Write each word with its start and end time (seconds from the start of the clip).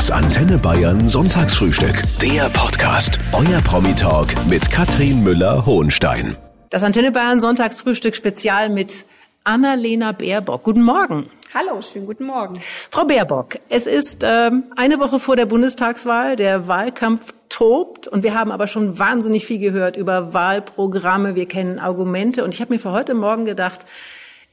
Das 0.00 0.10
Antenne 0.10 0.56
Bayern 0.56 1.06
Sonntagsfrühstück. 1.06 2.04
Der 2.22 2.48
Podcast. 2.48 3.20
Euer 3.34 3.60
Promi-Talk 3.60 4.28
mit 4.48 4.70
Katrin 4.70 5.22
Müller-Hohenstein. 5.22 6.38
Das 6.70 6.82
Antenne 6.82 7.12
Bayern 7.12 7.38
Sonntagsfrühstück 7.38 8.16
Spezial 8.16 8.70
mit 8.70 9.04
Annalena 9.44 10.12
Baerbock. 10.12 10.62
Guten 10.62 10.80
Morgen. 10.80 11.28
Hallo, 11.52 11.82
schönen 11.82 12.06
guten 12.06 12.24
Morgen. 12.24 12.54
Frau 12.90 13.04
Baerbock, 13.04 13.58
es 13.68 13.86
ist 13.86 14.22
ähm, 14.22 14.72
eine 14.74 14.98
Woche 15.00 15.20
vor 15.20 15.36
der 15.36 15.44
Bundestagswahl. 15.44 16.34
Der 16.34 16.66
Wahlkampf 16.66 17.34
tobt 17.50 18.08
und 18.08 18.22
wir 18.22 18.34
haben 18.34 18.52
aber 18.52 18.68
schon 18.68 18.98
wahnsinnig 18.98 19.44
viel 19.44 19.58
gehört 19.58 19.98
über 19.98 20.32
Wahlprogramme. 20.32 21.36
Wir 21.36 21.44
kennen 21.44 21.78
Argumente 21.78 22.42
und 22.42 22.54
ich 22.54 22.62
habe 22.62 22.72
mir 22.72 22.78
für 22.78 22.92
heute 22.92 23.12
Morgen 23.12 23.44
gedacht, 23.44 23.84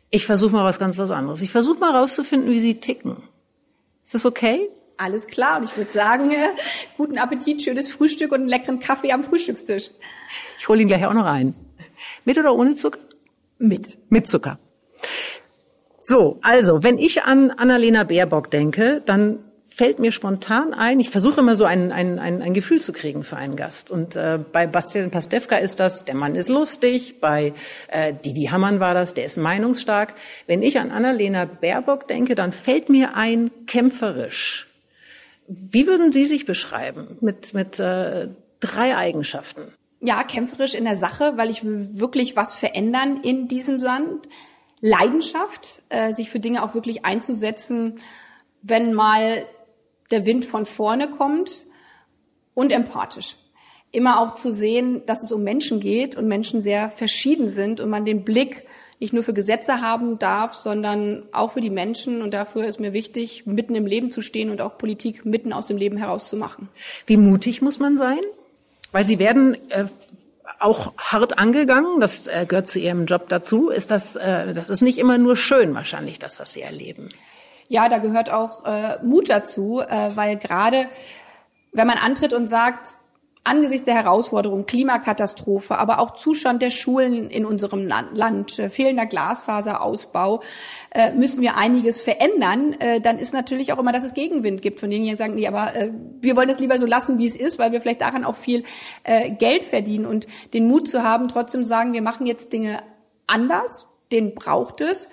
ich 0.09 0.25
versuche 0.25 0.51
mal 0.51 0.65
was 0.65 0.77
ganz 0.77 0.97
was 0.97 1.09
anderes. 1.09 1.41
Ich 1.41 1.51
versuche 1.51 1.79
mal 1.79 1.95
rauszufinden, 1.95 2.51
wie 2.51 2.59
Sie 2.59 2.81
ticken. 2.81 3.23
Ist 4.03 4.13
das 4.13 4.25
okay? 4.25 4.59
Alles 4.97 5.27
klar. 5.27 5.57
Und 5.59 5.63
ich 5.65 5.77
würde 5.77 5.91
sagen, 5.91 6.31
äh, 6.31 6.49
guten 6.97 7.17
Appetit, 7.17 7.61
schönes 7.61 7.89
Frühstück 7.89 8.31
und 8.31 8.41
einen 8.41 8.49
leckeren 8.49 8.79
Kaffee 8.79 9.11
am 9.11 9.23
Frühstückstisch. 9.23 9.91
Ich 10.57 10.67
hole 10.67 10.81
ihn 10.81 10.87
gleich 10.87 11.05
auch 11.05 11.13
noch 11.13 11.25
ein. 11.25 11.53
Mit 12.25 12.37
oder 12.37 12.53
ohne 12.55 12.75
Zucker? 12.75 12.99
Mit. 13.59 13.97
Mit 14.09 14.27
Zucker. 14.27 14.59
So, 16.01 16.39
also, 16.41 16.83
wenn 16.83 16.97
ich 16.97 17.23
an 17.23 17.51
Annalena 17.51 18.03
Baerbock 18.03 18.49
denke, 18.49 19.01
dann 19.05 19.39
fällt 19.77 19.99
mir 19.99 20.11
spontan 20.11 20.73
ein, 20.73 20.99
ich 20.99 21.11
versuche 21.11 21.41
immer 21.41 21.55
so 21.55 21.63
ein, 21.63 21.91
ein, 21.91 22.17
ein, 22.17 22.41
ein 22.41 22.53
Gefühl 22.55 22.81
zu 22.81 22.93
kriegen 22.93 23.23
für 23.23 23.37
einen 23.37 23.55
Gast. 23.55 23.91
Und 23.91 24.15
äh, 24.15 24.39
bei 24.51 24.65
Bastian 24.65 25.11
Pastewka 25.11 25.57
ist 25.57 25.79
das, 25.79 26.03
der 26.03 26.15
Mann 26.15 26.33
ist 26.33 26.49
lustig, 26.49 27.19
bei 27.21 27.53
äh, 27.89 28.11
Didi 28.13 28.45
Hammann 28.45 28.79
war 28.79 28.95
das, 28.95 29.13
der 29.13 29.25
ist 29.25 29.37
meinungsstark. 29.37 30.15
Wenn 30.47 30.63
ich 30.63 30.79
an 30.79 30.89
Annalena 30.89 31.45
Baerbock 31.45 32.07
denke, 32.07 32.33
dann 32.33 32.53
fällt 32.53 32.89
mir 32.89 33.15
ein 33.15 33.51
kämpferisch. 33.67 34.66
Wie 35.47 35.87
würden 35.87 36.11
Sie 36.11 36.25
sich 36.25 36.45
beschreiben 36.45 37.17
mit, 37.21 37.53
mit 37.53 37.79
äh, 37.79 38.27
drei 38.59 38.97
Eigenschaften? 38.97 39.73
Ja, 40.01 40.23
kämpferisch 40.23 40.75
in 40.75 40.83
der 40.83 40.97
Sache, 40.97 41.33
weil 41.37 41.49
ich 41.49 41.63
will 41.63 41.99
wirklich 41.99 42.35
was 42.35 42.57
verändern 42.57 43.21
in 43.23 43.47
diesem 43.47 43.79
Sand. 43.79 44.27
Leidenschaft, 44.79 45.81
äh, 45.89 46.13
sich 46.13 46.29
für 46.29 46.39
Dinge 46.39 46.63
auch 46.63 46.75
wirklich 46.75 47.03
einzusetzen, 47.03 47.95
wenn 48.61 48.93
mal 48.93 49.45
der 50.11 50.25
Wind 50.25 50.45
von 50.45 50.65
vorne 50.65 51.09
kommt 51.09 51.65
und 52.53 52.71
empathisch. 52.71 53.37
Immer 53.91 54.19
auch 54.19 54.33
zu 54.33 54.53
sehen, 54.53 55.03
dass 55.05 55.23
es 55.23 55.31
um 55.31 55.43
Menschen 55.43 55.79
geht 55.79 56.15
und 56.15 56.27
Menschen 56.27 56.61
sehr 56.61 56.89
verschieden 56.89 57.49
sind 57.49 57.79
und 57.79 57.89
man 57.89 58.05
den 58.05 58.23
Blick 58.23 58.67
nicht 58.99 59.13
nur 59.13 59.23
für 59.23 59.33
Gesetze 59.33 59.81
haben 59.81 60.17
darf, 60.17 60.53
sondern 60.53 61.23
auch 61.31 61.51
für 61.51 61.61
die 61.61 61.69
Menschen. 61.69 62.21
Und 62.21 62.33
dafür 62.33 62.65
ist 62.65 62.79
mir 62.79 62.93
wichtig, 62.93 63.45
mitten 63.45 63.75
im 63.75 63.85
Leben 63.85 64.11
zu 64.11 64.21
stehen 64.21 64.49
und 64.49 64.61
auch 64.61 64.77
Politik 64.77 65.25
mitten 65.25 65.53
aus 65.53 65.67
dem 65.67 65.77
Leben 65.77 65.97
herauszumachen. 65.97 66.69
Wie 67.05 67.17
mutig 67.17 67.61
muss 67.61 67.79
man 67.79 67.97
sein? 67.97 68.19
Weil 68.91 69.05
Sie 69.05 69.19
werden 69.19 69.55
äh, 69.69 69.85
auch 70.59 70.93
hart 70.97 71.37
angegangen. 71.37 71.99
Das 71.99 72.27
äh, 72.27 72.45
gehört 72.47 72.67
zu 72.67 72.79
Ihrem 72.79 73.05
Job 73.05 73.29
dazu. 73.29 73.69
Ist 73.69 73.91
das, 73.91 74.15
äh, 74.15 74.53
das 74.53 74.69
ist 74.69 74.81
nicht 74.81 74.97
immer 74.97 75.17
nur 75.17 75.37
schön 75.37 75.75
wahrscheinlich, 75.75 76.17
das, 76.17 76.39
was 76.39 76.53
Sie 76.53 76.61
erleben. 76.61 77.09
Ja, 77.69 77.89
da 77.89 77.99
gehört 77.99 78.31
auch 78.31 78.65
äh, 78.65 78.97
Mut 79.03 79.29
dazu, 79.29 79.81
äh, 79.81 80.11
weil 80.15 80.37
gerade 80.37 80.87
wenn 81.73 81.85
man 81.85 81.97
antritt 81.97 82.33
und 82.33 82.47
sagt, 82.47 82.97
angesichts 83.47 83.85
der 83.85 83.95
Herausforderungen, 83.95 84.65
Klimakatastrophe, 84.65 85.77
aber 85.77 85.99
auch 85.99 86.11
Zustand 86.11 86.61
der 86.61 86.69
Schulen 86.69 87.29
in 87.29 87.45
unserem 87.45 87.87
Land, 87.87 88.59
äh, 88.59 88.69
fehlender 88.69 89.05
Glasfaserausbau, 89.05 90.41
äh, 90.91 91.13
müssen 91.13 91.41
wir 91.41 91.55
einiges 91.55 92.01
verändern. 92.01 92.73
Äh, 92.79 93.01
dann 93.01 93.17
ist 93.17 93.33
natürlich 93.33 93.73
auch 93.73 93.79
immer, 93.79 93.91
dass 93.91 94.03
es 94.03 94.13
Gegenwind 94.13 94.61
gibt, 94.61 94.79
von 94.79 94.89
denen 94.89 95.05
die 95.05 95.15
sagen, 95.15 95.35
nee, 95.35 95.47
aber 95.47 95.71
wir 96.21 96.35
wollen 96.35 96.49
es 96.49 96.59
lieber 96.59 96.77
so 96.79 96.85
lassen, 96.85 97.17
wie 97.17 97.25
es 97.25 97.35
ist, 97.35 97.59
weil 97.59 97.71
wir 97.71 97.81
vielleicht 97.81 98.01
daran 98.01 98.23
auch 98.23 98.35
viel 98.35 98.63
Geld 99.39 99.63
verdienen 99.63 100.05
und 100.05 100.27
den 100.53 100.67
Mut 100.67 100.87
zu 100.87 101.03
haben, 101.03 101.27
trotzdem 101.27 101.65
sagen, 101.65 101.93
wir 101.93 102.01
machen 102.01 102.25
jetzt 102.25 102.51
Dinge 102.53 102.79
anders, 103.27 103.87
den 104.11 104.33
braucht 104.35 104.81
es 104.81 105.07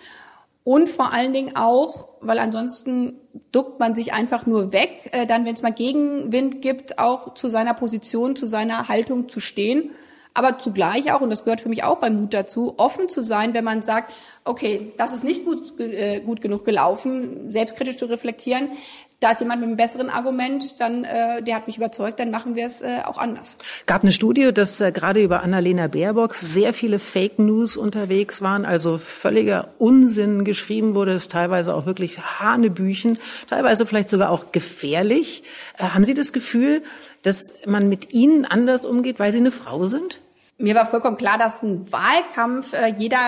und 0.64 0.88
vor 0.88 1.12
allen 1.12 1.34
Dingen 1.34 1.56
auch, 1.56 2.08
weil 2.20 2.38
ansonsten 2.38 3.20
duckt 3.52 3.78
man 3.78 3.94
sich 3.94 4.14
einfach 4.14 4.46
nur 4.46 4.72
weg, 4.72 5.10
äh, 5.12 5.26
dann, 5.26 5.44
wenn 5.44 5.54
es 5.54 5.62
mal 5.62 5.72
Gegenwind 5.72 6.62
gibt, 6.62 6.98
auch 6.98 7.34
zu 7.34 7.48
seiner 7.48 7.74
Position, 7.74 8.34
zu 8.34 8.46
seiner 8.46 8.88
Haltung 8.88 9.28
zu 9.28 9.40
stehen. 9.40 9.90
Aber 10.36 10.58
zugleich 10.58 11.12
auch, 11.12 11.20
und 11.20 11.30
das 11.30 11.44
gehört 11.44 11.60
für 11.60 11.68
mich 11.68 11.84
auch 11.84 11.98
beim 11.98 12.20
Mut 12.20 12.34
dazu, 12.34 12.74
offen 12.76 13.08
zu 13.08 13.22
sein, 13.22 13.54
wenn 13.54 13.62
man 13.62 13.82
sagt, 13.82 14.12
okay, 14.44 14.92
das 14.96 15.14
ist 15.14 15.22
nicht 15.22 15.44
gut, 15.44 15.78
äh, 15.78 16.20
gut 16.20 16.40
genug 16.40 16.64
gelaufen, 16.64 17.52
selbstkritisch 17.52 17.96
zu 17.96 18.06
reflektieren, 18.06 18.70
da 19.20 19.30
ist 19.30 19.40
jemand 19.40 19.60
mit 19.60 19.68
einem 19.68 19.76
besseren 19.76 20.10
Argument, 20.10 20.80
dann 20.80 21.04
äh, 21.04 21.42
der 21.42 21.56
hat 21.56 21.66
mich 21.66 21.76
überzeugt, 21.76 22.18
dann 22.20 22.30
machen 22.30 22.56
wir 22.56 22.66
es 22.66 22.82
äh, 22.82 23.00
auch 23.04 23.16
anders. 23.16 23.56
Gab 23.86 24.02
eine 24.02 24.12
Studie, 24.12 24.52
dass 24.52 24.80
äh, 24.80 24.92
gerade 24.92 25.22
über 25.22 25.42
Annalena 25.42 25.86
Baerbock 25.86 26.34
sehr 26.34 26.74
viele 26.74 26.98
Fake 26.98 27.38
News 27.38 27.76
unterwegs 27.76 28.42
waren, 28.42 28.66
also 28.66 28.98
völliger 28.98 29.68
Unsinn 29.78 30.44
geschrieben 30.44 30.94
wurde, 30.94 31.12
ist 31.12 31.30
teilweise 31.32 31.74
auch 31.74 31.86
wirklich 31.86 32.20
Hanebüchen, 32.20 33.18
teilweise 33.48 33.86
vielleicht 33.86 34.08
sogar 34.08 34.30
auch 34.30 34.52
gefährlich. 34.52 35.42
Äh, 35.78 35.84
haben 35.84 36.04
Sie 36.04 36.14
das 36.14 36.32
Gefühl, 36.32 36.82
dass 37.22 37.54
man 37.66 37.88
mit 37.88 38.12
Ihnen 38.12 38.44
anders 38.44 38.84
umgeht, 38.84 39.18
weil 39.18 39.32
Sie 39.32 39.38
eine 39.38 39.50
Frau 39.50 39.86
sind? 39.86 40.20
Mir 40.58 40.74
war 40.74 40.86
vollkommen 40.86 41.16
klar, 41.16 41.38
dass 41.38 41.62
ein 41.62 41.90
Wahlkampf 41.90 42.74
äh, 42.74 42.94
jeder 42.96 43.18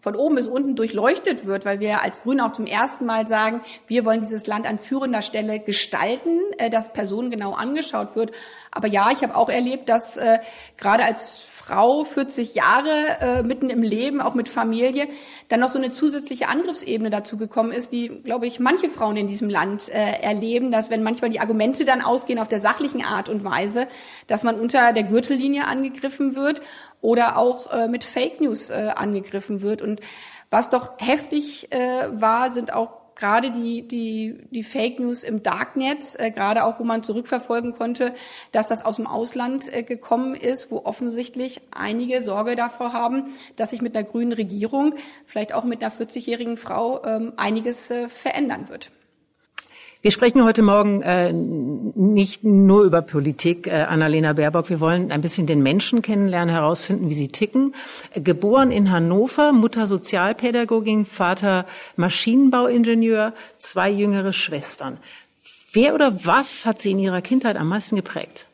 von 0.00 0.14
oben 0.14 0.36
bis 0.36 0.46
unten 0.46 0.76
durchleuchtet 0.76 1.44
wird, 1.44 1.64
weil 1.64 1.80
wir 1.80 2.02
als 2.02 2.22
Grüne 2.22 2.44
auch 2.44 2.52
zum 2.52 2.66
ersten 2.66 3.04
Mal 3.04 3.26
sagen, 3.26 3.60
wir 3.86 4.04
wollen 4.04 4.20
dieses 4.20 4.46
Land 4.46 4.66
an 4.66 4.78
führender 4.78 5.22
Stelle 5.22 5.58
gestalten, 5.58 6.40
äh, 6.58 6.70
dass 6.70 6.92
personengenau 6.92 7.52
angeschaut 7.52 8.14
wird. 8.14 8.32
Aber 8.70 8.86
ja, 8.86 9.10
ich 9.10 9.22
habe 9.22 9.34
auch 9.34 9.48
erlebt, 9.48 9.88
dass 9.88 10.16
äh, 10.16 10.38
gerade 10.76 11.04
als 11.04 11.38
Frau 11.68 12.04
40 12.04 12.54
Jahre 12.54 13.18
äh, 13.20 13.42
mitten 13.42 13.68
im 13.68 13.82
Leben, 13.82 14.22
auch 14.22 14.34
mit 14.34 14.48
Familie, 14.48 15.08
dann 15.48 15.60
noch 15.60 15.68
so 15.68 15.78
eine 15.78 15.90
zusätzliche 15.90 16.48
Angriffsebene 16.48 17.10
dazu 17.10 17.36
gekommen 17.36 17.72
ist, 17.72 17.92
die, 17.92 18.08
glaube 18.08 18.46
ich, 18.46 18.58
manche 18.58 18.88
Frauen 18.88 19.18
in 19.18 19.26
diesem 19.26 19.50
Land 19.50 19.90
äh, 19.90 20.22
erleben, 20.22 20.70
dass 20.70 20.88
wenn 20.88 21.02
manchmal 21.02 21.30
die 21.30 21.40
Argumente 21.40 21.84
dann 21.84 22.00
ausgehen 22.00 22.38
auf 22.38 22.48
der 22.48 22.60
sachlichen 22.60 23.04
Art 23.04 23.28
und 23.28 23.44
Weise, 23.44 23.86
dass 24.28 24.44
man 24.44 24.58
unter 24.58 24.94
der 24.94 25.04
Gürtellinie 25.04 25.66
angegriffen 25.66 26.36
wird 26.36 26.62
oder 27.00 27.36
auch 27.36 27.72
äh, 27.72 27.88
mit 27.88 28.04
Fake 28.04 28.40
News 28.40 28.70
äh, 28.70 28.92
angegriffen 28.94 29.62
wird. 29.62 29.82
Und 29.82 30.00
was 30.50 30.70
doch 30.70 30.92
heftig 30.98 31.72
äh, 31.72 32.08
war, 32.10 32.50
sind 32.50 32.72
auch 32.72 32.98
gerade 33.18 33.50
die, 33.50 33.86
die, 33.86 34.38
die 34.50 34.62
Fake 34.62 34.98
News 35.00 35.24
im 35.24 35.42
Darknet, 35.42 36.14
äh, 36.18 36.30
gerade 36.30 36.64
auch, 36.64 36.78
wo 36.78 36.84
man 36.84 37.02
zurückverfolgen 37.02 37.72
konnte, 37.72 38.14
dass 38.52 38.68
das 38.68 38.84
aus 38.84 38.96
dem 38.96 39.06
Ausland 39.06 39.72
äh, 39.74 39.82
gekommen 39.82 40.34
ist, 40.34 40.70
wo 40.70 40.84
offensichtlich 40.84 41.60
einige 41.70 42.22
Sorge 42.22 42.56
davor 42.56 42.92
haben, 42.92 43.34
dass 43.56 43.70
sich 43.70 43.82
mit 43.82 43.96
einer 43.96 44.06
grünen 44.06 44.32
Regierung, 44.32 44.94
vielleicht 45.26 45.52
auch 45.52 45.64
mit 45.64 45.82
einer 45.82 45.92
40-jährigen 45.92 46.56
Frau, 46.56 47.04
ähm, 47.04 47.32
einiges 47.36 47.90
äh, 47.90 48.08
verändern 48.08 48.68
wird. 48.68 48.90
Wir 50.00 50.12
sprechen 50.12 50.44
heute 50.44 50.62
Morgen 50.62 51.02
äh, 51.02 51.32
nicht 51.32 52.44
nur 52.44 52.84
über 52.84 53.02
Politik, 53.02 53.66
äh, 53.66 53.82
Annalena 53.82 54.32
Baerbock. 54.32 54.70
Wir 54.70 54.78
wollen 54.78 55.10
ein 55.10 55.22
bisschen 55.22 55.48
den 55.48 55.60
Menschen 55.60 56.02
kennenlernen, 56.02 56.54
herausfinden, 56.54 57.10
wie 57.10 57.14
sie 57.14 57.26
ticken. 57.26 57.74
Äh, 58.14 58.20
geboren 58.20 58.70
in 58.70 58.92
Hannover, 58.92 59.52
Mutter 59.52 59.88
Sozialpädagogin, 59.88 61.04
Vater 61.04 61.66
Maschinenbauingenieur, 61.96 63.34
zwei 63.56 63.90
jüngere 63.90 64.32
Schwestern. 64.32 64.98
Wer 65.72 65.94
oder 65.96 66.24
was 66.24 66.64
hat 66.64 66.80
sie 66.80 66.92
in 66.92 67.00
ihrer 67.00 67.20
Kindheit 67.20 67.56
am 67.56 67.68
meisten 67.68 67.96
geprägt? 67.96 68.47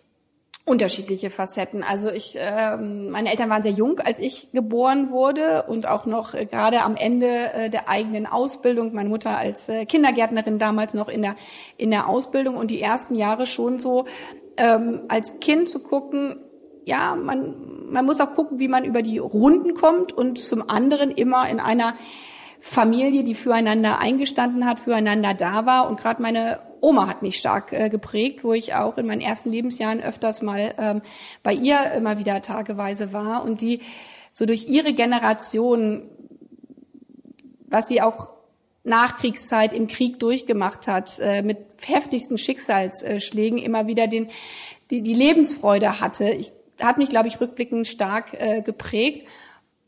Unterschiedliche 0.67 1.29
Facetten. 1.29 1.83
Also 1.83 2.11
ich, 2.11 2.37
äh, 2.39 2.77
meine 2.77 3.31
Eltern 3.31 3.51
waren 3.51 3.63
sehr 3.63 3.73
jung, 3.73 4.01
als 4.01 4.19
ich 4.19 4.49
geboren 4.53 5.11
wurde 5.11 5.65
und 5.65 5.87
auch 5.87 6.07
noch 6.07 6.33
äh, 6.33 6.47
gerade 6.47 6.83
am 6.83 6.97
Ende 6.97 7.53
äh, 7.53 7.71
der 7.71 7.89
eigenen 7.89 8.27
Ausbildung. 8.27 8.95
Meine 8.95 9.11
Mutter 9.11 9.37
als 9.37 9.69
äh, 9.69 9.85
Kindergärtnerin 9.85 10.59
damals 10.59 10.95
noch 10.95 11.09
in 11.09 11.21
der 11.21 11.37
in 11.77 11.91
der 11.91 12.09
Ausbildung 12.09 12.57
und 12.57 12.71
die 12.71 12.81
ersten 12.81 13.15
Jahre 13.15 13.47
schon 13.47 13.79
so 13.79 14.07
ähm, 14.57 15.03
als 15.09 15.39
Kind 15.41 15.69
zu 15.69 15.81
gucken. 15.81 16.37
Ja, 16.87 17.15
man 17.15 17.91
man 17.91 18.07
muss 18.07 18.21
auch 18.21 18.35
gucken, 18.35 18.59
wie 18.59 18.69
man 18.69 18.85
über 18.85 19.03
die 19.03 19.19
Runden 19.19 19.75
kommt 19.75 20.13
und 20.13 20.39
zum 20.39 20.69
anderen 20.71 21.11
immer 21.11 21.47
in 21.49 21.61
einer 21.61 21.95
Familie, 22.59 23.23
die 23.23 23.35
füreinander 23.35 23.99
eingestanden 23.99 24.65
hat, 24.65 24.79
füreinander 24.79 25.35
da 25.35 25.67
war. 25.67 25.87
Und 25.87 26.01
gerade 26.01 26.23
meine 26.23 26.61
Oma 26.85 27.07
hat 27.09 27.23
mich 27.23 27.37
stark 27.37 27.73
äh, 27.73 27.89
geprägt, 27.89 28.45
wo 28.45 28.53
ich 28.53 28.75
auch 28.75 28.99
in 28.99 29.07
meinen 29.07 29.23
ersten 29.23 29.51
Lebensjahren 29.51 30.03
öfters 30.03 30.43
mal 30.43 30.75
ähm, 30.79 31.03
bei 31.43 31.55
ihr 31.55 31.93
immer 31.93 32.19
wieder 32.19 32.43
tageweise 32.43 33.13
war 33.13 33.43
und 33.45 33.61
die 33.61 33.81
so 34.33 34.45
durch 34.45 34.69
ihre 34.69 34.93
Generation, 34.93 36.03
was 37.67 37.89
sie 37.89 38.03
auch 38.03 38.31
Nachkriegszeit 38.83 39.73
im 39.73 39.87
Krieg 39.87 40.21
durchgemacht 40.21 40.87
hat, 40.87 41.19
äh, 41.21 41.43
mit 41.43 41.59
heftigsten 41.87 42.37
Schicksalsschlägen 42.37 43.59
immer 43.59 43.87
wieder 43.87 44.07
den, 44.07 44.29
die, 44.91 45.01
die 45.01 45.15
Lebensfreude 45.15 46.01
hatte. 46.01 46.29
Ich, 46.31 46.53
hat 46.83 46.99
mich, 46.99 47.09
glaube 47.09 47.29
ich, 47.29 47.41
rückblickend 47.41 47.87
stark 47.87 48.35
äh, 48.35 48.61
geprägt. 48.61 49.27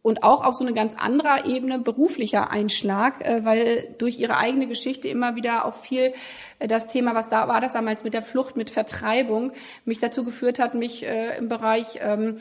Und 0.07 0.23
auch 0.23 0.45
auf 0.45 0.55
so 0.55 0.65
eine 0.65 0.73
ganz 0.73 0.95
andere 0.95 1.47
Ebene 1.47 1.81
beruflicher 1.81 2.49
Einschlag, 2.49 3.27
äh, 3.27 3.45
weil 3.45 3.93
durch 3.99 4.21
ihre 4.21 4.37
eigene 4.37 4.69
Geschichte 4.69 5.09
immer 5.09 5.35
wieder 5.35 5.65
auch 5.65 5.75
viel 5.75 6.13
äh, 6.61 6.69
das 6.69 6.87
Thema, 6.87 7.17
was 7.17 7.29
da 7.29 7.49
war 7.49 7.61
das 7.61 7.73
damals 7.73 8.05
mit 8.05 8.15
der 8.15 8.23
Flucht, 8.23 8.57
mit 8.57 8.71
Vertreibung, 8.71 9.51
mich 9.85 9.99
dazu 9.99 10.23
geführt 10.23 10.61
hat, 10.61 10.75
mich 10.75 11.05
äh, 11.05 11.37
im 11.39 11.49
Bereich 11.49 11.99
ähm, 12.03 12.39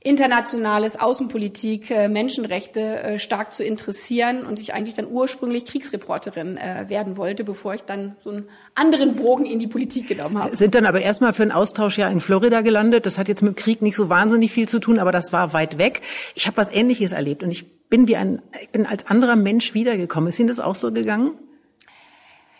internationales 0.00 0.98
Außenpolitik, 0.98 1.90
äh, 1.90 2.08
Menschenrechte 2.08 2.80
äh, 2.80 3.18
stark 3.18 3.52
zu 3.52 3.64
interessieren 3.64 4.46
und 4.46 4.60
ich 4.60 4.72
eigentlich 4.72 4.94
dann 4.94 5.08
ursprünglich 5.10 5.64
Kriegsreporterin 5.64 6.56
äh, 6.56 6.88
werden 6.88 7.16
wollte, 7.16 7.42
bevor 7.42 7.74
ich 7.74 7.82
dann 7.82 8.16
so 8.22 8.30
einen 8.30 8.48
anderen 8.76 9.16
Bogen 9.16 9.44
in 9.44 9.58
die 9.58 9.66
Politik 9.66 10.06
genommen 10.06 10.38
habe. 10.38 10.54
Sind 10.54 10.76
dann 10.76 10.86
aber 10.86 11.00
erstmal 11.00 11.32
für 11.32 11.42
einen 11.42 11.50
Austausch 11.50 11.98
ja 11.98 12.08
in 12.08 12.20
Florida 12.20 12.60
gelandet. 12.60 13.06
Das 13.06 13.18
hat 13.18 13.28
jetzt 13.28 13.42
mit 13.42 13.56
Krieg 13.56 13.82
nicht 13.82 13.96
so 13.96 14.08
wahnsinnig 14.08 14.52
viel 14.52 14.68
zu 14.68 14.78
tun, 14.78 15.00
aber 15.00 15.10
das 15.10 15.32
war 15.32 15.52
weit 15.52 15.78
weg. 15.78 16.00
Ich 16.36 16.46
habe 16.46 16.56
was 16.56 16.72
Ähnliches 16.72 17.10
erlebt 17.10 17.42
und 17.42 17.50
ich 17.50 17.88
bin 17.88 18.06
wie 18.06 18.16
ein, 18.16 18.40
ich 18.62 18.70
bin 18.70 18.86
als 18.86 19.06
anderer 19.06 19.34
Mensch 19.34 19.74
wiedergekommen. 19.74 20.28
Ist 20.28 20.38
Ihnen 20.38 20.48
das 20.48 20.60
auch 20.60 20.76
so 20.76 20.92
gegangen? 20.92 21.32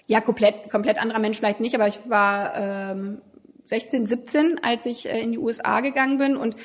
Ja, 0.06 0.20
komplett, 0.20 0.70
komplett 0.70 1.00
anderer 1.00 1.20
Mensch 1.20 1.36
vielleicht 1.36 1.60
nicht, 1.60 1.76
aber 1.76 1.86
ich 1.86 2.00
war 2.08 2.56
ähm, 2.56 3.20
16, 3.66 4.06
17, 4.06 4.60
als 4.64 4.86
ich 4.86 5.08
äh, 5.08 5.20
in 5.20 5.32
die 5.32 5.38
USA 5.38 5.80
gegangen 5.80 6.18
bin 6.18 6.36
und 6.36 6.56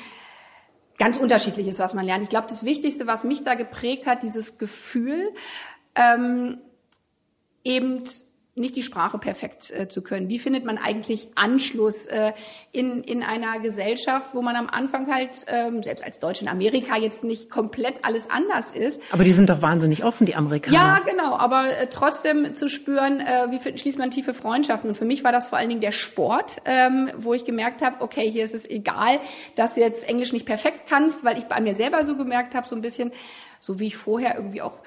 ganz 0.98 1.16
unterschiedliches, 1.16 1.78
was 1.78 1.94
man 1.94 2.06
lernt. 2.06 2.22
Ich 2.22 2.28
glaube, 2.28 2.46
das 2.48 2.64
Wichtigste, 2.64 3.06
was 3.06 3.24
mich 3.24 3.42
da 3.42 3.54
geprägt 3.54 4.06
hat, 4.06 4.22
dieses 4.22 4.58
Gefühl, 4.58 5.32
ähm, 5.94 6.58
eben 7.64 8.04
nicht 8.56 8.76
die 8.76 8.82
Sprache 8.82 9.18
perfekt 9.18 9.72
äh, 9.72 9.88
zu 9.88 10.00
können. 10.00 10.28
Wie 10.28 10.38
findet 10.38 10.64
man 10.64 10.78
eigentlich 10.78 11.28
Anschluss 11.34 12.06
äh, 12.06 12.32
in, 12.70 13.02
in 13.02 13.24
einer 13.24 13.58
Gesellschaft, 13.58 14.30
wo 14.32 14.42
man 14.42 14.54
am 14.54 14.68
Anfang 14.68 15.12
halt, 15.12 15.44
ähm, 15.48 15.82
selbst 15.82 16.04
als 16.04 16.20
Deutsch 16.20 16.40
in 16.40 16.46
Amerika, 16.46 16.96
jetzt 16.96 17.24
nicht 17.24 17.50
komplett 17.50 18.04
alles 18.04 18.30
anders 18.30 18.66
ist. 18.72 19.00
Aber 19.10 19.24
die 19.24 19.32
sind 19.32 19.50
doch 19.50 19.60
wahnsinnig 19.60 20.04
offen, 20.04 20.24
die 20.24 20.36
Amerikaner. 20.36 20.76
Ja, 20.76 20.98
genau. 21.00 21.36
Aber 21.36 21.64
äh, 21.68 21.88
trotzdem 21.88 22.54
zu 22.54 22.68
spüren, 22.68 23.20
äh, 23.20 23.48
wie 23.50 23.78
schließt 23.78 23.98
man 23.98 24.12
tiefe 24.12 24.34
Freundschaften. 24.34 24.90
Und 24.90 24.96
für 24.96 25.04
mich 25.04 25.24
war 25.24 25.32
das 25.32 25.46
vor 25.46 25.58
allen 25.58 25.68
Dingen 25.68 25.80
der 25.80 25.92
Sport, 25.92 26.58
ähm, 26.64 27.10
wo 27.16 27.34
ich 27.34 27.44
gemerkt 27.44 27.82
habe, 27.82 28.00
okay, 28.02 28.30
hier 28.30 28.44
ist 28.44 28.54
es 28.54 28.70
egal, 28.70 29.18
dass 29.56 29.74
du 29.74 29.80
jetzt 29.80 30.08
Englisch 30.08 30.32
nicht 30.32 30.46
perfekt 30.46 30.84
kannst, 30.88 31.24
weil 31.24 31.38
ich 31.38 31.44
bei 31.44 31.60
mir 31.60 31.74
selber 31.74 32.04
so 32.04 32.16
gemerkt 32.16 32.54
habe, 32.54 32.68
so 32.68 32.76
ein 32.76 32.82
bisschen, 32.82 33.10
so 33.58 33.80
wie 33.80 33.88
ich 33.88 33.96
vorher 33.96 34.36
irgendwie 34.36 34.62
auch 34.62 34.80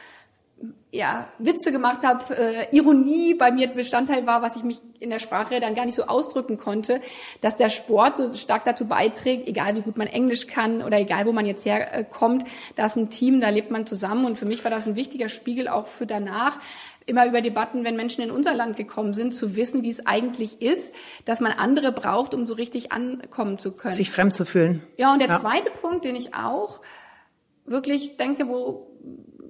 ja, 0.97 1.27
Witze 1.37 1.71
gemacht 1.71 2.03
habe, 2.03 2.35
äh, 2.35 2.75
Ironie 2.75 3.35
bei 3.35 3.51
mir 3.51 3.67
Bestandteil 3.67 4.25
war, 4.25 4.41
was 4.41 4.55
ich 4.55 4.63
mich 4.63 4.81
in 4.99 5.11
der 5.11 5.19
Sprache 5.19 5.59
dann 5.59 5.75
gar 5.75 5.85
nicht 5.85 5.93
so 5.93 6.07
ausdrücken 6.07 6.57
konnte, 6.57 7.01
dass 7.41 7.55
der 7.55 7.69
Sport 7.69 8.17
so 8.17 8.33
stark 8.33 8.63
dazu 8.65 8.87
beiträgt, 8.87 9.47
egal 9.47 9.75
wie 9.75 9.81
gut 9.81 9.95
man 9.95 10.07
Englisch 10.07 10.47
kann 10.47 10.81
oder 10.81 10.97
egal 10.97 11.27
wo 11.27 11.31
man 11.31 11.45
jetzt 11.45 11.65
herkommt, 11.65 12.45
da 12.75 12.87
ist 12.87 12.95
ein 12.95 13.11
Team, 13.11 13.41
da 13.41 13.49
lebt 13.49 13.69
man 13.69 13.85
zusammen 13.85 14.25
und 14.25 14.39
für 14.39 14.47
mich 14.47 14.63
war 14.63 14.71
das 14.71 14.87
ein 14.87 14.95
wichtiger 14.95 15.29
Spiegel 15.29 15.67
auch 15.67 15.85
für 15.85 16.07
danach, 16.07 16.57
immer 17.05 17.27
über 17.27 17.41
Debatten, 17.41 17.85
wenn 17.85 17.95
Menschen 17.95 18.23
in 18.23 18.31
unser 18.31 18.55
Land 18.55 18.75
gekommen 18.75 19.13
sind, 19.13 19.35
zu 19.35 19.55
wissen, 19.55 19.83
wie 19.83 19.91
es 19.91 20.05
eigentlich 20.07 20.63
ist, 20.63 20.91
dass 21.25 21.39
man 21.39 21.51
andere 21.51 21.91
braucht, 21.91 22.33
um 22.33 22.47
so 22.47 22.55
richtig 22.55 22.91
ankommen 22.91 23.59
zu 23.59 23.71
können. 23.71 23.93
Sich 23.93 24.09
fremd 24.09 24.33
zu 24.33 24.45
fühlen. 24.45 24.81
Ja, 24.97 25.13
und 25.13 25.19
der 25.19 25.29
ja. 25.29 25.37
zweite 25.37 25.69
Punkt, 25.69 26.05
den 26.05 26.15
ich 26.15 26.33
auch 26.33 26.81
wirklich 27.65 28.17
denke, 28.17 28.47
wo 28.47 28.87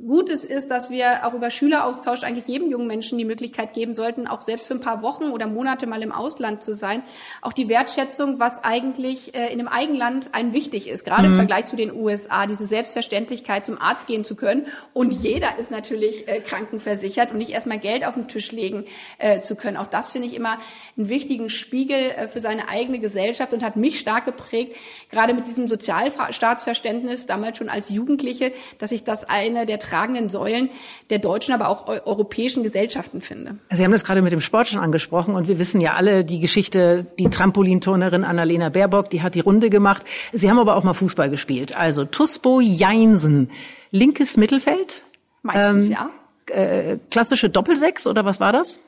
Gutes 0.05 0.43
ist, 0.43 0.69
dass 0.69 0.89
wir 0.89 1.25
auch 1.25 1.33
über 1.33 1.49
Schüleraustausch 1.49 2.23
eigentlich 2.23 2.47
jedem 2.47 2.69
jungen 2.69 2.87
Menschen 2.87 3.17
die 3.17 3.25
Möglichkeit 3.25 3.73
geben 3.73 3.95
sollten, 3.95 4.27
auch 4.27 4.41
selbst 4.41 4.67
für 4.67 4.73
ein 4.73 4.81
paar 4.81 5.01
Wochen 5.01 5.25
oder 5.25 5.47
Monate 5.47 5.87
mal 5.87 6.01
im 6.01 6.11
Ausland 6.11 6.61
zu 6.61 6.75
sein. 6.75 7.03
Auch 7.41 7.53
die 7.53 7.69
Wertschätzung, 7.69 8.39
was 8.39 8.63
eigentlich 8.63 9.35
äh, 9.35 9.51
in 9.51 9.59
einem 9.59 9.67
Eigenland 9.67 10.29
ein 10.33 10.53
wichtig 10.53 10.89
ist, 10.89 11.05
gerade 11.05 11.27
mhm. 11.27 11.33
im 11.33 11.37
Vergleich 11.37 11.65
zu 11.65 11.75
den 11.75 11.93
USA, 11.93 12.47
diese 12.47 12.67
Selbstverständlichkeit, 12.67 13.65
zum 13.65 13.79
Arzt 13.81 14.07
gehen 14.07 14.23
zu 14.23 14.35
können. 14.35 14.67
Und 14.93 15.11
jeder 15.13 15.57
ist 15.57 15.71
natürlich 15.71 16.27
äh, 16.27 16.39
krankenversichert 16.41 17.31
und 17.31 17.37
nicht 17.37 17.51
erstmal 17.51 17.79
Geld 17.79 18.05
auf 18.05 18.15
den 18.15 18.27
Tisch 18.27 18.51
legen 18.51 18.85
äh, 19.17 19.41
zu 19.41 19.55
können. 19.55 19.77
Auch 19.77 19.87
das 19.87 20.11
finde 20.11 20.27
ich 20.27 20.35
immer 20.35 20.57
einen 20.97 21.09
wichtigen 21.09 21.49
Spiegel 21.49 22.11
äh, 22.11 22.27
für 22.27 22.41
seine 22.41 22.69
eigene 22.69 22.99
Gesellschaft 22.99 23.53
und 23.53 23.63
hat 23.63 23.75
mich 23.75 23.99
stark 23.99 24.25
geprägt, 24.25 24.75
gerade 25.09 25.33
mit 25.33 25.47
diesem 25.47 25.67
Sozialstaatsverständnis, 25.67 27.25
damals 27.25 27.57
schon 27.57 27.69
als 27.69 27.89
Jugendliche, 27.89 28.51
dass 28.77 28.91
ich 28.91 29.03
das 29.03 29.23
eine 29.23 29.65
der 29.65 29.79
tragenden 29.87 30.29
Säulen 30.29 30.69
der 31.09 31.19
deutschen, 31.19 31.53
aber 31.53 31.69
auch 31.69 31.87
europäischen 31.87 32.63
Gesellschaften 32.63 33.21
finde. 33.21 33.57
Sie 33.71 33.83
haben 33.83 33.91
das 33.91 34.03
gerade 34.03 34.21
mit 34.21 34.31
dem 34.31 34.41
Sport 34.41 34.67
schon 34.67 34.79
angesprochen 34.79 35.35
und 35.35 35.47
wir 35.47 35.59
wissen 35.59 35.81
ja 35.81 35.93
alle 35.93 36.25
die 36.25 36.39
Geschichte, 36.39 37.05
die 37.19 37.29
Trampolinturnerin 37.29 38.23
Annalena 38.23 38.69
Baerbock, 38.69 39.09
die 39.09 39.21
hat 39.21 39.35
die 39.35 39.39
Runde 39.39 39.69
gemacht. 39.69 40.03
Sie 40.33 40.49
haben 40.49 40.59
aber 40.59 40.75
auch 40.75 40.83
mal 40.83 40.93
Fußball 40.93 41.29
gespielt. 41.29 41.75
Also 41.75 42.05
Tusbo 42.05 42.59
Jeinsen, 42.59 43.51
linkes 43.91 44.37
Mittelfeld? 44.37 45.03
Meistens, 45.43 45.85
ähm, 45.85 45.91
ja. 45.91 46.09
Äh, 46.49 46.99
klassische 47.11 47.49
Doppelsechs 47.49 48.07
oder 48.07 48.25
was 48.25 48.39
war 48.39 48.53
das? 48.53 48.79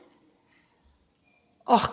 Och, 1.67 1.89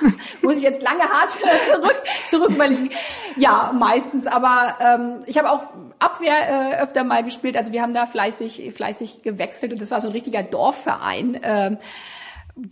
muss 0.42 0.56
ich 0.56 0.62
jetzt 0.62 0.82
lange 0.82 1.02
hart 1.02 1.30
zurück, 1.72 2.02
zurück 2.28 2.50
überlegen. 2.50 2.90
Ja, 3.36 3.72
meistens. 3.74 4.26
Aber 4.26 4.76
ähm, 4.80 5.20
ich 5.26 5.38
habe 5.38 5.50
auch 5.50 5.62
Abwehr 5.98 6.72
äh, 6.78 6.82
öfter 6.82 7.04
mal 7.04 7.22
gespielt. 7.22 7.56
Also 7.56 7.72
wir 7.72 7.82
haben 7.82 7.94
da 7.94 8.06
fleißig, 8.06 8.72
fleißig 8.74 9.22
gewechselt 9.22 9.72
und 9.72 9.80
das 9.80 9.90
war 9.90 10.00
so 10.00 10.08
ein 10.08 10.12
richtiger 10.12 10.42
Dorfverein. 10.42 11.40
Ähm, 11.42 11.78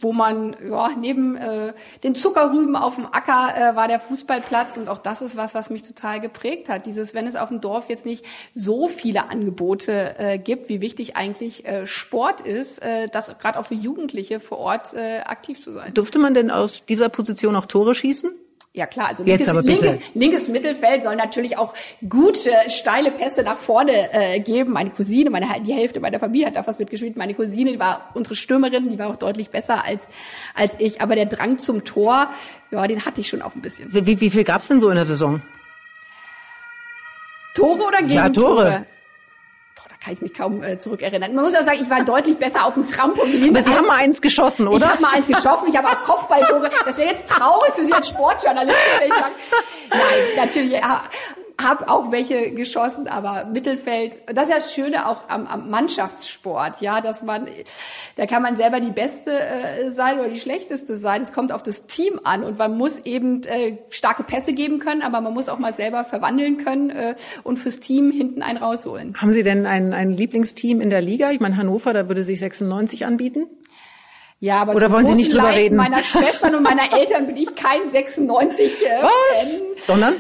wo 0.01 0.13
man 0.13 0.57
ja, 0.69 0.91
neben 0.99 1.37
äh, 1.37 1.73
den 2.03 2.15
Zuckerrüben 2.15 2.77
auf 2.77 2.97
dem 2.97 3.07
Acker 3.07 3.55
äh, 3.57 3.77
war 3.77 3.89
der 3.89 4.01
Fußballplatz 4.01 4.77
und 4.77 4.89
auch 4.89 4.99
das 4.99 5.23
ist 5.23 5.37
was, 5.37 5.55
was 5.55 5.71
mich 5.71 5.83
total 5.83 6.21
geprägt 6.21 6.69
hat. 6.69 6.87
Dieses, 6.87 7.15
wenn 7.15 7.27
es 7.27 7.37
auf 7.37 7.49
dem 7.49 7.61
Dorf 7.61 7.89
jetzt 7.89 8.07
nicht 8.07 8.25
so 8.55 8.89
viele 8.89 9.31
Angebote 9.31 10.15
äh, 10.19 10.39
gibt, 10.39 10.69
wie 10.69 10.81
wichtig 10.81 11.17
eigentlich 11.17 11.67
äh, 11.67 11.87
Sport 11.87 12.41
ist, 12.41 12.83
äh, 12.83 13.09
das 13.09 13.37
gerade 13.39 13.59
auch 13.59 13.67
für 13.67 13.75
Jugendliche 13.75 14.41
vor 14.41 14.59
Ort 14.59 14.95
äh, 14.95 15.21
aktiv 15.21 15.63
zu 15.63 15.73
sein. 15.73 15.95
Durfte 15.95 16.19
man 16.19 16.35
denn 16.35 16.51
aus 16.51 16.85
dieser 16.85 17.09
Position 17.09 17.57
auch 17.57 17.67
Tore 17.67 17.95
schießen? 17.95 18.31
Ja 18.79 18.87
klar, 18.87 19.09
also 19.09 19.25
linkes, 19.25 19.53
linkes, 19.53 19.99
linkes, 20.15 20.49
Mittelfeld 20.49 21.03
soll 21.03 21.17
natürlich 21.17 21.59
auch 21.59 21.75
gute, 22.09 22.53
steile 22.69 23.11
Pässe 23.11 23.43
nach 23.43 23.57
vorne 23.57 24.13
äh, 24.13 24.39
geben. 24.39 24.73
Meine 24.73 24.91
Cousine, 24.91 25.31
meine, 25.31 25.49
die 25.67 25.73
Hälfte 25.73 25.99
meiner 25.99 26.21
Familie 26.21 26.47
hat 26.47 26.55
da 26.55 26.63
fast 26.63 26.79
mitgespielt. 26.79 27.17
Meine 27.17 27.35
Cousine, 27.35 27.73
die 27.73 27.81
war 27.81 28.13
unsere 28.15 28.37
Stürmerin, 28.37 28.89
die 28.89 28.97
war 28.97 29.09
auch 29.09 29.17
deutlich 29.17 29.51
besser 29.51 29.85
als, 29.85 30.07
als 30.55 30.75
ich. 30.79 31.01
Aber 31.01 31.17
der 31.17 31.27
Drang 31.27 31.59
zum 31.59 31.85
Tor, 31.85 32.31
ja, 32.71 32.87
den 32.87 33.05
hatte 33.05 33.21
ich 33.21 33.29
schon 33.29 33.43
auch 33.43 33.57
ein 33.57 33.63
bisschen. 33.63 33.93
Wie, 33.93 34.21
wie 34.21 34.31
viel 34.31 34.45
gab's 34.45 34.69
denn 34.69 34.79
so 34.79 34.91
in 34.91 34.95
der 34.95 35.07
Saison? 35.07 35.41
Tore 37.55 37.83
oder 37.83 37.99
Gegentore? 37.99 38.15
Ja, 38.15 38.29
Tore 38.29 38.87
kann 40.03 40.13
ich 40.13 40.21
mich 40.21 40.35
kaum 40.35 40.63
äh, 40.63 40.79
zurückerinnern. 40.79 41.35
Man 41.35 41.45
muss 41.45 41.55
auch 41.55 41.63
sagen, 41.63 41.79
ich 41.83 41.91
war 41.91 42.05
deutlich 42.05 42.37
besser 42.37 42.65
auf 42.65 42.75
dem 42.75 42.85
Trampolin. 42.85 43.55
Aber 43.55 43.65
Sie 43.65 43.75
haben 43.75 43.87
mal 43.87 43.99
eins 43.99 44.21
geschossen, 44.21 44.69
oder? 44.69 44.87
Ich 44.87 44.93
habe 44.93 45.03
mal 45.03 45.13
eins 45.15 45.27
geschossen. 45.27 45.67
Ich 45.69 45.77
habe 45.77 45.89
auch 45.89 46.05
Kopfballtore. 46.05 46.71
Das 46.85 46.97
wäre 46.99 47.11
jetzt 47.11 47.29
traurig 47.29 47.73
für 47.75 47.85
Sie 47.85 47.93
als 47.93 48.09
Sportjournalistin, 48.09 49.01
wenn 49.01 49.09
ich 49.09 49.15
sage, 49.15 49.33
nein, 49.91 50.01
natürlich 50.37 50.73
ja, 50.73 51.03
habe 51.61 51.89
auch 51.89 52.13
welche 52.13 52.53
geschossen, 52.53 53.09
aber 53.09 53.47
Mittelfeld, 53.47 54.21
das 54.27 54.45
ist 54.45 54.51
ja 54.51 54.57
das 54.57 54.75
Schöne 54.75 55.09
auch 55.09 55.29
am, 55.29 55.47
am 55.47 55.71
Mannschaftssport, 55.71 56.81
ja, 56.81 57.01
dass 57.01 57.23
man, 57.23 57.47
da 58.17 58.27
kann 58.27 58.43
man 58.43 58.57
selber 58.57 58.79
die 58.81 58.91
Beste 58.91 59.33
äh, 59.33 59.91
sein 59.91 60.21
oder 60.21 60.29
die 60.29 60.39
Schlechteste 60.39 60.99
sein. 60.99 61.23
Es 61.23 61.33
kommt 61.33 61.53
auf 61.53 61.63
das 61.63 61.87
Team 61.87 62.21
an 62.23 62.45
und 62.45 62.59
man 62.59 62.77
muss 62.77 63.01
eben 63.01 63.43
äh, 63.45 63.79
starke 63.91 64.23
Pässe 64.23 64.53
geben 64.53 64.79
können, 64.79 65.03
aber 65.03 65.21
man 65.21 65.35
muss 65.35 65.49
auch 65.49 65.59
mal 65.59 65.75
selber 65.75 66.05
verwandeln 66.05 66.59
können 66.59 66.91
äh, 66.91 67.17
und 67.43 67.59
fürs 67.59 67.81
Team 67.81 68.13
hinten 68.13 68.43
einen 68.43 68.59
rausholen. 68.59 69.15
Haben 69.21 69.33
Sie 69.33 69.43
denn 69.43 69.67
ein, 69.67 69.93
ein 69.93 70.13
Lieblingsteam 70.13 70.81
in 70.81 70.91
der 70.91 71.03
Liga? 71.03 71.33
Ich 71.33 71.41
meine, 71.41 71.57
Hannover, 71.57 71.93
da 71.93 72.09
würde 72.09 72.23
sich 72.23 72.39
96 72.39 73.05
anbieten. 73.05 73.47
Ja, 74.41 74.61
aber 74.61 74.77
Oder 74.77 74.93
wollen 74.93 75.07
Sie 75.07 75.15
nicht 75.15 75.33
drüber 75.33 75.45
Leid 75.45 75.57
reden? 75.57 75.77
meiner 75.77 76.03
Schwestern 76.03 76.55
und 76.55 76.63
meiner 76.63 76.93
Eltern 76.97 77.27
bin 77.27 77.37
ich 77.37 77.53
kein 77.57 77.91
96 77.91 78.65
äh, 78.65 79.03
Was? 79.03 79.11
Fan. 79.41 79.63
Sondern? 79.79 80.15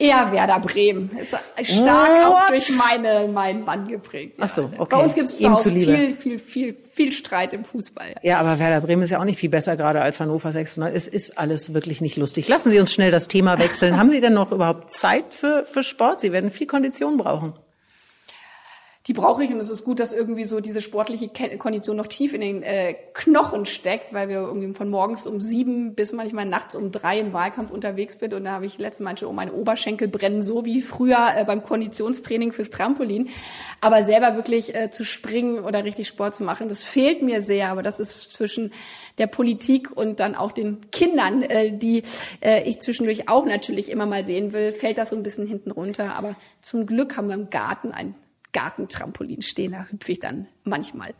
Eher 0.00 0.30
Werder 0.30 0.60
Bremen. 0.60 1.10
Ist 1.18 1.30
stark 1.64 2.10
What? 2.10 2.26
auch 2.26 2.48
durch 2.50 2.70
meine, 2.76 3.26
meinen 3.26 3.64
Mann 3.64 3.88
geprägt. 3.88 4.38
Ja. 4.38 4.44
Ach 4.44 4.48
so, 4.48 4.70
okay. 4.78 4.94
Bei 4.94 5.02
uns 5.02 5.14
gibt 5.14 5.26
es 5.26 5.44
auch 5.44 5.60
viel, 5.60 6.14
viel, 6.14 6.38
viel, 6.38 6.76
viel 6.92 7.10
Streit 7.10 7.52
im 7.52 7.64
Fußball. 7.64 8.10
Ja. 8.10 8.20
ja, 8.22 8.38
aber 8.38 8.60
Werder 8.60 8.80
Bremen 8.80 9.02
ist 9.02 9.10
ja 9.10 9.18
auch 9.18 9.24
nicht 9.24 9.40
viel 9.40 9.50
besser 9.50 9.76
gerade 9.76 10.00
als 10.00 10.20
Hannover 10.20 10.52
96. 10.52 10.96
Es 10.96 11.08
ist 11.08 11.36
alles 11.36 11.74
wirklich 11.74 12.00
nicht 12.00 12.16
lustig. 12.16 12.46
Lassen 12.46 12.70
Sie 12.70 12.78
uns 12.78 12.92
schnell 12.92 13.10
das 13.10 13.26
Thema 13.26 13.58
wechseln. 13.58 13.96
Haben 13.96 14.10
Sie 14.10 14.20
denn 14.20 14.34
noch 14.34 14.52
überhaupt 14.52 14.92
Zeit 14.92 15.34
für, 15.34 15.64
für 15.66 15.82
Sport? 15.82 16.20
Sie 16.20 16.30
werden 16.30 16.52
viel 16.52 16.68
Kondition 16.68 17.16
brauchen. 17.16 17.54
Die 19.08 19.14
brauche 19.14 19.42
ich 19.42 19.50
und 19.50 19.58
es 19.58 19.70
ist 19.70 19.84
gut, 19.84 20.00
dass 20.00 20.12
irgendwie 20.12 20.44
so 20.44 20.60
diese 20.60 20.82
sportliche 20.82 21.30
Kondition 21.58 21.96
noch 21.96 22.08
tief 22.08 22.34
in 22.34 22.42
den 22.42 22.62
äh, 22.62 22.94
Knochen 23.14 23.64
steckt, 23.64 24.12
weil 24.12 24.28
wir 24.28 24.36
irgendwie 24.36 24.74
von 24.74 24.90
morgens 24.90 25.26
um 25.26 25.40
sieben 25.40 25.94
bis 25.94 26.12
manchmal 26.12 26.44
nachts 26.44 26.76
um 26.76 26.92
drei 26.92 27.18
im 27.18 27.32
Wahlkampf 27.32 27.70
unterwegs 27.70 28.18
sind 28.20 28.34
und 28.34 28.44
da 28.44 28.52
habe 28.52 28.66
ich 28.66 28.76
letztes 28.76 29.02
Mal 29.02 29.16
schon 29.16 29.28
um 29.28 29.36
meine 29.36 29.54
Oberschenkel 29.54 30.08
brennen, 30.08 30.42
so 30.42 30.66
wie 30.66 30.82
früher 30.82 31.28
äh, 31.36 31.44
beim 31.44 31.62
Konditionstraining 31.62 32.52
fürs 32.52 32.68
Trampolin. 32.68 33.30
Aber 33.80 34.04
selber 34.04 34.36
wirklich 34.36 34.74
äh, 34.74 34.90
zu 34.90 35.06
springen 35.06 35.64
oder 35.64 35.84
richtig 35.84 36.06
Sport 36.06 36.34
zu 36.34 36.44
machen, 36.44 36.68
das 36.68 36.84
fehlt 36.84 37.22
mir 37.22 37.42
sehr, 37.42 37.70
aber 37.70 37.82
das 37.82 38.00
ist 38.00 38.30
zwischen 38.30 38.74
der 39.16 39.26
Politik 39.26 39.90
und 39.96 40.20
dann 40.20 40.34
auch 40.34 40.52
den 40.52 40.90
Kindern, 40.90 41.42
äh, 41.42 41.72
die 41.72 42.02
äh, 42.42 42.68
ich 42.68 42.80
zwischendurch 42.80 43.30
auch 43.30 43.46
natürlich 43.46 43.90
immer 43.90 44.04
mal 44.04 44.24
sehen 44.24 44.52
will, 44.52 44.72
fällt 44.72 44.98
das 44.98 45.08
so 45.08 45.16
ein 45.16 45.22
bisschen 45.22 45.46
hinten 45.46 45.70
runter. 45.70 46.14
Aber 46.14 46.36
zum 46.60 46.84
Glück 46.84 47.16
haben 47.16 47.28
wir 47.28 47.34
im 47.34 47.48
Garten 47.48 47.90
ein 47.90 48.14
Gartentrampolin 48.52 49.42
stehen, 49.42 49.72
da 49.72 49.86
hüpfe 49.90 50.12
ich 50.12 50.20
dann 50.20 50.48
manchmal. 50.64 51.14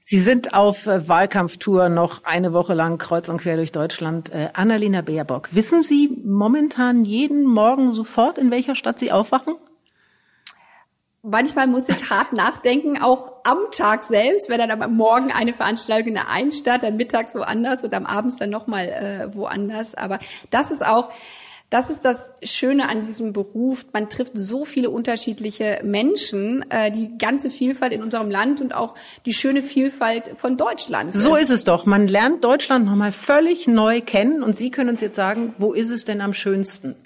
Sie 0.00 0.20
sind 0.20 0.54
auf 0.54 0.86
äh, 0.86 1.06
Wahlkampftour 1.08 1.90
noch 1.90 2.24
eine 2.24 2.52
Woche 2.52 2.72
lang 2.72 2.96
kreuz 2.96 3.28
und 3.28 3.40
quer 3.42 3.56
durch 3.56 3.72
Deutschland. 3.72 4.30
Äh, 4.30 4.48
Annalena 4.54 5.02
Baerbock, 5.02 5.50
wissen 5.52 5.82
Sie 5.82 6.08
momentan 6.24 7.04
jeden 7.04 7.44
Morgen 7.44 7.92
sofort, 7.92 8.38
in 8.38 8.50
welcher 8.50 8.74
Stadt 8.74 8.98
Sie 8.98 9.12
aufwachen? 9.12 9.56
manchmal 11.22 11.66
muss 11.66 11.88
ich 11.88 12.10
hart 12.10 12.32
nachdenken, 12.32 13.00
auch 13.00 13.32
am 13.44 13.70
Tag 13.70 14.04
selbst, 14.04 14.48
wenn 14.48 14.58
dann 14.58 14.82
am 14.82 14.94
Morgen 14.94 15.30
eine 15.32 15.52
Veranstaltung 15.52 16.08
in 16.08 16.14
der 16.14 16.30
einen 16.30 16.52
Stadt, 16.52 16.82
dann 16.82 16.96
mittags 16.96 17.34
woanders 17.34 17.84
und 17.84 17.94
am 17.94 18.06
Abends 18.06 18.36
dann 18.36 18.50
nochmal 18.50 18.88
äh, 18.88 19.34
woanders. 19.34 19.94
Aber 19.94 20.18
das 20.50 20.70
ist 20.70 20.84
auch, 20.84 21.10
das 21.70 21.90
ist 21.90 22.04
das 22.04 22.32
Schöne 22.42 22.88
an 22.88 23.06
diesem 23.06 23.34
Beruf. 23.34 23.84
Man 23.92 24.08
trifft 24.08 24.32
so 24.34 24.64
viele 24.64 24.88
unterschiedliche 24.88 25.80
Menschen, 25.84 26.64
äh, 26.70 26.90
die 26.90 27.18
ganze 27.18 27.50
Vielfalt 27.50 27.92
in 27.92 28.02
unserem 28.02 28.30
Land 28.30 28.62
und 28.62 28.74
auch 28.74 28.94
die 29.26 29.34
schöne 29.34 29.62
Vielfalt 29.62 30.32
von 30.34 30.56
Deutschland. 30.56 31.12
So 31.12 31.36
ist 31.36 31.50
es 31.50 31.64
doch. 31.64 31.84
Man 31.84 32.08
lernt 32.08 32.42
Deutschland 32.42 32.86
nochmal 32.86 33.12
völlig 33.12 33.68
neu 33.68 34.00
kennen 34.00 34.42
und 34.42 34.56
Sie 34.56 34.70
können 34.70 34.88
uns 34.88 35.02
jetzt 35.02 35.16
sagen, 35.16 35.54
wo 35.58 35.74
ist 35.74 35.90
es 35.90 36.04
denn 36.04 36.22
am 36.22 36.32
schönsten? 36.32 36.96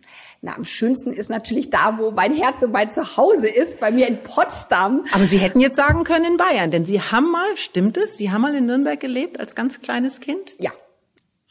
Na, 0.42 0.56
am 0.56 0.64
schönsten 0.64 1.12
ist 1.12 1.30
natürlich 1.30 1.70
da, 1.70 1.98
wo 1.98 2.10
mein 2.10 2.34
Herz 2.34 2.62
und 2.62 2.72
mein 2.72 2.90
Zuhause 2.90 3.48
ist, 3.48 3.80
bei 3.80 3.90
mir 3.90 4.08
in 4.08 4.22
Potsdam. 4.22 5.06
Aber 5.12 5.24
Sie 5.26 5.38
hätten 5.38 5.60
jetzt 5.60 5.76
sagen 5.76 6.04
können 6.04 6.24
in 6.24 6.36
Bayern, 6.36 6.70
denn 6.70 6.84
Sie 6.84 7.00
haben 7.00 7.30
mal, 7.30 7.56
stimmt 7.56 7.96
es, 7.96 8.16
Sie 8.16 8.30
haben 8.30 8.42
mal 8.42 8.54
in 8.54 8.66
Nürnberg 8.66 8.98
gelebt 8.98 9.40
als 9.40 9.54
ganz 9.56 9.80
kleines 9.80 10.20
Kind? 10.20 10.54
Ja. 10.58 10.70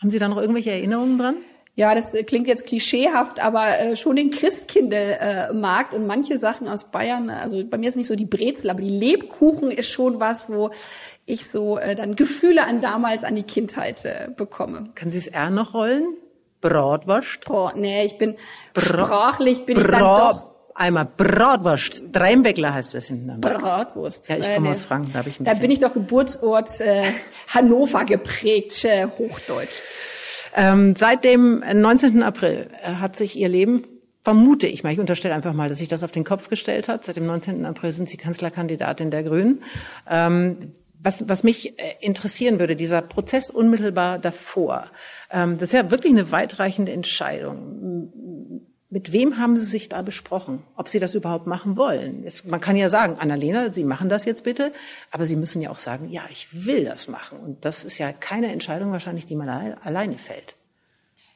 Haben 0.01 0.11
Sie 0.11 0.19
da 0.19 0.27
noch 0.27 0.37
irgendwelche 0.37 0.71
Erinnerungen 0.71 1.17
dran? 1.17 1.35
Ja, 1.75 1.95
das 1.95 2.13
klingt 2.27 2.47
jetzt 2.47 2.65
klischeehaft, 2.65 3.41
aber 3.41 3.79
äh, 3.79 3.95
schon 3.95 4.17
den 4.17 4.29
Christkindlmarkt 4.29 5.93
äh, 5.93 5.97
und 5.97 6.05
manche 6.05 6.37
Sachen 6.37 6.67
aus 6.67 6.91
Bayern, 6.91 7.29
also 7.29 7.63
bei 7.63 7.77
mir 7.77 7.87
ist 7.87 7.95
nicht 7.95 8.07
so 8.07 8.15
die 8.15 8.25
Brezel, 8.25 8.69
aber 8.69 8.81
die 8.81 8.89
Lebkuchen 8.89 9.71
ist 9.71 9.89
schon 9.89 10.19
was, 10.19 10.49
wo 10.49 10.71
ich 11.25 11.49
so 11.49 11.77
äh, 11.77 11.95
dann 11.95 12.15
Gefühle 12.15 12.65
an 12.65 12.81
damals, 12.81 13.23
an 13.23 13.35
die 13.35 13.43
Kindheit 13.43 14.03
äh, 14.03 14.27
bekomme. 14.35 14.89
Können 14.95 15.11
Sie 15.11 15.17
es 15.17 15.27
R 15.27 15.49
noch 15.49 15.73
rollen? 15.73 16.05
Bratwurst? 16.59 17.45
Boah, 17.45 17.73
nee, 17.75 18.03
ich 18.03 18.17
bin 18.17 18.35
Bra 18.73 18.83
sprachlich 18.83 19.65
bin 19.65 19.75
Bra 19.75 19.83
ich 19.83 19.91
dann 19.91 20.01
doch 20.01 20.51
Einmal 20.73 21.05
Bratwurst, 21.05 22.05
Dreimbeckler 22.11 22.73
heißt 22.73 22.95
das 22.95 23.07
hinten. 23.07 23.41
Bratwurst. 23.41 24.29
Ja, 24.29 24.37
ich 24.37 24.53
komme 24.53 24.67
nee. 24.67 24.69
aus 24.69 24.83
Franken, 24.85 25.11
da 25.11 25.19
habe 25.19 25.29
ich 25.29 25.39
ein 25.39 25.43
Da 25.43 25.53
bin 25.55 25.69
ich 25.69 25.79
doch 25.79 25.93
Geburtsort 25.93 26.79
äh, 26.79 27.03
Hannover 27.53 28.05
geprägt, 28.05 28.85
äh, 28.85 29.05
Hochdeutsch. 29.05 29.81
Ähm, 30.55 30.95
seit 30.95 31.23
dem 31.23 31.59
19. 31.59 32.23
April 32.23 32.69
äh, 32.81 32.95
hat 32.95 33.15
sich 33.15 33.37
ihr 33.37 33.49
Leben 33.49 33.83
vermute 34.23 34.67
ich 34.67 34.83
mal, 34.83 34.93
ich 34.93 34.99
unterstelle 34.99 35.33
einfach 35.33 35.53
mal, 35.53 35.69
dass 35.69 35.79
sich 35.79 35.87
das 35.87 36.03
auf 36.03 36.11
den 36.11 36.23
Kopf 36.23 36.49
gestellt 36.49 36.87
hat. 36.87 37.03
Seit 37.03 37.15
dem 37.15 37.25
19. 37.25 37.65
April 37.65 37.91
sind 37.91 38.07
Sie 38.07 38.17
Kanzlerkandidatin 38.17 39.09
der 39.09 39.23
Grünen. 39.23 39.63
Ähm, 40.09 40.73
was, 41.03 41.27
was 41.27 41.43
mich 41.43 41.79
äh, 41.79 41.95
interessieren 41.99 42.59
würde, 42.59 42.75
dieser 42.75 43.01
Prozess 43.01 43.49
unmittelbar 43.49 44.19
davor, 44.19 44.91
ähm, 45.31 45.57
das 45.57 45.69
ist 45.69 45.73
ja 45.73 45.89
wirklich 45.89 46.13
eine 46.13 46.31
weitreichende 46.31 46.91
Entscheidung. 46.91 48.61
Mit 48.93 49.13
wem 49.13 49.37
haben 49.37 49.55
Sie 49.55 49.63
sich 49.63 49.87
da 49.87 50.01
besprochen, 50.01 50.63
ob 50.75 50.89
Sie 50.89 50.99
das 50.99 51.15
überhaupt 51.15 51.47
machen 51.47 51.77
wollen? 51.77 52.23
Es, 52.25 52.43
man 52.43 52.59
kann 52.59 52.75
ja 52.75 52.89
sagen, 52.89 53.15
Annalena, 53.17 53.71
Sie 53.71 53.85
machen 53.85 54.09
das 54.09 54.25
jetzt 54.25 54.43
bitte, 54.43 54.73
aber 55.11 55.25
Sie 55.25 55.37
müssen 55.37 55.61
ja 55.61 55.69
auch 55.69 55.77
sagen, 55.77 56.09
ja, 56.09 56.23
ich 56.29 56.65
will 56.65 56.83
das 56.83 57.07
machen. 57.07 57.39
Und 57.39 57.63
das 57.63 57.85
ist 57.85 57.99
ja 57.99 58.11
keine 58.11 58.51
Entscheidung 58.51 58.91
wahrscheinlich, 58.91 59.25
die 59.25 59.37
man 59.37 59.47
alleine 59.47 60.17
fällt. 60.17 60.57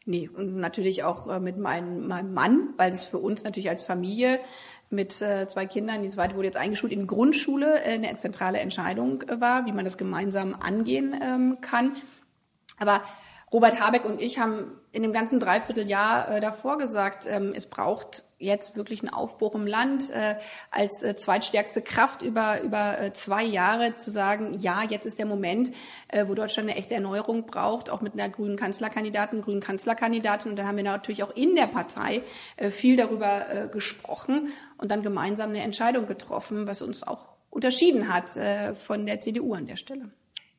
Nee, 0.03 0.27
und 0.27 0.57
natürlich 0.57 1.03
auch 1.03 1.27
äh, 1.27 1.39
mit 1.39 1.57
meinem, 1.57 2.07
meinem 2.07 2.33
Mann, 2.33 2.73
weil 2.75 2.91
es 2.91 3.05
für 3.05 3.19
uns 3.19 3.45
natürlich 3.45 3.69
als 3.69 3.83
Familie 3.83 4.41
mit 4.89 5.21
äh, 5.21 5.47
zwei 5.47 5.65
Kindern, 5.65 6.03
die 6.03 6.09
zweite 6.09 6.35
wurde 6.35 6.47
jetzt 6.47 6.57
eingeschult 6.57 6.91
in 6.91 7.07
Grundschule, 7.07 7.81
äh, 7.85 7.93
eine 7.93 8.17
zentrale 8.17 8.59
Entscheidung 8.59 9.23
war, 9.39 9.65
wie 9.65 9.71
man 9.71 9.85
das 9.85 9.97
gemeinsam 9.97 10.55
angehen 10.59 11.15
ähm, 11.23 11.57
kann. 11.61 11.95
Aber 12.77 13.01
Robert 13.53 13.79
Habeck 13.79 14.05
und 14.05 14.21
ich 14.21 14.39
haben 14.39 14.71
in 14.91 15.03
dem 15.03 15.13
ganzen 15.13 15.39
Dreivierteljahr 15.39 16.29
äh, 16.29 16.39
davor 16.39 16.77
gesagt, 16.77 17.27
ähm, 17.29 17.53
es 17.55 17.67
braucht 17.67 18.23
jetzt 18.39 18.75
wirklich 18.75 19.01
einen 19.01 19.13
Aufbruch 19.13 19.53
im 19.55 19.67
Land 19.67 20.09
äh, 20.09 20.35
als 20.71 21.03
äh, 21.03 21.15
zweitstärkste 21.15 21.81
Kraft 21.81 22.21
über 22.21 22.61
über 22.61 22.99
äh, 22.99 23.13
zwei 23.13 23.43
Jahre 23.43 23.95
zu 23.95 24.09
sagen, 24.09 24.57
ja, 24.59 24.83
jetzt 24.83 25.05
ist 25.05 25.19
der 25.19 25.25
Moment, 25.25 25.71
äh, 26.07 26.25
wo 26.27 26.33
Deutschland 26.33 26.69
eine 26.69 26.77
echte 26.77 26.95
Erneuerung 26.95 27.45
braucht, 27.45 27.89
auch 27.89 28.01
mit 28.01 28.13
einer 28.13 28.29
grünen 28.29 28.57
Kanzlerkandidatin, 28.57 29.41
grünen 29.41 29.61
Kanzlerkandidatin. 29.61 30.51
Und 30.51 30.57
dann 30.57 30.67
haben 30.67 30.77
wir 30.77 30.83
natürlich 30.83 31.23
auch 31.23 31.35
in 31.35 31.55
der 31.55 31.67
Partei 31.67 32.23
äh, 32.57 32.71
viel 32.71 32.95
darüber 32.95 33.49
äh, 33.49 33.67
gesprochen 33.67 34.49
und 34.79 34.89
dann 34.89 35.03
gemeinsam 35.03 35.51
eine 35.51 35.61
Entscheidung 35.61 36.07
getroffen, 36.07 36.67
was 36.67 36.81
uns 36.81 37.03
auch 37.03 37.27
unterschieden 37.51 38.13
hat 38.13 38.35
äh, 38.37 38.73
von 38.73 39.05
der 39.05 39.21
CDU 39.21 39.53
an 39.53 39.67
der 39.67 39.77
Stelle. 39.77 40.09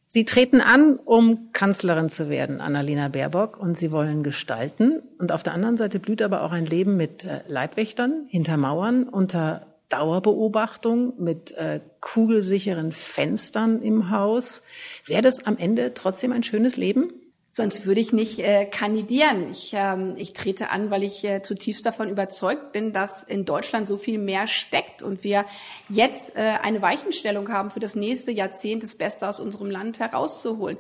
Sie 0.09 0.25
treten 0.25 0.61
an, 0.61 0.97
um 1.05 1.51
Kanzlerin 1.53 2.09
zu 2.09 2.29
werden, 2.29 2.61
Annalena 2.61 3.09
Baerbock, 3.09 3.59
und 3.59 3.77
Sie 3.77 3.91
wollen 3.91 4.23
gestalten. 4.23 5.03
Und 5.19 5.33
auf 5.33 5.43
der 5.43 5.53
anderen 5.53 5.77
Seite 5.77 5.99
blüht 5.99 6.23
aber 6.23 6.43
auch 6.43 6.53
ein 6.53 6.67
Leben 6.67 6.97
mit 6.97 7.25
äh, 7.25 7.41
Leibwächtern, 7.49 8.27
hinter 8.29 8.57
Mauern, 8.57 9.09
unter 9.09 9.67
Dauerbeobachtung, 9.89 11.15
mit 11.19 11.53
äh, 11.53 11.81
kugelsicheren 12.01 12.93
Fenstern 12.93 13.83
im 13.83 14.11
Haus. 14.11 14.63
Wäre 15.05 15.23
das 15.23 15.45
am 15.45 15.57
Ende 15.57 15.93
trotzdem 15.95 16.33
ein 16.33 16.43
schönes 16.43 16.77
Leben? 16.77 17.13
Sonst 17.59 17.87
würde 17.87 18.03
ich 18.03 18.13
nicht 18.13 18.39
äh, 18.41 18.67
kandidieren. 18.67 19.51
Ich, 19.51 19.71
ähm, 19.73 20.13
ich 20.19 20.35
trete 20.35 20.69
an, 20.69 20.91
weil 20.91 21.03
ich 21.03 21.25
äh, 21.25 21.41
zutiefst 21.41 21.87
davon 21.87 22.11
überzeugt 22.11 22.73
bin, 22.73 22.93
dass 22.93 23.23
in 23.23 23.47
Deutschland 23.47 23.89
so 23.89 23.97
viel 23.97 24.19
mehr 24.19 24.47
steckt 24.47 25.03
und 25.03 25.25
wir 25.25 25.47
jetzt 25.89 26.37
äh, 26.37 26.59
eine 26.63 26.83
Weichenstellung 26.83 27.49
haben 27.49 27.71
für 27.71 27.81
das 27.81 27.95
nächste 27.95 28.31
Jahrzehnt, 28.31 28.83
das 28.83 28.95
Beste 28.95 29.27
aus 29.27 29.41
unserem 29.41 29.71
Land 29.71 30.01
herauszuholen. 30.01 30.77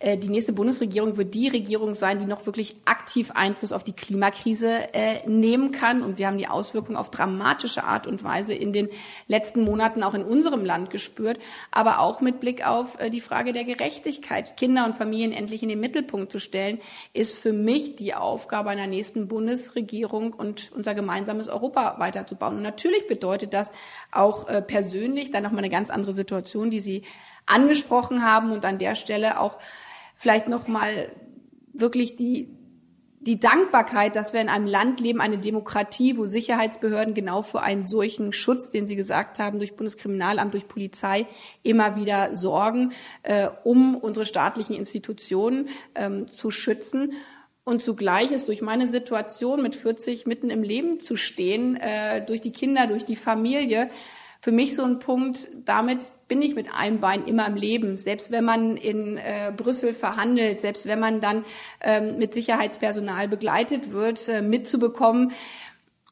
Äh, 0.00 0.16
die 0.16 0.28
nächste 0.28 0.52
Bundesregierung 0.52 1.16
wird 1.16 1.34
die 1.34 1.48
Regierung 1.48 1.94
sein, 1.94 2.18
die 2.18 2.24
noch 2.24 2.46
wirklich 2.46 2.74
aktiv 2.86 3.30
Einfluss 3.34 3.72
auf 3.72 3.84
die 3.84 3.92
Klimakrise 3.92 4.94
äh, 4.94 5.28
nehmen 5.28 5.72
kann. 5.72 6.02
Und 6.02 6.18
wir 6.18 6.26
haben 6.26 6.38
die 6.38 6.48
Auswirkungen 6.48 6.96
auf 6.96 7.10
dramatische 7.10 7.84
Art 7.84 8.06
und 8.06 8.24
Weise 8.24 8.54
in 8.54 8.72
den 8.72 8.88
letzten 9.28 9.62
Monaten 9.62 10.02
auch 10.02 10.14
in 10.14 10.24
unserem 10.24 10.64
Land 10.64 10.90
gespürt, 10.90 11.38
aber 11.70 12.00
auch 12.00 12.22
mit 12.22 12.40
Blick 12.40 12.66
auf 12.66 12.98
äh, 12.98 13.10
die 13.10 13.20
Frage 13.20 13.52
der 13.52 13.64
Gerechtigkeit. 13.64 14.56
Kinder 14.56 14.86
und 14.86 14.96
Familien 14.96 15.32
endlich 15.32 15.62
in 15.62 15.68
den 15.68 15.80
Mittelpunkt 15.80 16.32
zu 16.32 16.40
stellen, 16.40 16.78
ist 17.12 17.36
für 17.36 17.52
mich 17.52 17.96
die 17.96 18.14
Aufgabe 18.14 18.70
einer 18.70 18.86
nächsten 18.86 19.28
Bundesregierung 19.28 20.32
und 20.32 20.72
unser 20.72 20.94
gemeinsames 20.94 21.48
Europa 21.48 21.96
weiterzubauen. 21.98 22.56
Und 22.56 22.62
natürlich 22.62 23.06
bedeutet 23.06 23.52
das 23.52 23.70
auch 24.10 24.46
persönlich 24.66 25.30
dann 25.30 25.42
nochmal 25.42 25.60
eine 25.60 25.68
ganz 25.68 25.90
andere 25.90 26.14
Situation, 26.14 26.70
die 26.70 26.80
Sie 26.80 27.02
angesprochen 27.46 28.24
haben 28.24 28.52
und 28.52 28.64
an 28.64 28.78
der 28.78 28.94
Stelle 28.94 29.40
auch 29.40 29.58
vielleicht 30.20 30.48
noch 30.48 30.68
mal 30.68 31.10
wirklich 31.72 32.14
die 32.14 32.54
die 33.22 33.38
Dankbarkeit, 33.38 34.16
dass 34.16 34.32
wir 34.32 34.40
in 34.40 34.48
einem 34.48 34.66
Land 34.66 34.98
leben, 34.98 35.20
eine 35.20 35.36
Demokratie, 35.36 36.16
wo 36.16 36.24
Sicherheitsbehörden 36.24 37.12
genau 37.12 37.42
für 37.42 37.60
einen 37.60 37.84
solchen 37.84 38.32
Schutz, 38.32 38.70
den 38.70 38.86
Sie 38.86 38.96
gesagt 38.96 39.38
haben, 39.38 39.58
durch 39.58 39.76
Bundeskriminalamt, 39.76 40.54
durch 40.54 40.66
Polizei 40.66 41.26
immer 41.62 41.96
wieder 41.96 42.34
sorgen, 42.34 42.92
äh, 43.22 43.48
um 43.62 43.94
unsere 43.94 44.24
staatlichen 44.24 44.74
Institutionen 44.74 45.68
ähm, 45.94 46.28
zu 46.28 46.50
schützen. 46.50 47.12
Und 47.64 47.82
zugleich 47.82 48.32
ist 48.32 48.48
durch 48.48 48.62
meine 48.62 48.88
Situation 48.88 49.60
mit 49.60 49.74
40 49.74 50.24
mitten 50.24 50.48
im 50.48 50.62
Leben 50.62 51.00
zu 51.00 51.16
stehen, 51.16 51.76
äh, 51.76 52.24
durch 52.24 52.40
die 52.40 52.52
Kinder, 52.52 52.86
durch 52.86 53.04
die 53.04 53.16
Familie, 53.16 53.90
für 54.42 54.52
mich 54.52 54.74
so 54.74 54.84
ein 54.84 54.98
Punkt, 54.98 55.48
damit 55.66 56.12
bin 56.26 56.40
ich 56.40 56.54
mit 56.54 56.72
einem 56.74 56.98
Bein 56.98 57.26
immer 57.26 57.46
im 57.46 57.56
Leben. 57.56 57.98
Selbst 57.98 58.30
wenn 58.30 58.44
man 58.44 58.76
in 58.78 59.18
äh, 59.18 59.52
Brüssel 59.54 59.92
verhandelt, 59.92 60.62
selbst 60.62 60.86
wenn 60.86 60.98
man 60.98 61.20
dann 61.20 61.44
ähm, 61.82 62.16
mit 62.18 62.32
Sicherheitspersonal 62.32 63.28
begleitet 63.28 63.92
wird, 63.92 64.28
äh, 64.28 64.40
mitzubekommen, 64.40 65.32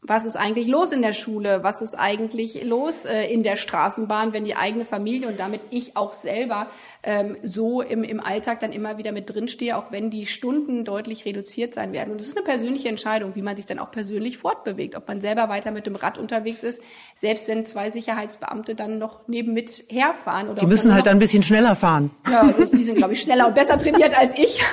was 0.02 0.25
ist 0.25 0.37
eigentlich 0.37 0.69
los 0.69 0.93
in 0.93 1.02
der 1.02 1.12
Schule, 1.12 1.62
was 1.62 1.83
ist 1.83 1.95
eigentlich 1.95 2.64
los 2.64 3.05
äh, 3.05 3.25
in 3.25 3.43
der 3.43 3.57
Straßenbahn, 3.57 4.33
wenn 4.33 4.45
die 4.45 4.55
eigene 4.55 4.85
Familie 4.85 5.28
und 5.28 5.40
damit 5.40 5.61
ich 5.71 5.97
auch 5.97 6.12
selber 6.12 6.69
ähm, 7.02 7.37
so 7.43 7.83
im, 7.83 8.05
im 8.05 8.21
Alltag 8.21 8.61
dann 8.61 8.73
immer 8.73 8.97
wieder 8.99 9.12
mit 9.12 9.35
drinstehe, 9.35 9.76
auch 9.76 9.90
wenn 9.90 10.11
die 10.11 10.26
Stunden 10.26 10.85
deutlich 10.85 11.25
reduziert 11.25 11.75
sein 11.75 11.93
werden. 11.93 12.12
Und 12.12 12.21
es 12.21 12.28
ist 12.28 12.37
eine 12.37 12.45
persönliche 12.45 12.88
Entscheidung, 12.88 13.35
wie 13.35 13.43
man 13.43 13.57
sich 13.57 13.67
dann 13.67 13.78
auch 13.78 13.90
persönlich 13.90 14.38
fortbewegt, 14.38 14.97
ob 14.97 15.09
man 15.09 15.21
selber 15.21 15.49
weiter 15.49 15.73
mit 15.73 15.87
dem 15.87 15.97
Rad 15.97 16.17
unterwegs 16.17 16.62
ist, 16.62 16.81
selbst 17.14 17.49
wenn 17.49 17.67
zwei 17.67 17.90
Sicherheitsbeamte 17.90 18.76
dann 18.76 18.99
noch 18.99 19.26
neben 19.26 19.52
mit 19.52 19.85
herfahren. 19.88 20.49
Oder 20.49 20.61
die 20.61 20.67
müssen 20.67 20.95
halt 20.95 21.07
dann 21.07 21.17
ein 21.17 21.21
bisschen 21.21 21.43
schneller 21.43 21.75
fahren. 21.75 22.11
Ja, 22.31 22.52
die 22.52 22.85
sind, 22.85 22.97
glaube 22.97 23.14
ich, 23.14 23.21
schneller 23.21 23.49
und 23.49 23.55
besser 23.55 23.76
trainiert 23.76 24.19
als 24.19 24.38
ich. 24.38 24.61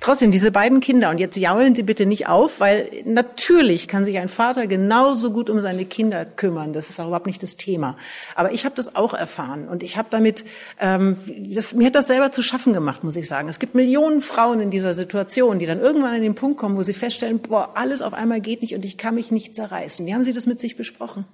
Trotzdem, 0.00 0.30
diese 0.30 0.50
beiden 0.50 0.80
Kinder, 0.80 1.10
und 1.10 1.18
jetzt 1.18 1.36
jaulen 1.36 1.74
Sie 1.74 1.82
bitte 1.82 2.06
nicht 2.06 2.28
auf, 2.28 2.60
weil 2.60 2.90
natürlich 3.04 3.88
kann 3.88 4.04
sich 4.04 4.18
ein 4.18 4.28
Vater 4.28 4.66
genauso 4.66 5.30
gut 5.30 5.50
um 5.50 5.60
seine 5.60 5.84
Kinder 5.84 6.24
kümmern. 6.24 6.72
Das 6.72 6.90
ist 6.90 7.00
auch 7.00 7.06
überhaupt 7.06 7.26
nicht 7.26 7.42
das 7.42 7.56
Thema. 7.56 7.96
Aber 8.34 8.52
ich 8.52 8.64
habe 8.64 8.74
das 8.74 8.94
auch 8.96 9.14
erfahren 9.14 9.68
und 9.68 9.82
ich 9.82 9.96
habe 9.96 10.08
damit, 10.10 10.44
ähm, 10.80 11.16
das, 11.54 11.74
mir 11.74 11.86
hat 11.86 11.94
das 11.94 12.06
selber 12.06 12.32
zu 12.32 12.42
schaffen 12.42 12.72
gemacht, 12.72 13.04
muss 13.04 13.16
ich 13.16 13.28
sagen. 13.28 13.48
Es 13.48 13.58
gibt 13.58 13.74
Millionen 13.74 14.20
Frauen 14.20 14.60
in 14.60 14.70
dieser 14.70 14.92
Situation, 14.92 15.58
die 15.58 15.66
dann 15.66 15.80
irgendwann 15.80 16.14
an 16.14 16.22
den 16.22 16.34
Punkt 16.34 16.58
kommen, 16.58 16.76
wo 16.76 16.82
sie 16.82 16.94
feststellen, 16.94 17.40
boah, 17.40 17.72
alles 17.74 18.02
auf 18.02 18.14
einmal 18.14 18.40
geht 18.40 18.62
nicht 18.62 18.74
und 18.74 18.84
ich 18.84 18.98
kann 18.98 19.14
mich 19.14 19.30
nicht 19.30 19.54
zerreißen. 19.54 20.06
Wie 20.06 20.14
haben 20.14 20.24
Sie 20.24 20.32
das 20.32 20.46
mit 20.46 20.60
sich 20.60 20.76
besprochen? 20.76 21.24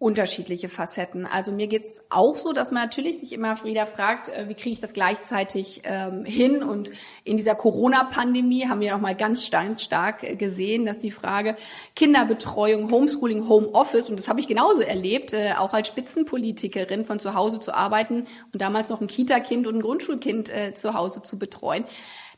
Unterschiedliche 0.00 0.68
Facetten. 0.68 1.26
Also 1.26 1.50
mir 1.50 1.66
geht's 1.66 2.04
auch 2.08 2.36
so, 2.36 2.52
dass 2.52 2.70
man 2.70 2.84
natürlich 2.84 3.18
sich 3.18 3.32
immer 3.32 3.64
wieder 3.64 3.84
fragt, 3.84 4.28
äh, 4.28 4.48
wie 4.48 4.54
kriege 4.54 4.70
ich 4.70 4.80
das 4.80 4.92
gleichzeitig 4.92 5.82
ähm, 5.84 6.24
hin? 6.24 6.62
Und 6.62 6.92
in 7.24 7.36
dieser 7.36 7.56
Corona-Pandemie 7.56 8.68
haben 8.68 8.80
wir 8.80 8.92
noch 8.92 9.00
mal 9.00 9.16
ganz 9.16 9.44
stark 9.44 10.22
äh, 10.22 10.36
gesehen, 10.36 10.86
dass 10.86 10.98
die 10.98 11.10
Frage 11.10 11.56
Kinderbetreuung, 11.96 12.92
Homeschooling, 12.92 13.48
Homeoffice, 13.48 14.08
und 14.08 14.20
das 14.20 14.28
habe 14.28 14.38
ich 14.38 14.46
genauso 14.46 14.82
erlebt, 14.82 15.32
äh, 15.32 15.54
auch 15.56 15.72
als 15.72 15.88
Spitzenpolitikerin 15.88 17.04
von 17.04 17.18
zu 17.18 17.34
Hause 17.34 17.58
zu 17.58 17.74
arbeiten 17.74 18.26
und 18.52 18.62
damals 18.62 18.90
noch 18.90 19.00
ein 19.00 19.08
Kita-Kind 19.08 19.66
und 19.66 19.76
ein 19.76 19.82
Grundschulkind 19.82 20.48
äh, 20.48 20.74
zu 20.74 20.94
Hause 20.94 21.22
zu 21.22 21.40
betreuen 21.40 21.84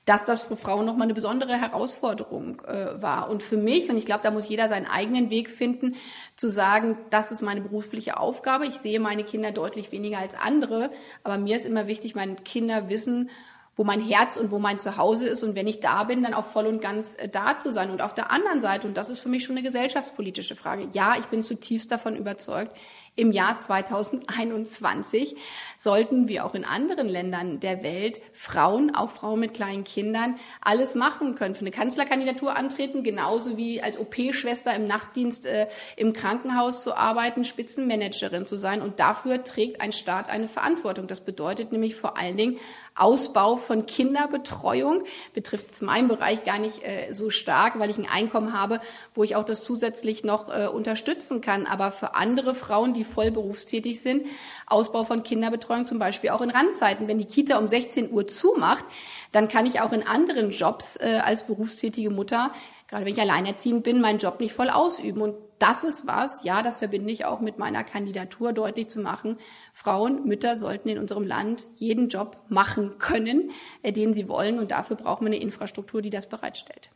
dass 0.04 0.24
das 0.24 0.42
für 0.42 0.56
Frauen 0.56 0.86
nochmal 0.86 1.04
eine 1.04 1.14
besondere 1.14 1.60
Herausforderung 1.60 2.62
äh, 2.66 3.00
war. 3.00 3.30
Und 3.30 3.42
für 3.42 3.56
mich, 3.56 3.90
und 3.90 3.96
ich 3.96 4.06
glaube, 4.06 4.22
da 4.22 4.30
muss 4.30 4.48
jeder 4.48 4.68
seinen 4.68 4.86
eigenen 4.86 5.30
Weg 5.30 5.50
finden, 5.50 5.96
zu 6.36 6.50
sagen, 6.50 6.96
das 7.10 7.30
ist 7.30 7.42
meine 7.42 7.60
berufliche 7.60 8.18
Aufgabe. 8.18 8.66
Ich 8.66 8.78
sehe 8.78 8.98
meine 8.98 9.24
Kinder 9.24 9.52
deutlich 9.52 9.92
weniger 9.92 10.18
als 10.18 10.34
andere, 10.34 10.90
aber 11.22 11.38
mir 11.38 11.56
ist 11.56 11.66
immer 11.66 11.86
wichtig, 11.86 12.14
meine 12.14 12.36
Kinder 12.36 12.88
wissen, 12.88 13.30
wo 13.76 13.84
mein 13.84 14.00
Herz 14.00 14.36
und 14.36 14.50
wo 14.50 14.58
mein 14.58 14.78
Zuhause 14.78 15.26
ist 15.26 15.42
und 15.42 15.54
wenn 15.54 15.66
ich 15.66 15.80
da 15.80 16.04
bin, 16.04 16.22
dann 16.22 16.34
auch 16.34 16.44
voll 16.44 16.66
und 16.66 16.82
ganz 16.82 17.14
äh, 17.14 17.28
da 17.28 17.58
zu 17.58 17.72
sein. 17.72 17.90
Und 17.90 18.02
auf 18.02 18.14
der 18.14 18.30
anderen 18.30 18.60
Seite, 18.60 18.86
und 18.86 18.96
das 18.96 19.08
ist 19.08 19.20
für 19.20 19.28
mich 19.28 19.44
schon 19.44 19.56
eine 19.56 19.64
gesellschaftspolitische 19.64 20.56
Frage, 20.56 20.88
ja, 20.92 21.14
ich 21.18 21.26
bin 21.26 21.42
zutiefst 21.42 21.90
davon 21.90 22.16
überzeugt, 22.16 22.76
im 23.16 23.32
Jahr 23.32 23.58
2021 23.58 25.36
sollten 25.78 26.28
wir 26.28 26.44
auch 26.44 26.54
in 26.54 26.64
anderen 26.64 27.08
Ländern 27.08 27.60
der 27.60 27.82
Welt 27.82 28.20
Frauen, 28.32 28.94
auch 28.94 29.10
Frauen 29.10 29.40
mit 29.40 29.54
kleinen 29.54 29.84
Kindern, 29.84 30.36
alles 30.60 30.94
machen 30.94 31.34
können. 31.34 31.54
Für 31.54 31.62
eine 31.62 31.70
Kanzlerkandidatur 31.70 32.56
antreten, 32.56 33.02
genauso 33.02 33.56
wie 33.56 33.82
als 33.82 33.98
OP-Schwester 33.98 34.74
im 34.74 34.86
Nachtdienst 34.86 35.46
äh, 35.46 35.68
im 35.96 36.12
Krankenhaus 36.12 36.82
zu 36.82 36.96
arbeiten, 36.96 37.44
Spitzenmanagerin 37.44 38.46
zu 38.46 38.56
sein. 38.56 38.82
Und 38.82 39.00
dafür 39.00 39.42
trägt 39.42 39.80
ein 39.80 39.92
Staat 39.92 40.28
eine 40.28 40.48
Verantwortung. 40.48 41.06
Das 41.06 41.20
bedeutet 41.20 41.72
nämlich 41.72 41.96
vor 41.96 42.16
allen 42.16 42.36
Dingen 42.36 42.58
Ausbau 43.00 43.56
von 43.56 43.86
Kinderbetreuung 43.86 45.04
betrifft 45.32 45.66
jetzt 45.66 45.82
meinen 45.82 46.08
Bereich 46.08 46.44
gar 46.44 46.58
nicht 46.58 46.82
äh, 46.82 47.12
so 47.12 47.30
stark, 47.30 47.78
weil 47.78 47.90
ich 47.90 47.98
ein 47.98 48.08
Einkommen 48.08 48.52
habe, 48.52 48.80
wo 49.14 49.24
ich 49.24 49.36
auch 49.36 49.44
das 49.44 49.64
zusätzlich 49.64 50.22
noch 50.22 50.48
äh, 50.48 50.66
unterstützen 50.66 51.40
kann. 51.40 51.66
Aber 51.66 51.92
für 51.92 52.14
andere 52.14 52.54
Frauen, 52.54 52.94
die 52.94 53.04
voll 53.04 53.30
berufstätig 53.30 54.00
sind, 54.00 54.26
Ausbau 54.66 55.04
von 55.04 55.22
Kinderbetreuung 55.22 55.86
zum 55.86 55.98
Beispiel 55.98 56.30
auch 56.30 56.42
in 56.42 56.50
Randzeiten. 56.50 57.08
Wenn 57.08 57.18
die 57.18 57.24
Kita 57.24 57.58
um 57.58 57.66
16 57.66 58.12
Uhr 58.12 58.26
zumacht, 58.26 58.84
dann 59.32 59.48
kann 59.48 59.66
ich 59.66 59.80
auch 59.80 59.92
in 59.92 60.06
anderen 60.06 60.50
Jobs 60.50 60.96
äh, 60.96 61.20
als 61.22 61.44
berufstätige 61.44 62.10
Mutter, 62.10 62.52
gerade 62.90 63.06
wenn 63.06 63.12
ich 63.12 63.20
alleinerziehend 63.20 63.84
bin, 63.84 64.00
meinen 64.00 64.18
Job 64.18 64.40
nicht 64.40 64.52
voll 64.52 64.68
ausüben. 64.68 65.22
Und 65.22 65.36
das 65.60 65.84
ist 65.84 66.06
was, 66.06 66.42
ja, 66.42 66.62
das 66.62 66.78
verbinde 66.78 67.12
ich 67.12 67.24
auch 67.24 67.40
mit 67.40 67.56
meiner 67.56 67.84
Kandidatur 67.84 68.52
deutlich 68.52 68.88
zu 68.88 69.00
machen. 69.00 69.38
Frauen, 69.72 70.26
Mütter 70.26 70.56
sollten 70.56 70.88
in 70.88 70.98
unserem 70.98 71.24
Land 71.24 71.66
jeden 71.76 72.08
Job 72.08 72.38
machen 72.48 72.98
können, 72.98 73.52
äh, 73.82 73.92
den 73.92 74.12
sie 74.12 74.28
wollen. 74.28 74.58
Und 74.58 74.72
dafür 74.72 74.96
brauchen 74.96 75.24
wir 75.24 75.32
eine 75.32 75.40
Infrastruktur, 75.40 76.02
die 76.02 76.10
das 76.10 76.28
bereitstellt. 76.28 76.90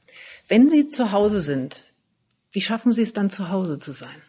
Wenn 0.49 0.69
Sie 0.69 0.89
zu 0.89 1.13
Hause 1.13 1.41
sind, 1.41 1.85
wie 2.51 2.61
schaffen 2.61 2.93
Sie 2.93 3.03
es 3.03 3.13
dann 3.13 3.31
zu 3.31 3.51
Hause 3.51 3.79
zu 3.79 3.93
sein? 3.93 4.23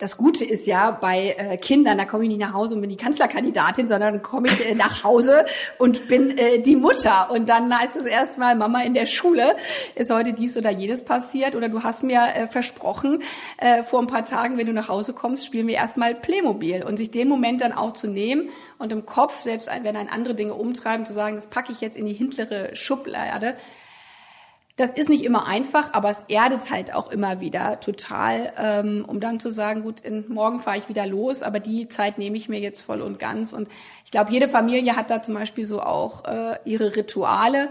Das 0.00 0.16
Gute 0.16 0.46
ist 0.46 0.66
ja 0.66 0.90
bei 0.90 1.36
äh, 1.36 1.56
Kindern, 1.58 1.98
da 1.98 2.06
komme 2.06 2.24
ich 2.24 2.30
nicht 2.30 2.40
nach 2.40 2.54
Hause 2.54 2.74
und 2.74 2.80
bin 2.80 2.88
die 2.88 2.96
Kanzlerkandidatin, 2.96 3.86
sondern 3.86 4.14
dann 4.14 4.22
komme 4.22 4.48
ich 4.48 4.66
äh, 4.66 4.74
nach 4.74 5.04
Hause 5.04 5.44
und 5.78 6.08
bin 6.08 6.38
äh, 6.38 6.58
die 6.58 6.74
Mutter. 6.74 7.30
Und 7.30 7.50
dann 7.50 7.78
heißt 7.78 7.96
es 7.96 8.06
erstmal, 8.06 8.56
Mama 8.56 8.80
in 8.82 8.94
der 8.94 9.04
Schule, 9.04 9.56
ist 9.94 10.10
heute 10.10 10.32
dies 10.32 10.56
oder 10.56 10.70
jenes 10.70 11.04
passiert. 11.04 11.54
Oder 11.54 11.68
du 11.68 11.82
hast 11.82 12.02
mir 12.02 12.20
äh, 12.34 12.46
versprochen, 12.48 13.22
äh, 13.58 13.82
vor 13.82 14.00
ein 14.00 14.06
paar 14.06 14.24
Tagen, 14.24 14.56
wenn 14.56 14.66
du 14.66 14.72
nach 14.72 14.88
Hause 14.88 15.12
kommst, 15.12 15.44
spielen 15.44 15.66
wir 15.66 15.74
erstmal 15.74 16.14
Playmobil. 16.14 16.82
Und 16.82 16.96
sich 16.96 17.10
den 17.10 17.28
Moment 17.28 17.60
dann 17.60 17.72
auch 17.72 17.92
zu 17.92 18.08
nehmen 18.08 18.48
und 18.78 18.92
im 18.92 19.04
Kopf, 19.04 19.42
selbst 19.42 19.68
wenn 19.82 19.96
ein 19.96 20.08
andere 20.08 20.34
Dinge 20.34 20.54
umtreiben, 20.54 21.04
zu 21.04 21.12
sagen, 21.12 21.36
das 21.36 21.48
packe 21.48 21.72
ich 21.72 21.82
jetzt 21.82 21.98
in 21.98 22.06
die 22.06 22.14
hintere 22.14 22.74
Schublade, 22.74 23.54
das 24.76 24.92
ist 24.92 25.10
nicht 25.10 25.24
immer 25.24 25.46
einfach, 25.46 25.92
aber 25.92 26.08
es 26.10 26.24
erdet 26.28 26.70
halt 26.70 26.94
auch 26.94 27.10
immer 27.10 27.40
wieder 27.40 27.80
total, 27.80 28.52
ähm, 28.56 29.04
um 29.06 29.20
dann 29.20 29.38
zu 29.38 29.52
sagen, 29.52 29.82
gut, 29.82 30.00
in, 30.00 30.24
morgen 30.28 30.60
fahre 30.60 30.78
ich 30.78 30.88
wieder 30.88 31.06
los, 31.06 31.42
aber 31.42 31.60
die 31.60 31.88
Zeit 31.88 32.16
nehme 32.16 32.36
ich 32.36 32.48
mir 32.48 32.60
jetzt 32.60 32.80
voll 32.80 33.02
und 33.02 33.18
ganz. 33.18 33.52
Und 33.52 33.68
ich 34.06 34.10
glaube, 34.10 34.32
jede 34.32 34.48
Familie 34.48 34.96
hat 34.96 35.10
da 35.10 35.20
zum 35.20 35.34
Beispiel 35.34 35.66
so 35.66 35.82
auch 35.82 36.24
äh, 36.24 36.56
ihre 36.64 36.96
Rituale. 36.96 37.68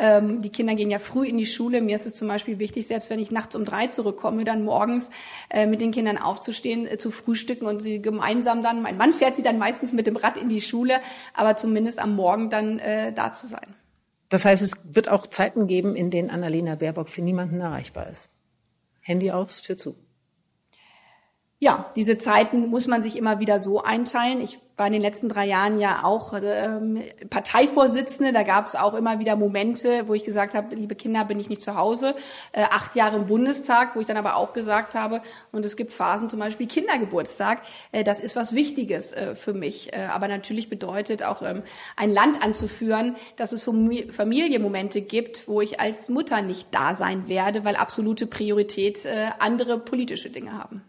Ähm, 0.00 0.42
die 0.42 0.50
Kinder 0.50 0.74
gehen 0.74 0.90
ja 0.90 0.98
früh 0.98 1.26
in 1.26 1.38
die 1.38 1.46
Schule. 1.46 1.80
Mir 1.80 1.94
ist 1.94 2.06
es 2.06 2.14
zum 2.14 2.26
Beispiel 2.26 2.58
wichtig, 2.58 2.88
selbst 2.88 3.08
wenn 3.08 3.20
ich 3.20 3.30
nachts 3.30 3.54
um 3.54 3.64
drei 3.64 3.86
zurückkomme, 3.86 4.44
dann 4.44 4.64
morgens 4.64 5.10
äh, 5.50 5.66
mit 5.66 5.80
den 5.80 5.92
Kindern 5.92 6.18
aufzustehen, 6.18 6.86
äh, 6.86 6.98
zu 6.98 7.10
frühstücken 7.10 7.66
und 7.66 7.80
sie 7.80 8.02
gemeinsam 8.02 8.62
dann, 8.62 8.82
mein 8.82 8.96
Mann 8.96 9.12
fährt 9.12 9.36
sie 9.36 9.42
dann 9.42 9.58
meistens 9.58 9.92
mit 9.92 10.06
dem 10.06 10.16
Rad 10.16 10.36
in 10.36 10.48
die 10.48 10.60
Schule, 10.60 11.00
aber 11.34 11.56
zumindest 11.56 12.00
am 12.00 12.16
Morgen 12.16 12.50
dann 12.50 12.80
äh, 12.80 13.12
da 13.12 13.32
zu 13.32 13.46
sein. 13.46 13.77
Das 14.28 14.44
heißt, 14.44 14.62
es 14.62 14.72
wird 14.84 15.08
auch 15.08 15.26
Zeiten 15.26 15.66
geben, 15.66 15.96
in 15.96 16.10
denen 16.10 16.30
Annalena 16.30 16.74
Baerbock 16.74 17.08
für 17.08 17.22
niemanden 17.22 17.60
erreichbar 17.60 18.08
ist. 18.08 18.30
Handy 19.00 19.30
aus, 19.30 19.62
Tür 19.62 19.76
zu 19.76 19.96
ja, 21.60 21.90
diese 21.96 22.18
Zeiten 22.18 22.68
muss 22.68 22.86
man 22.86 23.02
sich 23.02 23.16
immer 23.16 23.40
wieder 23.40 23.58
so 23.58 23.82
einteilen. 23.82 24.40
Ich 24.40 24.60
war 24.76 24.86
in 24.86 24.92
den 24.92 25.02
letzten 25.02 25.28
drei 25.28 25.44
Jahren 25.44 25.80
ja 25.80 26.04
auch 26.04 26.32
ähm, 26.40 27.02
Parteivorsitzende. 27.30 28.32
Da 28.32 28.44
gab 28.44 28.64
es 28.64 28.76
auch 28.76 28.94
immer 28.94 29.18
wieder 29.18 29.34
Momente, 29.34 30.06
wo 30.06 30.14
ich 30.14 30.22
gesagt 30.22 30.54
habe, 30.54 30.76
liebe 30.76 30.94
Kinder, 30.94 31.24
bin 31.24 31.40
ich 31.40 31.48
nicht 31.48 31.62
zu 31.62 31.74
Hause. 31.74 32.14
Äh, 32.52 32.62
acht 32.62 32.94
Jahre 32.94 33.16
im 33.16 33.26
Bundestag, 33.26 33.96
wo 33.96 34.00
ich 34.00 34.06
dann 34.06 34.16
aber 34.16 34.36
auch 34.36 34.52
gesagt 34.52 34.94
habe, 34.94 35.20
und 35.50 35.64
es 35.64 35.76
gibt 35.76 35.90
Phasen, 35.90 36.30
zum 36.30 36.38
Beispiel 36.38 36.68
Kindergeburtstag, 36.68 37.62
äh, 37.90 38.04
das 38.04 38.20
ist 38.20 38.36
was 38.36 38.54
Wichtiges 38.54 39.12
äh, 39.12 39.34
für 39.34 39.52
mich. 39.52 39.92
Äh, 39.92 40.06
aber 40.14 40.28
natürlich 40.28 40.70
bedeutet 40.70 41.24
auch 41.24 41.42
ähm, 41.42 41.64
ein 41.96 42.10
Land 42.10 42.40
anzuführen, 42.40 43.16
dass 43.34 43.50
es 43.50 43.64
Familienmomente 43.64 45.00
gibt, 45.00 45.48
wo 45.48 45.60
ich 45.60 45.80
als 45.80 46.08
Mutter 46.08 46.40
nicht 46.40 46.68
da 46.70 46.94
sein 46.94 47.26
werde, 47.26 47.64
weil 47.64 47.74
absolute 47.74 48.28
Priorität 48.28 49.04
äh, 49.06 49.30
andere 49.40 49.80
politische 49.80 50.30
Dinge 50.30 50.56
haben. 50.56 50.84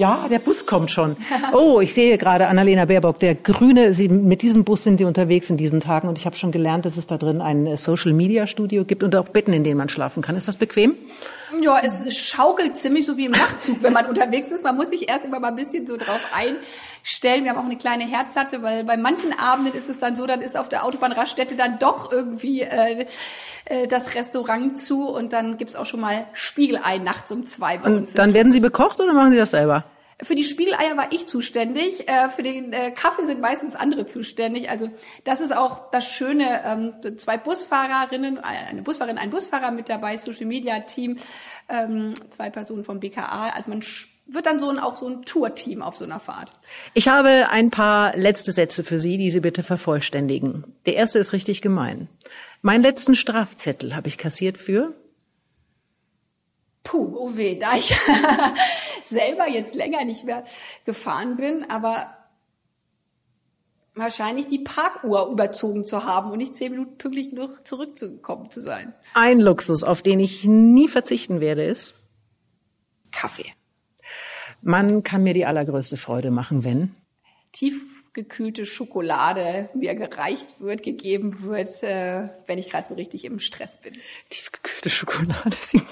Ja, 0.00 0.28
der 0.28 0.38
Bus 0.38 0.64
kommt 0.64 0.92
schon. 0.92 1.16
Oh, 1.52 1.80
ich 1.80 1.92
sehe 1.92 2.18
gerade 2.18 2.46
Annalena 2.46 2.84
Baerbock, 2.84 3.18
der 3.18 3.34
Grüne. 3.34 3.94
Sie, 3.94 4.08
mit 4.08 4.42
diesem 4.42 4.62
Bus 4.62 4.84
sind 4.84 4.98
Sie 4.98 5.04
unterwegs 5.04 5.50
in 5.50 5.56
diesen 5.56 5.80
Tagen 5.80 6.06
und 6.06 6.18
ich 6.18 6.24
habe 6.24 6.36
schon 6.36 6.52
gelernt, 6.52 6.84
dass 6.84 6.96
es 6.96 7.08
da 7.08 7.18
drin 7.18 7.40
ein 7.40 7.66
äh, 7.66 7.76
Social 7.76 8.12
Media 8.12 8.46
Studio 8.46 8.84
gibt 8.84 9.02
und 9.02 9.16
auch 9.16 9.28
Betten, 9.30 9.52
in 9.52 9.64
denen 9.64 9.76
man 9.76 9.88
schlafen 9.88 10.22
kann. 10.22 10.36
Ist 10.36 10.46
das 10.46 10.56
bequem? 10.56 10.94
Ja, 11.60 11.80
es 11.82 12.16
schaukelt 12.16 12.76
ziemlich 12.76 13.06
so 13.06 13.16
wie 13.16 13.24
im 13.24 13.32
Nachtzug, 13.32 13.82
wenn 13.82 13.92
man 13.92 14.06
unterwegs 14.08 14.52
ist. 14.52 14.62
Man 14.62 14.76
muss 14.76 14.90
sich 14.90 15.08
erst 15.08 15.24
immer 15.24 15.40
mal 15.40 15.48
ein 15.48 15.56
bisschen 15.56 15.84
so 15.88 15.96
drauf 15.96 16.20
einstellen. 17.08 17.44
Wir 17.44 17.50
haben 17.50 17.58
auch 17.58 17.64
eine 17.64 17.76
kleine 17.76 18.04
Herdplatte, 18.04 18.62
weil 18.62 18.84
bei 18.84 18.96
manchen 18.96 19.32
Abenden 19.38 19.74
ist 19.74 19.88
es 19.88 19.98
dann 19.98 20.14
so, 20.14 20.26
dann 20.26 20.40
ist 20.40 20.56
auf 20.56 20.68
der 20.68 20.84
Autobahnraststätte 20.84 21.56
dann 21.56 21.78
doch 21.78 22.12
irgendwie 22.12 22.62
äh, 22.62 23.06
äh, 23.64 23.86
das 23.86 24.14
Restaurant 24.14 24.78
zu 24.78 25.08
und 25.08 25.32
dann 25.32 25.56
gibt's 25.56 25.74
auch 25.74 25.86
schon 25.86 26.00
mal 26.00 26.26
Spiegelei 26.32 26.98
nachts 26.98 27.32
um 27.32 27.46
zwei 27.46 27.78
bei 27.78 27.90
uns. 27.90 28.10
Und 28.10 28.18
dann 28.18 28.34
werden 28.34 28.52
Sie 28.52 28.60
bekocht 28.60 29.00
oder 29.00 29.14
machen 29.14 29.32
Sie 29.32 29.38
das 29.38 29.52
selber? 29.52 29.84
Für 30.20 30.34
die 30.34 30.42
Spiegeleier 30.42 30.96
war 30.96 31.06
ich 31.10 31.28
zuständig. 31.28 32.08
Äh, 32.08 32.28
für 32.28 32.42
den 32.42 32.72
äh, 32.72 32.90
Kaffee 32.90 33.24
sind 33.24 33.40
meistens 33.40 33.76
andere 33.76 34.04
zuständig. 34.04 34.68
Also 34.68 34.90
das 35.24 35.40
ist 35.40 35.56
auch 35.56 35.90
das 35.92 36.10
Schöne. 36.12 36.60
Ähm, 36.66 37.18
zwei 37.18 37.38
Busfahrerinnen, 37.38 38.38
eine 38.38 38.82
Busfahrerin, 38.82 39.16
ein 39.16 39.30
Busfahrer 39.30 39.70
mit 39.70 39.88
dabei, 39.88 40.16
Social 40.16 40.46
Media 40.46 40.80
Team, 40.80 41.16
ähm, 41.68 42.14
zwei 42.36 42.50
Personen 42.50 42.82
vom 42.84 42.98
BKA. 42.98 43.50
Also 43.50 43.70
man 43.70 43.82
wird 44.28 44.46
dann 44.46 44.60
so 44.60 44.68
ein, 44.68 44.78
auch 44.78 44.96
so 44.96 45.08
ein 45.08 45.22
Tourteam 45.22 45.82
auf 45.82 45.96
so 45.96 46.04
einer 46.04 46.20
Fahrt. 46.20 46.52
Ich 46.94 47.08
habe 47.08 47.48
ein 47.50 47.70
paar 47.70 48.16
letzte 48.16 48.52
Sätze 48.52 48.84
für 48.84 48.98
Sie, 48.98 49.16
die 49.16 49.30
Sie 49.30 49.40
bitte 49.40 49.62
vervollständigen. 49.62 50.64
Der 50.86 50.94
erste 50.96 51.18
ist 51.18 51.32
richtig 51.32 51.62
gemein. 51.62 52.08
Meinen 52.60 52.82
letzten 52.82 53.14
Strafzettel 53.14 53.96
habe 53.96 54.08
ich 54.08 54.18
kassiert 54.18 54.58
für 54.58 54.94
Puh, 56.84 57.14
oh 57.18 57.36
weh, 57.36 57.58
da 57.58 57.76
ich 57.76 57.94
selber 59.04 59.46
jetzt 59.46 59.74
länger 59.74 60.06
nicht 60.06 60.24
mehr 60.24 60.44
gefahren 60.86 61.36
bin, 61.36 61.68
aber 61.68 62.14
wahrscheinlich 63.94 64.46
die 64.46 64.60
Parkuhr 64.60 65.28
überzogen 65.30 65.84
zu 65.84 66.04
haben 66.04 66.30
und 66.30 66.38
nicht 66.38 66.56
zehn 66.56 66.72
Minuten 66.72 66.96
pünktlich 66.96 67.30
genug 67.30 67.66
zurückzukommen 67.66 68.50
zu 68.50 68.60
sein. 68.60 68.94
Ein 69.12 69.38
Luxus, 69.38 69.84
auf 69.84 70.00
den 70.00 70.18
ich 70.18 70.44
nie 70.44 70.88
verzichten 70.88 71.40
werde, 71.40 71.64
ist 71.64 71.94
Kaffee. 73.10 73.52
Man 74.68 75.02
kann 75.02 75.22
mir 75.22 75.32
die 75.32 75.46
allergrößte 75.46 75.96
Freude 75.96 76.30
machen, 76.30 76.62
wenn 76.62 76.94
tiefgekühlte 77.52 78.66
Schokolade 78.66 79.70
mir 79.72 79.94
gereicht 79.94 80.60
wird, 80.60 80.82
gegeben 80.82 81.42
wird, 81.42 81.82
äh, 81.82 82.28
wenn 82.46 82.58
ich 82.58 82.68
gerade 82.68 82.86
so 82.86 82.94
richtig 82.94 83.24
im 83.24 83.38
Stress 83.38 83.80
bin. 83.80 83.94
Tiefgekühlte 84.28 84.90
Schokolade. 84.90 85.56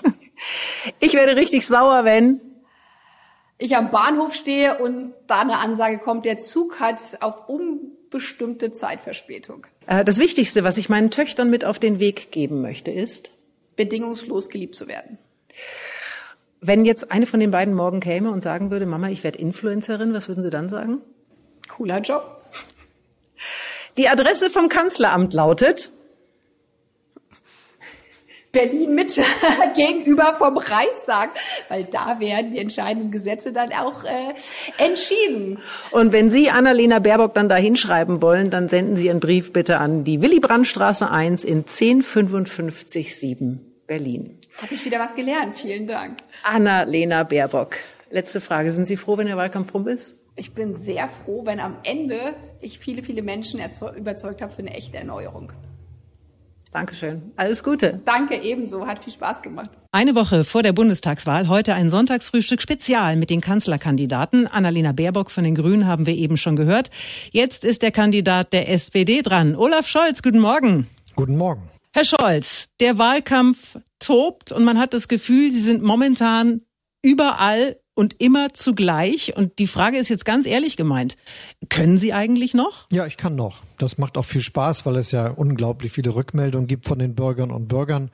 Ich 1.00 1.14
werde 1.14 1.34
richtig 1.34 1.66
sauer, 1.66 2.04
wenn 2.04 2.42
ich 3.56 3.74
am 3.74 3.90
Bahnhof 3.90 4.34
stehe 4.34 4.76
und 4.76 5.14
da 5.26 5.40
eine 5.40 5.58
Ansage 5.60 5.96
kommt, 5.96 6.26
der 6.26 6.36
Zug 6.36 6.78
hat 6.78 7.00
auf 7.20 7.48
unbestimmte 7.48 8.72
Zeitverspätung. 8.72 9.66
Äh, 9.86 10.04
das 10.04 10.18
Wichtigste, 10.18 10.64
was 10.64 10.76
ich 10.76 10.90
meinen 10.90 11.10
Töchtern 11.10 11.48
mit 11.48 11.64
auf 11.64 11.78
den 11.78 11.98
Weg 11.98 12.30
geben 12.30 12.60
möchte, 12.60 12.90
ist 12.90 13.32
bedingungslos 13.76 14.50
geliebt 14.50 14.76
zu 14.76 14.86
werden. 14.86 15.16
Wenn 16.66 16.84
jetzt 16.84 17.12
eine 17.12 17.26
von 17.26 17.38
den 17.38 17.52
beiden 17.52 17.74
morgen 17.74 18.00
käme 18.00 18.32
und 18.32 18.42
sagen 18.42 18.72
würde, 18.72 18.86
Mama, 18.86 19.08
ich 19.08 19.22
werde 19.22 19.38
Influencerin, 19.38 20.12
was 20.12 20.26
würden 20.26 20.42
Sie 20.42 20.50
dann 20.50 20.68
sagen? 20.68 21.00
Cooler 21.68 22.00
Job. 22.00 22.42
Die 23.96 24.08
Adresse 24.08 24.50
vom 24.50 24.68
Kanzleramt 24.68 25.32
lautet 25.32 25.92
Berlin 28.50 28.96
Mitte 28.96 29.22
gegenüber 29.76 30.34
vom 30.36 30.58
Reichstag, 30.58 31.30
weil 31.68 31.84
da 31.84 32.18
werden 32.18 32.50
die 32.50 32.58
entscheidenden 32.58 33.12
Gesetze 33.12 33.52
dann 33.52 33.70
auch 33.72 34.02
äh, 34.02 34.34
entschieden. 34.82 35.60
Und 35.92 36.12
wenn 36.12 36.30
Sie 36.30 36.50
Annalena 36.50 36.98
Baerbock 36.98 37.34
dann 37.34 37.48
da 37.48 37.56
hinschreiben 37.56 38.22
wollen, 38.22 38.50
dann 38.50 38.68
senden 38.68 38.96
Sie 38.96 39.06
Ihren 39.06 39.20
Brief 39.20 39.52
bitte 39.52 39.78
an 39.78 40.02
die 40.02 40.20
Willy-Brandt-Straße 40.20 41.08
1 41.08 41.44
in 41.44 41.66
10557 41.66 43.16
Berlin. 43.86 44.38
Habe 44.60 44.74
ich 44.74 44.84
wieder 44.84 44.98
was 44.98 45.14
gelernt. 45.14 45.54
Vielen 45.54 45.86
Dank. 45.86 46.18
Annalena 46.42 47.22
Baerbock. 47.22 47.76
Letzte 48.10 48.40
Frage. 48.40 48.72
Sind 48.72 48.86
Sie 48.86 48.96
froh, 48.96 49.18
wenn 49.18 49.26
der 49.26 49.36
Wahlkampf 49.36 49.74
rum 49.74 49.88
ist? 49.88 50.16
Ich 50.36 50.52
bin 50.52 50.76
sehr 50.76 51.08
froh, 51.08 51.46
wenn 51.46 51.60
am 51.60 51.78
Ende 51.82 52.34
ich 52.60 52.78
viele, 52.78 53.02
viele 53.02 53.22
Menschen 53.22 53.60
überzeugt 53.96 54.42
habe 54.42 54.52
für 54.52 54.58
eine 54.58 54.74
echte 54.74 54.98
Erneuerung. 54.98 55.52
Dankeschön. 56.72 57.32
Alles 57.36 57.64
Gute. 57.64 58.02
Danke 58.04 58.34
ebenso. 58.34 58.86
Hat 58.86 59.02
viel 59.02 59.12
Spaß 59.12 59.40
gemacht. 59.40 59.70
Eine 59.92 60.14
Woche 60.14 60.44
vor 60.44 60.62
der 60.62 60.74
Bundestagswahl, 60.74 61.48
heute 61.48 61.72
ein 61.72 61.90
Sonntagsfrühstück 61.90 62.60
Spezial 62.60 63.16
mit 63.16 63.30
den 63.30 63.40
Kanzlerkandidaten. 63.40 64.46
Annalena 64.46 64.92
Baerbock 64.92 65.30
von 65.30 65.44
den 65.44 65.54
Grünen 65.54 65.86
haben 65.86 66.06
wir 66.06 66.14
eben 66.14 66.36
schon 66.36 66.54
gehört. 66.54 66.90
Jetzt 67.30 67.64
ist 67.64 67.82
der 67.82 67.92
Kandidat 67.92 68.52
der 68.52 68.68
SPD 68.68 69.22
dran. 69.22 69.56
Olaf 69.56 69.88
Scholz, 69.88 70.22
guten 70.22 70.40
Morgen. 70.40 70.86
Guten 71.14 71.38
Morgen. 71.38 71.62
Herr 71.96 72.04
Scholz, 72.04 72.68
der 72.78 72.98
Wahlkampf 72.98 73.78
tobt 74.00 74.52
und 74.52 74.64
man 74.64 74.78
hat 74.78 74.92
das 74.92 75.08
Gefühl, 75.08 75.50
Sie 75.50 75.62
sind 75.62 75.82
momentan 75.82 76.60
überall 77.00 77.80
und 77.94 78.20
immer 78.20 78.52
zugleich. 78.52 79.34
Und 79.34 79.58
die 79.58 79.66
Frage 79.66 79.96
ist 79.96 80.10
jetzt 80.10 80.26
ganz 80.26 80.44
ehrlich 80.44 80.76
gemeint, 80.76 81.16
können 81.70 81.98
Sie 81.98 82.12
eigentlich 82.12 82.52
noch? 82.52 82.86
Ja, 82.92 83.06
ich 83.06 83.16
kann 83.16 83.34
noch. 83.34 83.62
Das 83.78 83.96
macht 83.96 84.18
auch 84.18 84.26
viel 84.26 84.42
Spaß, 84.42 84.84
weil 84.84 84.96
es 84.96 85.10
ja 85.10 85.28
unglaublich 85.28 85.90
viele 85.90 86.14
Rückmeldungen 86.14 86.66
gibt 86.66 86.86
von 86.86 86.98
den 86.98 87.14
Bürgern 87.14 87.50
und 87.50 87.66
Bürgern. 87.66 88.10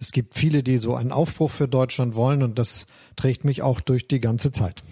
Es 0.00 0.10
gibt 0.10 0.34
viele, 0.34 0.64
die 0.64 0.78
so 0.78 0.96
einen 0.96 1.12
Aufbruch 1.12 1.52
für 1.52 1.68
Deutschland 1.68 2.16
wollen 2.16 2.42
und 2.42 2.58
das 2.58 2.86
trägt 3.14 3.44
mich 3.44 3.62
auch 3.62 3.80
durch 3.80 4.08
die 4.08 4.18
ganze 4.18 4.50
Zeit. 4.50 4.82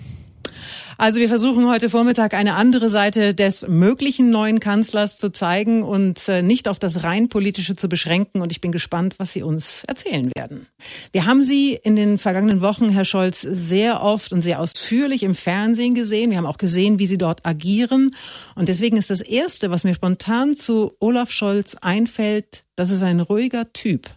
Also 1.01 1.21
wir 1.21 1.29
versuchen 1.29 1.69
heute 1.69 1.91
Vormittag 1.91 2.35
eine 2.35 2.57
andere 2.57 2.91
Seite 2.91 3.33
des 3.33 3.69
möglichen 3.69 4.31
neuen 4.31 4.59
Kanzlers 4.59 5.17
zu 5.17 5.31
zeigen 5.31 5.85
und 5.85 6.29
äh, 6.29 6.43
nicht 6.43 6.67
auf 6.67 6.81
das 6.81 7.05
rein 7.05 7.29
politische 7.29 7.77
zu 7.77 7.89
beschränken. 7.89 8.41
Und 8.41 8.51
ich 8.51 8.61
bin 8.61 8.73
gespannt, 8.73 9.15
was 9.19 9.33
Sie 9.33 9.45
uns 9.45 9.85
erzählen 9.85 10.29
werden. 10.35 10.67
Wir 11.13 11.25
haben 11.25 11.45
Sie 11.45 11.75
in 11.75 11.95
den 11.95 12.19
vergangenen 12.19 12.63
Wochen, 12.63 12.91
Herr 12.91 13.05
Scholz, 13.05 13.43
sehr 13.43 14.03
oft 14.03 14.33
und 14.33 14.43
sehr 14.43 14.59
ausführlich 14.59 15.23
im 15.23 15.37
Fernsehen 15.37 15.95
gesehen. 15.95 16.31
Wir 16.31 16.39
haben 16.39 16.47
auch 16.47 16.59
gesehen, 16.59 16.99
wie 16.99 17.07
Sie 17.07 17.17
dort 17.17 17.47
agieren. 17.47 18.11
Und 18.57 18.69
deswegen 18.69 18.97
ist 18.97 19.11
das 19.11 19.21
Erste, 19.21 19.71
was 19.71 19.85
mir 19.85 19.95
spontan 19.95 20.57
zu 20.57 20.97
Olaf 20.99 21.31
Scholz 21.31 21.77
einfällt, 21.81 22.65
das 22.75 22.91
ist 22.91 23.05
ein 23.05 23.21
ruhiger 23.21 23.73
Typ. 23.73 24.11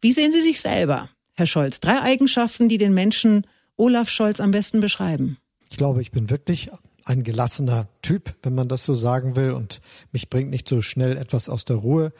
Wie 0.00 0.12
sehen 0.12 0.32
Sie 0.32 0.40
sich 0.40 0.58
selber, 0.58 1.10
Herr 1.34 1.46
Scholz? 1.46 1.80
Drei 1.80 2.00
Eigenschaften, 2.00 2.70
die 2.70 2.78
den 2.78 2.94
Menschen 2.94 3.46
Olaf 3.76 4.08
Scholz 4.08 4.40
am 4.40 4.52
besten 4.52 4.80
beschreiben. 4.80 5.36
Ich 5.70 5.76
glaube, 5.76 6.02
ich 6.02 6.10
bin 6.10 6.30
wirklich 6.30 6.70
ein 7.04 7.22
gelassener 7.22 7.88
Typ, 8.02 8.34
wenn 8.42 8.54
man 8.54 8.68
das 8.68 8.84
so 8.84 8.94
sagen 8.94 9.36
will, 9.36 9.52
und 9.52 9.80
mich 10.12 10.28
bringt 10.28 10.50
nicht 10.50 10.68
so 10.68 10.82
schnell 10.82 11.16
etwas 11.16 11.48
aus 11.48 11.64
der 11.64 11.76
Ruhe. 11.76 12.12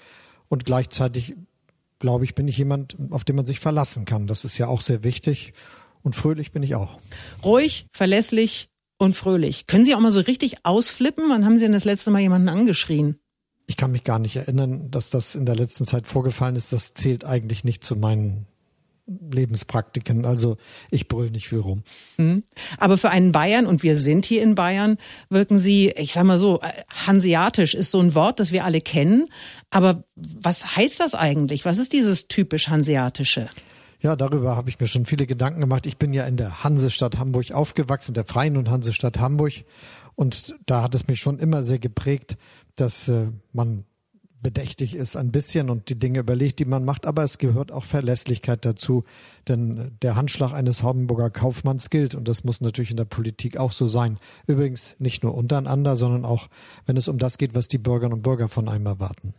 Und 0.48 0.64
gleichzeitig, 0.64 1.35
glaube 1.98 2.24
ich, 2.24 2.35
bin 2.35 2.46
ich 2.46 2.56
jemand, 2.56 2.96
auf 3.11 3.24
den 3.24 3.37
man 3.37 3.46
sich 3.46 3.59
verlassen 3.59 4.04
kann. 4.04 4.26
Das 4.26 4.44
ist 4.44 4.59
ja 4.59 4.68
auch 4.68 4.80
sehr 4.80 5.02
wichtig. 5.02 5.54
Und 6.02 6.14
fröhlich 6.14 6.52
bin 6.52 6.62
ich 6.62 6.76
auch. 6.76 6.98
Ruhig, 7.42 7.87
verlässlich 7.90 8.68
und 8.96 9.16
fröhlich. 9.16 9.66
Können 9.66 9.85
Sie 9.85 9.94
auch 9.94 10.00
mal 10.00 10.12
so 10.12 10.20
richtig 10.20 10.64
ausflippen? 10.64 11.24
Wann 11.28 11.44
haben 11.44 11.54
Sie 11.54 11.64
denn 11.64 11.72
das 11.72 11.85
letzte 11.85 12.12
Mal 12.12 12.20
jemanden 12.20 12.48
angeschrien? 12.48 13.18
Ich 13.66 13.76
kann 13.76 13.90
mich 13.90 14.04
gar 14.04 14.20
nicht 14.20 14.37
erinnern, 14.37 14.90
dass 14.92 15.11
das 15.11 15.35
in 15.35 15.46
der 15.46 15.56
letzten 15.56 15.85
Zeit 15.85 16.06
vorgefallen 16.06 16.54
ist. 16.54 16.72
Das 16.72 16.94
zählt 16.94 17.24
eigentlich 17.24 17.64
nicht 17.64 17.82
zu 17.82 17.96
meinen 17.96 18.46
Lebenspraktiken. 19.06 20.24
Also 20.24 20.56
ich 20.90 21.08
brüll 21.08 21.30
nicht 21.30 21.48
viel 21.48 21.60
rum. 21.60 21.82
Mhm. 22.16 22.42
Aber 22.78 22.98
für 22.98 23.10
einen 23.10 23.32
Bayern, 23.32 23.66
und 23.66 23.82
wir 23.82 23.96
sind 23.96 24.26
hier 24.26 24.42
in 24.42 24.54
Bayern, 24.54 24.98
wirken 25.30 25.58
Sie, 25.58 25.90
ich 25.90 26.12
sag 26.12 26.24
mal 26.24 26.38
so, 26.38 26.60
äh, 26.60 26.68
hanseatisch 27.06 27.74
ist 27.74 27.90
so 27.90 28.00
ein 28.00 28.14
Wort, 28.14 28.40
das 28.40 28.52
wir 28.52 28.64
alle 28.64 28.80
kennen. 28.80 29.26
Aber 29.70 30.04
was 30.16 30.76
heißt 30.76 31.00
das 31.00 31.14
eigentlich? 31.14 31.64
Was 31.64 31.78
ist 31.78 31.92
dieses 31.92 32.28
typisch 32.28 32.68
hanseatische? 32.68 33.48
Ja, 34.00 34.14
darüber 34.16 34.56
habe 34.56 34.68
ich 34.70 34.78
mir 34.78 34.88
schon 34.88 35.06
viele 35.06 35.26
Gedanken 35.26 35.60
gemacht. 35.60 35.86
Ich 35.86 35.96
bin 35.96 36.12
ja 36.12 36.26
in 36.26 36.36
der 36.36 36.64
Hansestadt 36.64 37.18
Hamburg 37.18 37.52
aufgewachsen, 37.52 38.14
der 38.14 38.24
Freien 38.24 38.56
und 38.56 38.70
Hansestadt 38.70 39.18
Hamburg. 39.18 39.64
Und 40.14 40.54
da 40.66 40.82
hat 40.82 40.94
es 40.94 41.06
mich 41.06 41.20
schon 41.20 41.38
immer 41.38 41.62
sehr 41.62 41.78
geprägt, 41.78 42.36
dass 42.74 43.08
äh, 43.08 43.26
man 43.52 43.84
bedächtig 44.42 44.94
ist 44.94 45.16
ein 45.16 45.33
bisschen 45.33 45.70
und 45.70 45.88
die 45.88 45.99
Dinge 45.99 46.20
überlegt, 46.20 46.59
die 46.59 46.64
man 46.64 46.85
macht, 46.85 47.07
aber 47.07 47.25
es 47.25 47.38
gehört 47.38 47.72
auch 47.72 47.85
Verlässlichkeit 47.85 48.64
dazu, 48.64 49.05
denn 49.49 49.96
der 50.03 50.16
Handschlag 50.16 50.53
eines 50.53 50.83
Hamburger 50.83 51.31
Kaufmanns 51.31 51.90
gilt 51.90 52.14
und 52.14 52.29
das 52.29 52.44
muss 52.44 52.61
natürlich 52.61 52.90
in 52.90 52.96
der 52.96 53.05
Politik 53.05 53.57
auch 53.57 53.72
so 53.72 53.87
sein. 53.87 54.18
Übrigens 54.46 54.96
nicht 54.99 55.22
nur 55.22 55.35
untereinander, 55.35 55.96
sondern 55.96 56.25
auch, 56.25 56.49
wenn 56.85 56.96
es 56.96 57.09
um 57.09 57.18
das 57.18 57.38
geht, 57.38 57.55
was 57.55 57.68
die 57.68 57.79
Bürgerinnen 57.79 58.14
und 58.14 58.22
Bürger 58.22 58.49
von 58.49 58.68
einem 58.68 58.87
erwarten. 58.87 59.35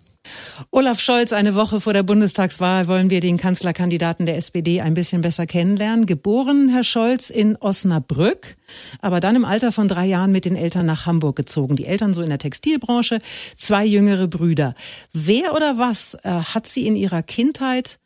Olaf 0.71 0.99
Scholz, 0.99 1.33
eine 1.33 1.55
Woche 1.55 1.79
vor 1.81 1.93
der 1.93 2.03
Bundestagswahl 2.03 2.87
wollen 2.87 3.09
wir 3.09 3.21
den 3.21 3.37
Kanzlerkandidaten 3.37 4.25
der 4.25 4.37
SPD 4.37 4.81
ein 4.81 4.93
bisschen 4.93 5.21
besser 5.21 5.45
kennenlernen. 5.45 6.05
Geboren, 6.05 6.69
Herr 6.69 6.83
Scholz, 6.83 7.29
in 7.29 7.55
Osnabrück, 7.57 8.57
aber 9.01 9.19
dann 9.19 9.35
im 9.35 9.45
Alter 9.45 9.71
von 9.71 9.87
drei 9.87 10.05
Jahren 10.05 10.31
mit 10.31 10.45
den 10.45 10.55
Eltern 10.55 10.85
nach 10.85 11.05
Hamburg 11.05 11.35
gezogen. 11.35 11.75
Die 11.75 11.85
Eltern 11.85 12.13
so 12.13 12.21
in 12.21 12.29
der 12.29 12.39
Textilbranche, 12.39 13.19
zwei 13.55 13.85
jüngere 13.85 14.27
Brüder. 14.27 14.75
Wer 15.13 15.53
oder 15.53 15.77
was 15.77 16.15
äh, 16.23 16.29
hat 16.29 16.67
Sie 16.67 16.87
in 16.87 16.95
Ihrer 16.95 17.23
Kindheit 17.23 17.99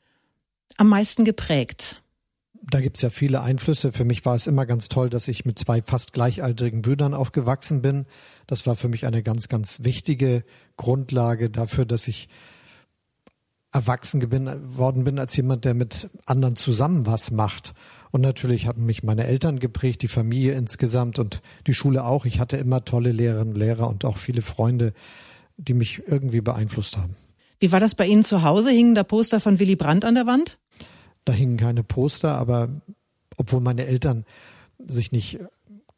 am 0.77 0.89
meisten 0.89 1.25
geprägt? 1.25 2.00
Da 2.73 2.81
gibt's 2.81 3.01
ja 3.01 3.09
viele 3.09 3.41
Einflüsse. 3.41 3.91
Für 3.91 4.05
mich 4.05 4.25
war 4.25 4.35
es 4.35 4.47
immer 4.47 4.65
ganz 4.65 4.89
toll, 4.89 5.09
dass 5.09 5.27
ich 5.27 5.45
mit 5.45 5.57
zwei 5.59 5.81
fast 5.81 6.13
gleichaltrigen 6.13 6.81
Brüdern 6.81 7.13
aufgewachsen 7.13 7.81
bin. 7.81 8.05
Das 8.47 8.65
war 8.67 8.75
für 8.75 8.87
mich 8.87 9.05
eine 9.05 9.23
ganz, 9.23 9.47
ganz 9.47 9.83
wichtige 9.83 10.43
Grundlage 10.77 11.49
dafür, 11.49 11.85
dass 11.85 12.07
ich 12.07 12.29
erwachsen 13.71 14.19
geworden 14.19 15.03
bin 15.03 15.17
als 15.17 15.35
jemand, 15.35 15.65
der 15.65 15.73
mit 15.73 16.09
anderen 16.25 16.55
zusammen 16.55 17.05
was 17.05 17.31
macht. 17.31 17.73
Und 18.11 18.21
natürlich 18.21 18.67
hatten 18.67 18.85
mich 18.85 19.03
meine 19.03 19.25
Eltern 19.25 19.59
geprägt, 19.59 20.01
die 20.01 20.09
Familie 20.09 20.53
insgesamt 20.53 21.19
und 21.19 21.41
die 21.67 21.73
Schule 21.73 22.03
auch. 22.03 22.25
Ich 22.25 22.39
hatte 22.39 22.57
immer 22.57 22.83
tolle 22.83 23.13
Lehrerinnen 23.13 23.53
und 23.53 23.59
Lehrer 23.59 23.87
und 23.87 24.03
auch 24.03 24.17
viele 24.17 24.41
Freunde, 24.41 24.93
die 25.57 25.73
mich 25.73 26.03
irgendwie 26.07 26.41
beeinflusst 26.41 26.97
haben. 26.97 27.15
Wie 27.59 27.71
war 27.71 27.79
das 27.79 27.95
bei 27.95 28.07
Ihnen 28.07 28.23
zu 28.23 28.41
Hause? 28.41 28.71
Hingen 28.71 28.95
da 28.95 29.03
Poster 29.03 29.39
von 29.39 29.59
Willy 29.59 29.75
Brandt 29.75 30.03
an 30.03 30.15
der 30.15 30.25
Wand? 30.25 30.57
Da 31.25 31.33
hingen 31.33 31.57
keine 31.57 31.83
Poster, 31.83 32.37
aber 32.37 32.69
obwohl 33.37 33.61
meine 33.61 33.85
Eltern 33.85 34.25
sich 34.79 35.11
nicht 35.11 35.39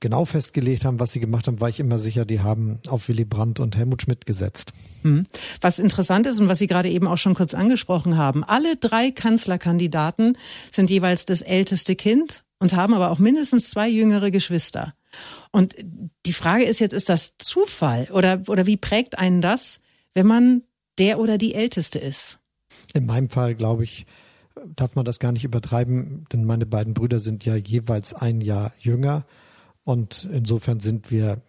genau 0.04 0.26
festgelegt 0.26 0.84
haben, 0.84 1.00
was 1.00 1.14
sie 1.14 1.22
gemacht 1.22 1.48
haben, 1.48 1.62
war 1.62 1.70
ich 1.70 1.80
immer 1.80 1.98
sicher, 1.98 2.26
die 2.26 2.42
haben 2.42 2.82
auf 2.88 3.08
Willy 3.08 3.24
Brandt 3.24 3.62
und 3.62 3.78
Helmut 3.78 4.02
Schmidt 4.02 4.26
gesetzt. 4.26 4.74
Hm. 5.02 5.26
Was 5.62 5.80
interessant 5.80 6.28
ist 6.28 6.42
und 6.42 6.50
was 6.50 6.60
Sie 6.60 6.68
gerade 6.68 6.90
eben 6.90 7.08
auch 7.08 7.18
schon 7.18 7.36
kurz 7.36 7.54
angesprochen 7.54 8.18
haben, 8.18 8.44
alle 8.44 8.76
drei 8.76 9.12
Kanzlerkandidaten 9.12 10.38
sind 10.72 10.90
jeweils 10.90 11.26
das 11.26 11.42
älteste 11.42 11.96
Kind 11.96 12.44
und 12.60 12.76
haben 12.76 12.94
aber 12.94 13.12
auch 13.12 13.20
mindestens 13.20 13.70
zwei 13.70 13.88
jüngere 13.88 14.30
Geschwister. 14.30 14.94
Und 15.52 15.74
die 16.26 16.34
Frage 16.34 16.66
ist 16.66 16.80
jetzt, 16.80 16.94
ist 16.94 17.08
das 17.08 17.38
Zufall 17.38 18.10
oder, 18.12 18.42
oder 18.48 18.66
wie 18.66 18.78
prägt 18.78 19.18
einen 19.18 19.42
das, 19.42 19.84
wenn 20.14 20.28
man 20.28 20.64
der 20.98 21.18
oder 21.18 21.38
die 21.38 21.56
Älteste 21.56 21.98
ist? 21.98 22.40
In 22.94 23.06
meinem 23.06 23.30
Fall 23.30 23.56
glaube 23.56 23.86
ich, 23.86 24.06
darf 24.76 24.96
man 24.96 25.06
das 25.06 25.20
gar 25.20 25.32
nicht 25.32 25.44
übertreiben, 25.44 26.26
denn 26.32 26.46
meine 26.46 26.66
beiden 26.66 26.94
Brüder 26.94 27.20
sind 27.20 27.46
ja 27.46 27.56
jeweils 27.56 28.14
ein 28.14 28.42
Jahr 28.42 28.74
jünger 28.80 29.26
und 29.84 30.28
insofern 30.32 30.80
sind 30.80 31.12
wir 31.12 31.42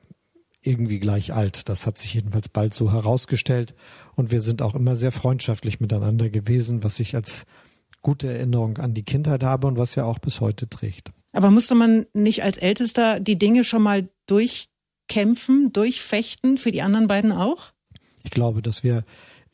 irgendwie 0.63 0.99
gleich 0.99 1.33
alt. 1.33 1.69
Das 1.69 1.87
hat 1.87 1.99
sich 1.99 2.15
jedenfalls 2.15 2.49
bald 2.49 2.75
so 2.75 2.93
herausgestellt 2.93 3.75
und 4.17 4.31
wir 4.31 4.41
sind 4.41 4.63
auch 4.63 4.75
immer 4.75 4.97
sehr 4.97 5.13
freundschaftlich 5.13 5.81
miteinander 5.81 6.31
gewesen, 6.31 6.83
was 6.83 7.01
ich 7.01 7.15
als 7.15 7.45
gute 8.03 8.29
Erinnerung 8.29 8.79
an 8.79 8.95
die 8.95 9.05
Kindheit 9.05 9.43
habe 9.43 9.67
und 9.67 9.77
was 9.77 9.95
ja 9.95 10.05
auch 10.05 10.19
bis 10.19 10.41
heute 10.41 10.69
trägt. 10.69 11.11
Aber 11.33 11.51
musste 11.51 11.75
man 11.75 12.07
nicht 12.15 12.45
als 12.45 12.59
Ältester 12.59 13.21
die 13.21 13.39
Dinge 13.39 13.65
schon 13.65 13.83
mal 13.83 14.09
durchkämpfen, 14.27 15.73
durchfechten, 15.73 16.59
für 16.59 16.71
die 16.71 16.83
anderen 16.83 17.09
beiden 17.09 17.33
auch? 17.33 17.73
Ich 18.23 18.31
glaube, 18.31 18.63
dass 18.63 18.85
wir 18.85 19.05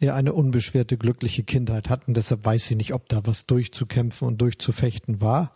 eher 0.00 0.14
eine 0.14 0.32
unbeschwerte, 0.32 0.96
glückliche 0.96 1.44
Kindheit 1.44 1.88
hatten. 1.88 2.14
Deshalb 2.14 2.44
weiß 2.44 2.70
ich 2.70 2.76
nicht, 2.76 2.94
ob 2.94 3.08
da 3.08 3.20
was 3.24 3.46
durchzukämpfen 3.46 4.26
und 4.26 4.40
durchzufechten 4.40 5.20
war. 5.20 5.54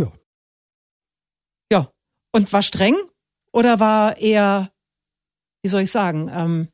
Ja. 0.00 0.12
Ja. 1.70 1.90
Und 2.32 2.52
war 2.52 2.62
streng 2.62 2.96
oder 3.52 3.78
war 3.78 4.16
eher, 4.16 4.72
wie 5.62 5.68
soll 5.68 5.82
ich 5.82 5.90
sagen, 5.90 6.30
ähm, 6.32 6.68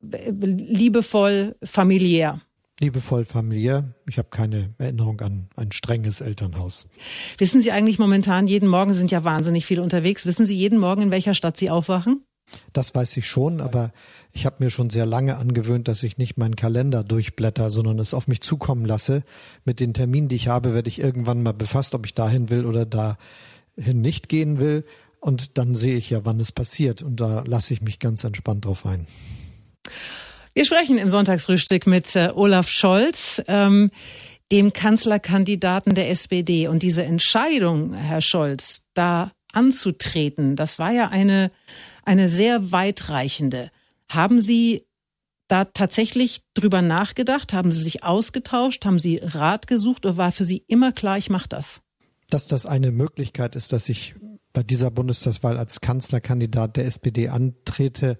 liebevoll, 0.00 1.56
familiär? 1.62 2.40
Liebevoll 2.80 3.24
familiär. 3.24 3.94
Ich 4.08 4.18
habe 4.18 4.30
keine 4.30 4.74
Erinnerung 4.78 5.20
an 5.20 5.48
ein 5.56 5.70
strenges 5.70 6.20
Elternhaus. 6.20 6.88
Wissen 7.38 7.60
Sie 7.60 7.70
eigentlich 7.70 7.98
momentan, 8.00 8.46
jeden 8.48 8.68
Morgen 8.68 8.92
sind 8.92 9.12
ja 9.12 9.22
wahnsinnig 9.22 9.66
viele 9.66 9.82
unterwegs. 9.82 10.26
Wissen 10.26 10.46
Sie 10.46 10.56
jeden 10.56 10.78
Morgen, 10.78 11.02
in 11.02 11.10
welcher 11.12 11.34
Stadt 11.34 11.56
Sie 11.56 11.70
aufwachen? 11.70 12.24
Das 12.72 12.94
weiß 12.94 13.16
ich 13.16 13.26
schon, 13.26 13.60
aber 13.60 13.92
ich 14.32 14.46
habe 14.46 14.56
mir 14.60 14.70
schon 14.70 14.90
sehr 14.90 15.06
lange 15.06 15.36
angewöhnt, 15.36 15.88
dass 15.88 16.02
ich 16.02 16.18
nicht 16.18 16.38
meinen 16.38 16.56
Kalender 16.56 17.04
durchblätter, 17.04 17.70
sondern 17.70 17.98
es 17.98 18.14
auf 18.14 18.28
mich 18.28 18.40
zukommen 18.40 18.84
lasse. 18.84 19.22
Mit 19.64 19.80
den 19.80 19.94
Terminen, 19.94 20.28
die 20.28 20.36
ich 20.36 20.48
habe, 20.48 20.74
werde 20.74 20.88
ich 20.88 20.98
irgendwann 20.98 21.42
mal 21.42 21.54
befasst, 21.54 21.94
ob 21.94 22.06
ich 22.06 22.14
dahin 22.14 22.50
will 22.50 22.66
oder 22.66 22.84
dahin 22.84 24.00
nicht 24.00 24.28
gehen 24.28 24.58
will. 24.58 24.84
Und 25.20 25.56
dann 25.56 25.76
sehe 25.76 25.96
ich 25.96 26.10
ja, 26.10 26.24
wann 26.24 26.40
es 26.40 26.52
passiert. 26.52 27.02
Und 27.02 27.20
da 27.20 27.44
lasse 27.46 27.72
ich 27.72 27.80
mich 27.80 27.98
ganz 28.00 28.24
entspannt 28.24 28.64
drauf 28.64 28.84
ein. 28.86 29.06
Wir 30.54 30.64
sprechen 30.64 30.98
im 30.98 31.10
Sonntagsfrühstück 31.10 31.86
mit 31.86 32.14
äh, 32.16 32.30
Olaf 32.34 32.68
Scholz, 32.68 33.40
ähm, 33.46 33.90
dem 34.50 34.72
Kanzlerkandidaten 34.72 35.94
der 35.94 36.10
SPD. 36.10 36.68
Und 36.68 36.82
diese 36.82 37.04
Entscheidung, 37.04 37.94
Herr 37.94 38.20
Scholz, 38.20 38.84
da 38.94 39.32
anzutreten, 39.52 40.56
das 40.56 40.78
war 40.78 40.90
ja 40.90 41.08
eine 41.08 41.50
eine 42.04 42.28
sehr 42.28 42.72
weitreichende. 42.72 43.70
Haben 44.08 44.40
Sie 44.40 44.86
da 45.48 45.64
tatsächlich 45.66 46.42
drüber 46.54 46.82
nachgedacht? 46.82 47.52
Haben 47.52 47.72
Sie 47.72 47.82
sich 47.82 48.04
ausgetauscht? 48.04 48.84
Haben 48.84 48.98
Sie 48.98 49.20
Rat 49.22 49.66
gesucht 49.66 50.06
oder 50.06 50.16
war 50.16 50.32
für 50.32 50.44
Sie 50.44 50.64
immer 50.66 50.92
klar, 50.92 51.18
ich 51.18 51.30
mache 51.30 51.48
das? 51.48 51.82
Dass 52.30 52.46
das 52.46 52.66
eine 52.66 52.90
Möglichkeit 52.90 53.56
ist, 53.56 53.72
dass 53.72 53.88
ich 53.88 54.14
bei 54.52 54.62
dieser 54.62 54.90
Bundestagswahl 54.90 55.58
als 55.58 55.80
Kanzlerkandidat 55.80 56.76
der 56.76 56.86
SPD 56.86 57.28
antrete, 57.28 58.18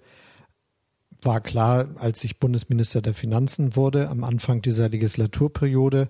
war 1.21 1.41
klar, 1.41 1.87
als 1.95 2.23
ich 2.23 2.39
Bundesminister 2.39 3.01
der 3.01 3.13
Finanzen 3.13 3.75
wurde, 3.75 4.09
am 4.09 4.23
Anfang 4.23 4.61
dieser 4.61 4.89
Legislaturperiode. 4.89 6.09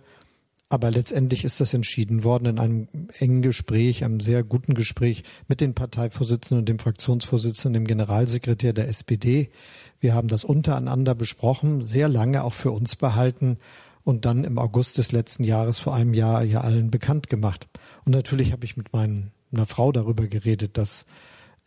Aber 0.74 0.90
letztendlich 0.90 1.44
ist 1.44 1.60
das 1.60 1.76
entschieden 1.76 2.24
worden 2.24 2.48
in 2.48 2.58
einem 2.58 2.88
engen 3.20 3.44
Gespräch, 3.44 4.04
einem 4.04 4.20
sehr 4.20 4.44
guten 4.44 4.74
Gespräch 4.74 5.22
mit 5.48 5.62
den 5.62 5.76
Parteivorsitzenden 5.76 6.64
und 6.64 6.68
dem 6.68 6.80
Fraktionsvorsitzenden, 6.80 7.84
dem 7.84 7.88
Generalsekretär 7.88 8.74
der 8.74 8.88
SPD. 8.88 9.52
Wir 10.00 10.16
haben 10.16 10.30
das 10.30 10.44
untereinander 10.44 11.14
besprochen, 11.14 11.84
sehr 11.84 12.10
lange 12.10 12.44
auch 12.44 12.56
für 12.56 12.72
uns 12.72 12.96
behalten 12.96 13.60
und 14.04 14.26
dann 14.26 14.44
im 14.44 14.58
August 14.58 14.98
des 14.98 15.12
letzten 15.12 15.44
Jahres 15.44 15.78
vor 15.78 15.94
einem 15.94 16.16
Jahr 16.16 16.44
ja 16.44 16.62
allen 16.62 16.90
bekannt 16.90 17.30
gemacht. 17.30 17.68
Und 18.04 18.14
natürlich 18.14 18.52
habe 18.52 18.66
ich 18.66 18.76
mit 18.76 18.94
meiner 18.94 19.68
Frau 19.68 19.92
darüber 19.92 20.26
geredet. 20.26 20.80
Das 20.80 21.06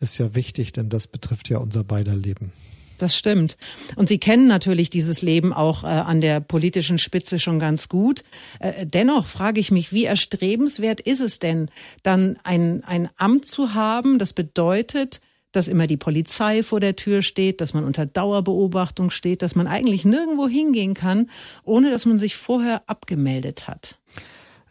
ist 0.01 0.17
ja 0.17 0.35
wichtig, 0.35 0.73
denn 0.73 0.89
das 0.89 1.07
betrifft 1.07 1.47
ja 1.47 1.59
unser 1.59 1.85
beider 1.85 2.13
Leben. 2.13 2.51
Das 2.97 3.15
stimmt. 3.15 3.57
Und 3.95 4.09
Sie 4.09 4.17
kennen 4.17 4.47
natürlich 4.47 4.89
dieses 4.89 5.21
Leben 5.21 5.53
auch 5.53 5.83
äh, 5.83 5.87
an 5.87 6.21
der 6.21 6.39
politischen 6.39 6.99
Spitze 6.99 7.39
schon 7.39 7.59
ganz 7.59 7.89
gut. 7.89 8.23
Äh, 8.59 8.85
dennoch 8.85 9.25
frage 9.25 9.59
ich 9.59 9.71
mich, 9.71 9.93
wie 9.93 10.05
erstrebenswert 10.05 10.99
ist 10.99 11.21
es 11.21 11.39
denn, 11.39 11.69
dann 12.03 12.37
ein, 12.43 12.83
ein 12.83 13.09
Amt 13.17 13.45
zu 13.45 13.73
haben, 13.73 14.19
das 14.19 14.33
bedeutet, 14.33 15.21
dass 15.51 15.67
immer 15.67 15.87
die 15.87 15.97
Polizei 15.97 16.61
vor 16.61 16.79
der 16.79 16.95
Tür 16.95 17.23
steht, 17.23 17.61
dass 17.61 17.73
man 17.73 17.83
unter 17.83 18.05
Dauerbeobachtung 18.05 19.09
steht, 19.09 19.41
dass 19.41 19.55
man 19.55 19.67
eigentlich 19.67 20.05
nirgendwo 20.05 20.47
hingehen 20.47 20.93
kann, 20.93 21.29
ohne 21.63 21.89
dass 21.89 22.05
man 22.05 22.19
sich 22.19 22.35
vorher 22.35 22.83
abgemeldet 22.87 23.67
hat. 23.67 23.97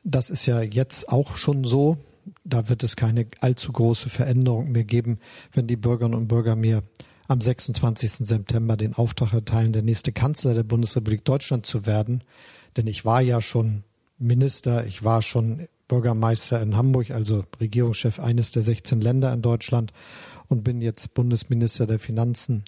Das 0.04 0.30
ist 0.30 0.46
ja 0.46 0.62
jetzt 0.62 1.08
auch 1.08 1.36
schon 1.36 1.64
so. 1.64 1.96
Da 2.44 2.68
wird 2.68 2.82
es 2.82 2.96
keine 2.96 3.26
allzu 3.40 3.72
große 3.72 4.08
Veränderung 4.08 4.70
mehr 4.70 4.84
geben, 4.84 5.18
wenn 5.52 5.66
die 5.66 5.76
Bürgerinnen 5.76 6.16
und 6.16 6.28
Bürger 6.28 6.56
mir 6.56 6.82
am 7.28 7.40
26. 7.40 8.26
September 8.26 8.76
den 8.76 8.94
Auftrag 8.94 9.32
erteilen, 9.32 9.72
der 9.72 9.82
nächste 9.82 10.12
Kanzler 10.12 10.54
der 10.54 10.62
Bundesrepublik 10.62 11.24
Deutschland 11.24 11.66
zu 11.66 11.86
werden. 11.86 12.22
Denn 12.76 12.86
ich 12.86 13.04
war 13.04 13.20
ja 13.20 13.40
schon 13.40 13.84
Minister, 14.18 14.86
ich 14.86 15.04
war 15.04 15.22
schon 15.22 15.68
Bürgermeister 15.88 16.60
in 16.60 16.76
Hamburg, 16.76 17.10
also 17.10 17.44
Regierungschef 17.60 18.18
eines 18.18 18.50
der 18.50 18.62
16 18.62 19.00
Länder 19.00 19.32
in 19.32 19.42
Deutschland 19.42 19.92
und 20.48 20.64
bin 20.64 20.80
jetzt 20.80 21.14
Bundesminister 21.14 21.86
der 21.86 21.98
Finanzen. 21.98 22.64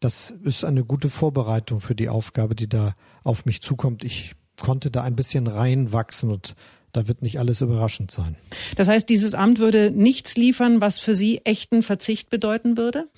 Das 0.00 0.30
ist 0.30 0.64
eine 0.64 0.84
gute 0.84 1.08
Vorbereitung 1.08 1.80
für 1.80 1.94
die 1.94 2.08
Aufgabe, 2.08 2.54
die 2.54 2.68
da 2.68 2.94
auf 3.22 3.46
mich 3.46 3.62
zukommt. 3.62 4.04
Ich 4.04 4.34
konnte 4.60 4.90
da 4.90 5.02
ein 5.02 5.16
bisschen 5.16 5.46
reinwachsen 5.46 6.30
und 6.30 6.54
da 6.92 7.08
wird 7.08 7.22
nicht 7.22 7.38
alles 7.38 7.60
überraschend 7.60 8.10
sein. 8.10 8.36
Das 8.76 8.88
heißt, 8.88 9.08
dieses 9.08 9.34
Amt 9.34 9.58
würde 9.58 9.90
nichts 9.90 10.36
liefern, 10.36 10.80
was 10.80 10.98
für 10.98 11.14
Sie 11.14 11.38
echten 11.44 11.82
Verzicht 11.82 12.30
bedeuten 12.30 12.76
würde? 12.76 13.08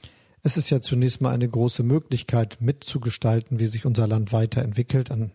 Es 0.46 0.56
ist 0.56 0.70
ja 0.70 0.80
zunächst 0.80 1.20
mal 1.20 1.34
eine 1.34 1.48
große 1.48 1.82
Möglichkeit, 1.82 2.58
mitzugestalten, 2.60 3.58
wie 3.58 3.66
sich 3.66 3.84
unser 3.84 4.06
Land 4.06 4.32
weiterentwickelt 4.32 5.10
an 5.10 5.32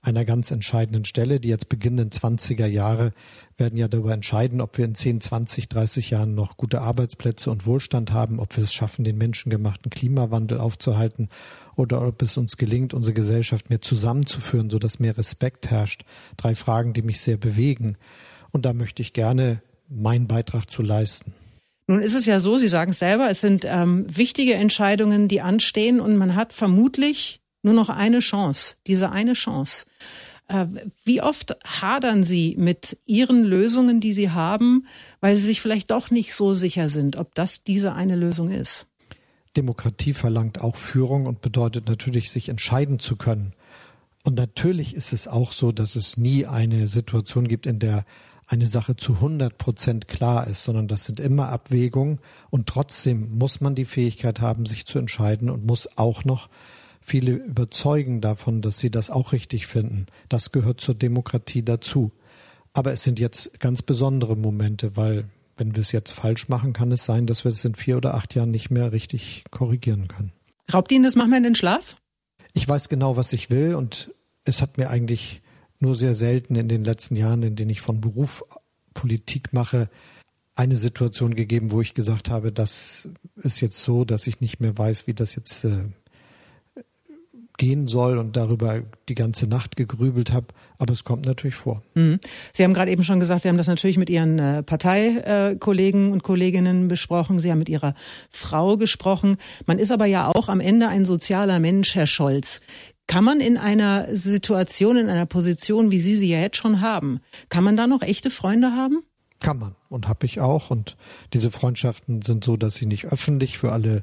einer 0.00 0.24
ganz 0.24 0.52
entscheidenden 0.52 1.04
Stelle. 1.04 1.40
Die 1.40 1.48
jetzt 1.48 1.68
beginnenden 1.68 2.10
20er 2.10 2.66
Jahre 2.66 3.12
werden 3.56 3.76
ja 3.76 3.88
darüber 3.88 4.12
entscheiden, 4.12 4.60
ob 4.60 4.78
wir 4.78 4.84
in 4.84 4.94
10, 4.94 5.22
20, 5.22 5.68
30 5.68 6.10
Jahren 6.10 6.36
noch 6.36 6.56
gute 6.56 6.82
Arbeitsplätze 6.82 7.50
und 7.50 7.66
Wohlstand 7.66 8.12
haben, 8.12 8.38
ob 8.38 8.56
wir 8.56 8.62
es 8.62 8.72
schaffen, 8.72 9.02
den 9.02 9.18
menschengemachten 9.18 9.90
Klimawandel 9.90 10.60
aufzuhalten 10.60 11.28
oder 11.74 12.06
ob 12.06 12.22
es 12.22 12.36
uns 12.36 12.56
gelingt, 12.58 12.94
unsere 12.94 13.12
Gesellschaft 13.12 13.70
mehr 13.70 13.82
zusammenzuführen, 13.82 14.70
sodass 14.70 15.00
mehr 15.00 15.18
Respekt 15.18 15.68
herrscht. 15.68 16.04
Drei 16.36 16.54
Fragen, 16.54 16.92
die 16.92 17.02
mich 17.02 17.20
sehr 17.20 17.38
bewegen. 17.38 17.96
Und 18.52 18.66
da 18.66 18.72
möchte 18.72 19.02
ich 19.02 19.14
gerne 19.14 19.62
meinen 19.88 20.28
Beitrag 20.28 20.70
zu 20.70 20.82
leisten. 20.82 21.34
Nun 21.86 22.02
ist 22.02 22.14
es 22.14 22.26
ja 22.26 22.40
so, 22.40 22.58
Sie 22.58 22.68
sagen 22.68 22.90
es 22.90 22.98
selber, 22.98 23.30
es 23.30 23.40
sind 23.40 23.64
ähm, 23.64 24.06
wichtige 24.08 24.54
Entscheidungen, 24.54 25.28
die 25.28 25.40
anstehen 25.40 26.00
und 26.00 26.16
man 26.16 26.34
hat 26.34 26.52
vermutlich 26.52 27.40
nur 27.62 27.74
noch 27.74 27.88
eine 27.88 28.20
Chance, 28.20 28.74
diese 28.86 29.10
eine 29.10 29.34
Chance. 29.34 29.86
Äh, 30.48 30.66
wie 31.04 31.22
oft 31.22 31.56
hadern 31.64 32.24
Sie 32.24 32.56
mit 32.58 32.98
Ihren 33.06 33.44
Lösungen, 33.44 34.00
die 34.00 34.12
Sie 34.12 34.30
haben, 34.30 34.86
weil 35.20 35.36
Sie 35.36 35.42
sich 35.42 35.60
vielleicht 35.60 35.90
doch 35.90 36.10
nicht 36.10 36.34
so 36.34 36.54
sicher 36.54 36.88
sind, 36.88 37.16
ob 37.16 37.34
das 37.34 37.62
diese 37.62 37.92
eine 37.92 38.16
Lösung 38.16 38.50
ist? 38.50 38.88
Demokratie 39.56 40.12
verlangt 40.12 40.60
auch 40.60 40.76
Führung 40.76 41.26
und 41.26 41.40
bedeutet 41.40 41.88
natürlich, 41.88 42.30
sich 42.30 42.48
entscheiden 42.48 42.98
zu 42.98 43.16
können. 43.16 43.54
Und 44.22 44.34
natürlich 44.34 44.94
ist 44.94 45.12
es 45.12 45.28
auch 45.28 45.52
so, 45.52 45.72
dass 45.72 45.96
es 45.96 46.16
nie 46.16 46.46
eine 46.46 46.88
Situation 46.88 47.48
gibt, 47.48 47.64
in 47.64 47.78
der 47.78 48.04
eine 48.46 48.66
Sache 48.66 48.96
zu 48.96 49.14
100 49.14 49.58
Prozent 49.58 50.08
klar 50.08 50.46
ist, 50.46 50.62
sondern 50.62 50.88
das 50.88 51.04
sind 51.04 51.18
immer 51.18 51.48
Abwägungen 51.48 52.20
und 52.50 52.68
trotzdem 52.68 53.36
muss 53.36 53.60
man 53.60 53.74
die 53.74 53.84
Fähigkeit 53.84 54.40
haben, 54.40 54.66
sich 54.66 54.86
zu 54.86 54.98
entscheiden 54.98 55.50
und 55.50 55.66
muss 55.66 55.88
auch 55.96 56.24
noch 56.24 56.48
viele 57.00 57.32
überzeugen 57.32 58.20
davon, 58.20 58.62
dass 58.62 58.78
sie 58.78 58.90
das 58.90 59.10
auch 59.10 59.32
richtig 59.32 59.66
finden. 59.66 60.06
Das 60.28 60.52
gehört 60.52 60.80
zur 60.80 60.94
Demokratie 60.94 61.64
dazu. 61.64 62.12
Aber 62.72 62.92
es 62.92 63.02
sind 63.02 63.18
jetzt 63.18 63.58
ganz 63.58 63.82
besondere 63.82 64.36
Momente, 64.36 64.96
weil 64.96 65.24
wenn 65.56 65.74
wir 65.74 65.80
es 65.80 65.92
jetzt 65.92 66.12
falsch 66.12 66.48
machen, 66.48 66.72
kann 66.72 66.92
es 66.92 67.04
sein, 67.04 67.26
dass 67.26 67.44
wir 67.44 67.50
es 67.50 67.64
in 67.64 67.74
vier 67.74 67.96
oder 67.96 68.14
acht 68.14 68.34
Jahren 68.34 68.50
nicht 68.50 68.70
mehr 68.70 68.92
richtig 68.92 69.44
korrigieren 69.50 70.08
können. 70.08 70.32
Raubt 70.72 70.92
Ihnen 70.92 71.04
das 71.04 71.14
manchmal 71.14 71.38
in 71.38 71.44
den 71.44 71.54
Schlaf? 71.54 71.96
Ich 72.52 72.68
weiß 72.68 72.88
genau, 72.88 73.16
was 73.16 73.32
ich 73.32 73.50
will 73.50 73.74
und 73.74 74.12
es 74.44 74.60
hat 74.60 74.76
mir 74.78 74.90
eigentlich 74.90 75.40
nur 75.78 75.94
sehr 75.94 76.14
selten 76.14 76.56
in 76.56 76.68
den 76.68 76.84
letzten 76.84 77.16
Jahren, 77.16 77.42
in 77.42 77.56
denen 77.56 77.70
ich 77.70 77.80
von 77.80 78.00
Beruf 78.00 78.44
Politik 78.94 79.52
mache, 79.52 79.88
eine 80.54 80.76
Situation 80.76 81.34
gegeben, 81.34 81.70
wo 81.70 81.82
ich 81.82 81.92
gesagt 81.92 82.30
habe, 82.30 82.50
das 82.50 83.08
ist 83.36 83.60
jetzt 83.60 83.82
so, 83.82 84.04
dass 84.04 84.26
ich 84.26 84.40
nicht 84.40 84.58
mehr 84.58 84.76
weiß, 84.76 85.06
wie 85.06 85.12
das 85.12 85.36
jetzt 85.36 85.64
äh, 85.64 85.84
gehen 87.58 87.88
soll 87.88 88.18
und 88.18 88.36
darüber 88.36 88.82
die 89.08 89.14
ganze 89.14 89.46
Nacht 89.46 89.76
gegrübelt 89.76 90.32
habe. 90.32 90.46
Aber 90.78 90.92
es 90.92 91.04
kommt 91.04 91.26
natürlich 91.26 91.54
vor. 91.54 91.82
Mhm. 91.94 92.20
Sie 92.52 92.64
haben 92.64 92.74
gerade 92.74 92.90
eben 92.90 93.04
schon 93.04 93.20
gesagt, 93.20 93.42
Sie 93.42 93.48
haben 93.48 93.56
das 93.56 93.66
natürlich 93.66 93.98
mit 93.98 94.10
Ihren 94.10 94.38
äh, 94.38 94.62
Parteikollegen 94.62 96.12
und 96.12 96.22
Kolleginnen 96.22 96.88
besprochen. 96.88 97.38
Sie 97.38 97.50
haben 97.50 97.58
mit 97.58 97.68
Ihrer 97.68 97.94
Frau 98.30 98.76
gesprochen. 98.76 99.36
Man 99.66 99.78
ist 99.78 99.92
aber 99.92 100.06
ja 100.06 100.28
auch 100.28 100.48
am 100.48 100.60
Ende 100.60 100.88
ein 100.88 101.04
sozialer 101.04 101.60
Mensch, 101.60 101.94
Herr 101.94 102.06
Scholz. 102.06 102.60
Kann 103.06 103.24
man 103.24 103.40
in 103.40 103.56
einer 103.56 104.14
Situation, 104.14 104.96
in 104.96 105.08
einer 105.08 105.26
Position, 105.26 105.90
wie 105.90 106.00
Sie 106.00 106.16
sie 106.16 106.28
ja 106.28 106.40
jetzt 106.40 106.56
schon 106.56 106.80
haben, 106.80 107.20
kann 107.48 107.62
man 107.62 107.76
da 107.76 107.86
noch 107.86 108.02
echte 108.02 108.30
Freunde 108.30 108.72
haben? 108.72 109.02
Kann 109.40 109.58
man 109.58 109.76
und 109.88 110.08
habe 110.08 110.26
ich 110.26 110.40
auch. 110.40 110.70
Und 110.70 110.96
diese 111.32 111.50
Freundschaften 111.50 112.22
sind 112.22 112.44
so, 112.44 112.56
dass 112.56 112.76
sie 112.76 112.86
nicht 112.86 113.06
öffentlich 113.06 113.58
für 113.58 113.72
alle 113.72 114.02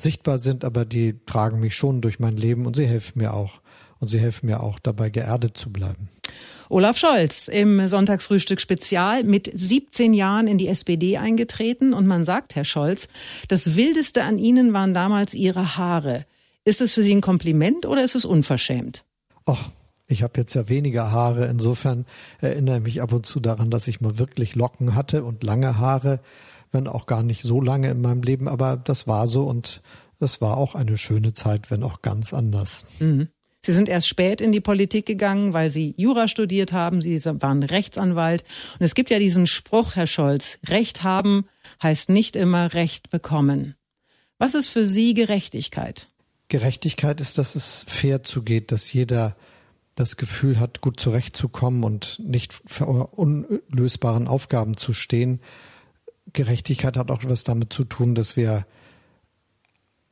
sichtbar 0.00 0.38
sind, 0.38 0.64
aber 0.64 0.84
die 0.84 1.16
tragen 1.26 1.60
mich 1.60 1.74
schon 1.74 2.00
durch 2.00 2.18
mein 2.18 2.36
Leben 2.36 2.66
und 2.66 2.76
sie 2.76 2.86
helfen 2.86 3.18
mir 3.18 3.34
auch. 3.34 3.60
Und 3.98 4.08
sie 4.08 4.18
helfen 4.18 4.46
mir 4.46 4.62
auch 4.62 4.78
dabei, 4.80 5.10
geerdet 5.10 5.56
zu 5.56 5.70
bleiben. 5.70 6.08
Olaf 6.68 6.96
Scholz 6.96 7.48
im 7.48 7.86
Sonntagsfrühstück 7.86 8.60
Spezial 8.60 9.24
mit 9.24 9.50
17 9.52 10.14
Jahren 10.14 10.48
in 10.48 10.58
die 10.58 10.68
SPD 10.68 11.18
eingetreten 11.18 11.92
und 11.92 12.06
man 12.06 12.24
sagt, 12.24 12.56
Herr 12.56 12.64
Scholz, 12.64 13.08
das 13.48 13.76
Wildeste 13.76 14.24
an 14.24 14.38
Ihnen 14.38 14.72
waren 14.72 14.94
damals 14.94 15.34
Ihre 15.34 15.76
Haare. 15.76 16.24
Ist 16.64 16.80
es 16.80 16.92
für 16.92 17.02
Sie 17.02 17.14
ein 17.14 17.20
Kompliment 17.20 17.86
oder 17.86 18.04
ist 18.04 18.14
es 18.14 18.24
unverschämt? 18.24 19.04
Ach, 19.46 19.70
ich 20.06 20.22
habe 20.22 20.38
jetzt 20.38 20.54
ja 20.54 20.68
weniger 20.68 21.10
Haare. 21.10 21.46
Insofern 21.46 22.06
erinnere 22.40 22.78
ich 22.78 22.82
mich 22.82 23.02
ab 23.02 23.12
und 23.12 23.26
zu 23.26 23.40
daran, 23.40 23.70
dass 23.70 23.88
ich 23.88 24.00
mal 24.00 24.18
wirklich 24.18 24.54
Locken 24.54 24.94
hatte 24.94 25.24
und 25.24 25.42
lange 25.42 25.78
Haare, 25.78 26.20
wenn 26.70 26.86
auch 26.86 27.06
gar 27.06 27.22
nicht 27.22 27.42
so 27.42 27.60
lange 27.60 27.90
in 27.90 28.00
meinem 28.00 28.22
Leben. 28.22 28.48
Aber 28.48 28.76
das 28.76 29.06
war 29.06 29.26
so 29.26 29.44
und 29.44 29.82
das 30.18 30.40
war 30.40 30.56
auch 30.56 30.74
eine 30.74 30.98
schöne 30.98 31.32
Zeit, 31.32 31.70
wenn 31.70 31.82
auch 31.82 32.02
ganz 32.02 32.32
anders. 32.32 32.86
Mhm. 33.00 33.28
Sie 33.64 33.72
sind 33.72 33.88
erst 33.88 34.08
spät 34.08 34.40
in 34.40 34.50
die 34.50 34.60
Politik 34.60 35.06
gegangen, 35.06 35.52
weil 35.52 35.70
Sie 35.70 35.94
Jura 35.96 36.26
studiert 36.26 36.72
haben. 36.72 37.00
Sie 37.00 37.24
waren 37.24 37.62
Rechtsanwalt. 37.62 38.42
Und 38.78 38.84
es 38.84 38.94
gibt 38.94 39.10
ja 39.10 39.20
diesen 39.20 39.46
Spruch, 39.46 39.94
Herr 39.94 40.08
Scholz, 40.08 40.58
Recht 40.66 41.04
haben 41.04 41.44
heißt 41.82 42.08
nicht 42.08 42.36
immer 42.36 42.74
Recht 42.74 43.10
bekommen. 43.10 43.74
Was 44.38 44.54
ist 44.54 44.68
für 44.68 44.84
Sie 44.84 45.14
Gerechtigkeit? 45.14 46.08
Gerechtigkeit 46.52 47.18
ist, 47.22 47.38
dass 47.38 47.54
es 47.54 47.82
fair 47.88 48.24
zugeht, 48.24 48.72
dass 48.72 48.92
jeder 48.92 49.36
das 49.94 50.18
Gefühl 50.18 50.60
hat, 50.60 50.82
gut 50.82 51.00
zurechtzukommen 51.00 51.82
und 51.82 52.20
nicht 52.22 52.52
vor 52.66 53.18
unlösbaren 53.18 54.28
Aufgaben 54.28 54.76
zu 54.76 54.92
stehen. 54.92 55.40
Gerechtigkeit 56.34 56.98
hat 56.98 57.10
auch 57.10 57.22
etwas 57.22 57.44
damit 57.44 57.72
zu 57.72 57.84
tun, 57.84 58.14
dass 58.14 58.36
wir 58.36 58.66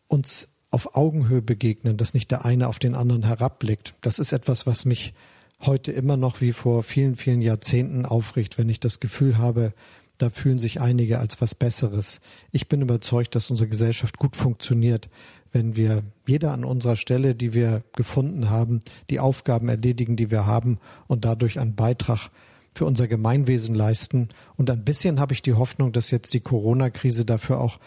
uns 0.09 0.49
auf 0.71 0.97
Augenhöhe 0.97 1.43
begegnen, 1.43 1.99
dass 1.99 2.15
nicht 2.15 2.31
der 2.31 2.47
eine 2.47 2.69
auf 2.69 2.79
den 2.79 2.95
anderen 2.95 3.25
herabblickt. 3.25 3.95
Das 4.01 4.19
ist 4.19 4.33
etwas, 4.33 4.67
was 4.67 4.87
mich 4.87 5.13
heute 5.61 5.93
immer 5.93 6.17
noch 6.17 6.41
wie 6.41 6.53
vor 6.53 6.83
vielen, 6.83 7.17
vielen 7.17 7.43
Jahrzehnten 7.43 8.07
aufricht, 8.07 8.57
wenn 8.57 8.71
ich 8.71 8.81
das 8.81 8.99
Gefühl 8.99 9.37
habe, 9.37 9.75
da 10.17 10.31
fühlen 10.31 10.59
sich 10.59 10.81
einige 10.81 11.19
als 11.19 11.41
was 11.43 11.55
Besseres. 11.55 12.21
Ich 12.51 12.69
bin 12.69 12.83
überzeugt, 12.83 13.35
dass 13.35 13.51
unsere 13.51 13.69
Gesellschaft 13.69 14.19
gut 14.19 14.37
funktioniert, 14.37 15.09
wenn 15.53 15.77
wir 15.77 16.03
jeder 16.27 16.53
an 16.53 16.65
unserer 16.65 16.97
Stelle, 16.97 17.35
die 17.35 17.55
wir 17.55 17.83
gefunden 17.97 18.51
haben, 18.51 18.81
die 19.11 19.21
Aufgaben 19.21 19.69
erledigen, 19.69 20.17
die 20.17 20.31
wir 20.31 20.47
haben 20.47 20.79
und 21.07 21.25
dadurch 21.25 21.59
einen 21.59 21.75
Beitrag 21.75 22.31
für 22.75 22.85
unser 22.85 23.09
Gemeinwesen 23.09 23.75
leisten. 23.75 24.29
Und 24.57 24.71
ein 24.71 24.85
bisschen 24.85 25.19
habe 25.19 25.33
ich 25.33 25.43
die 25.43 25.55
Hoffnung, 25.55 25.93
dass 25.93 26.11
jetzt 26.11 26.33
die 26.35 26.41
Corona-Krise 26.41 27.25
dafür 27.25 27.61
auch 27.61 27.79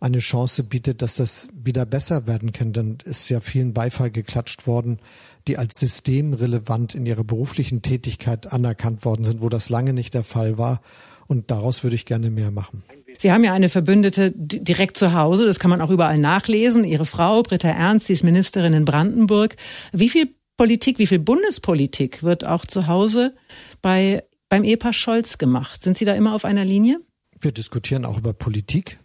eine 0.00 0.18
Chance 0.18 0.64
bietet, 0.64 1.02
dass 1.02 1.16
das 1.16 1.48
wieder 1.52 1.84
besser 1.84 2.26
werden 2.26 2.52
kann. 2.52 2.72
Dann 2.72 2.98
ist 3.04 3.28
ja 3.28 3.40
vielen 3.40 3.74
Beifall 3.74 4.10
geklatscht 4.10 4.66
worden, 4.66 4.98
die 5.46 5.58
als 5.58 5.78
systemrelevant 5.78 6.94
in 6.94 7.04
ihrer 7.04 7.24
beruflichen 7.24 7.82
Tätigkeit 7.82 8.50
anerkannt 8.50 9.04
worden 9.04 9.24
sind, 9.24 9.42
wo 9.42 9.50
das 9.50 9.68
lange 9.68 9.92
nicht 9.92 10.14
der 10.14 10.24
Fall 10.24 10.56
war. 10.56 10.80
Und 11.26 11.50
daraus 11.50 11.84
würde 11.84 11.96
ich 11.96 12.06
gerne 12.06 12.30
mehr 12.30 12.50
machen. 12.50 12.82
Sie 13.20 13.32
haben 13.32 13.44
ja 13.44 13.52
eine 13.52 13.68
Verbündete 13.68 14.32
direkt 14.34 14.96
zu 14.96 15.12
Hause, 15.12 15.46
das 15.46 15.58
kann 15.58 15.70
man 15.70 15.80
auch 15.80 15.90
überall 15.90 16.18
nachlesen. 16.18 16.84
Ihre 16.84 17.06
Frau, 17.06 17.42
Britta 17.42 17.68
Ernst, 17.68 18.06
sie 18.06 18.14
ist 18.14 18.24
Ministerin 18.24 18.72
in 18.72 18.84
Brandenburg. 18.84 19.56
Wie 19.92 20.08
viel 20.08 20.34
Politik, 20.56 20.98
wie 20.98 21.06
viel 21.06 21.18
Bundespolitik 21.18 22.22
wird 22.22 22.44
auch 22.44 22.66
zu 22.66 22.86
Hause 22.86 23.34
bei, 23.82 24.24
beim 24.48 24.64
Ehepaar 24.64 24.92
Scholz 24.92 25.38
gemacht? 25.38 25.82
Sind 25.82 25.96
Sie 25.96 26.04
da 26.04 26.14
immer 26.14 26.34
auf 26.34 26.44
einer 26.44 26.64
Linie? 26.64 27.00
Wir 27.40 27.52
diskutieren 27.52 28.04
auch 28.04 28.18
über 28.18 28.32
Politik 28.32 28.98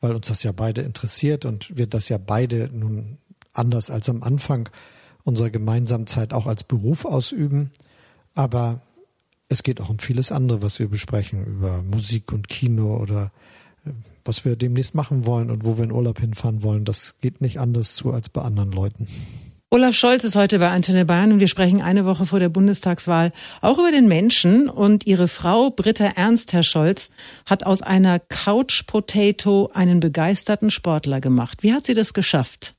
weil 0.00 0.14
uns 0.14 0.28
das 0.28 0.42
ja 0.42 0.52
beide 0.52 0.82
interessiert 0.82 1.44
und 1.44 1.76
wir 1.76 1.86
das 1.86 2.08
ja 2.08 2.18
beide 2.18 2.70
nun 2.72 3.18
anders 3.52 3.90
als 3.90 4.08
am 4.08 4.22
Anfang 4.22 4.68
unserer 5.24 5.50
gemeinsamen 5.50 6.06
Zeit 6.06 6.32
auch 6.32 6.46
als 6.46 6.64
Beruf 6.64 7.04
ausüben. 7.04 7.70
Aber 8.34 8.82
es 9.48 9.62
geht 9.62 9.80
auch 9.80 9.88
um 9.88 9.98
vieles 9.98 10.30
andere, 10.30 10.62
was 10.62 10.78
wir 10.78 10.88
besprechen, 10.88 11.44
über 11.44 11.82
Musik 11.82 12.32
und 12.32 12.48
Kino 12.48 12.96
oder 12.98 13.32
was 14.24 14.44
wir 14.44 14.56
demnächst 14.56 14.94
machen 14.94 15.26
wollen 15.26 15.50
und 15.50 15.64
wo 15.64 15.76
wir 15.76 15.84
in 15.84 15.92
Urlaub 15.92 16.20
hinfahren 16.20 16.62
wollen. 16.62 16.84
Das 16.84 17.16
geht 17.20 17.40
nicht 17.40 17.58
anders 17.60 17.94
zu 17.94 18.12
als 18.12 18.28
bei 18.28 18.42
anderen 18.42 18.72
Leuten. 18.72 19.08
Olaf 19.70 19.94
Scholz 19.94 20.24
ist 20.24 20.34
heute 20.34 20.58
bei 20.58 20.70
Antenne 20.70 21.04
Bayern 21.04 21.30
und 21.30 21.40
wir 21.40 21.48
sprechen 21.48 21.82
eine 21.82 22.06
Woche 22.06 22.24
vor 22.24 22.38
der 22.38 22.48
Bundestagswahl 22.48 23.32
auch 23.60 23.78
über 23.78 23.90
den 23.90 24.08
Menschen 24.08 24.70
und 24.70 25.06
ihre 25.06 25.28
Frau 25.28 25.68
Britta 25.68 26.06
Ernst, 26.06 26.54
Herr 26.54 26.62
Scholz, 26.62 27.10
hat 27.44 27.66
aus 27.66 27.82
einer 27.82 28.18
Couch 28.18 28.86
Potato 28.86 29.70
einen 29.74 30.00
begeisterten 30.00 30.70
Sportler 30.70 31.20
gemacht. 31.20 31.62
Wie 31.62 31.74
hat 31.74 31.84
sie 31.84 31.92
das 31.92 32.14
geschafft? 32.14 32.76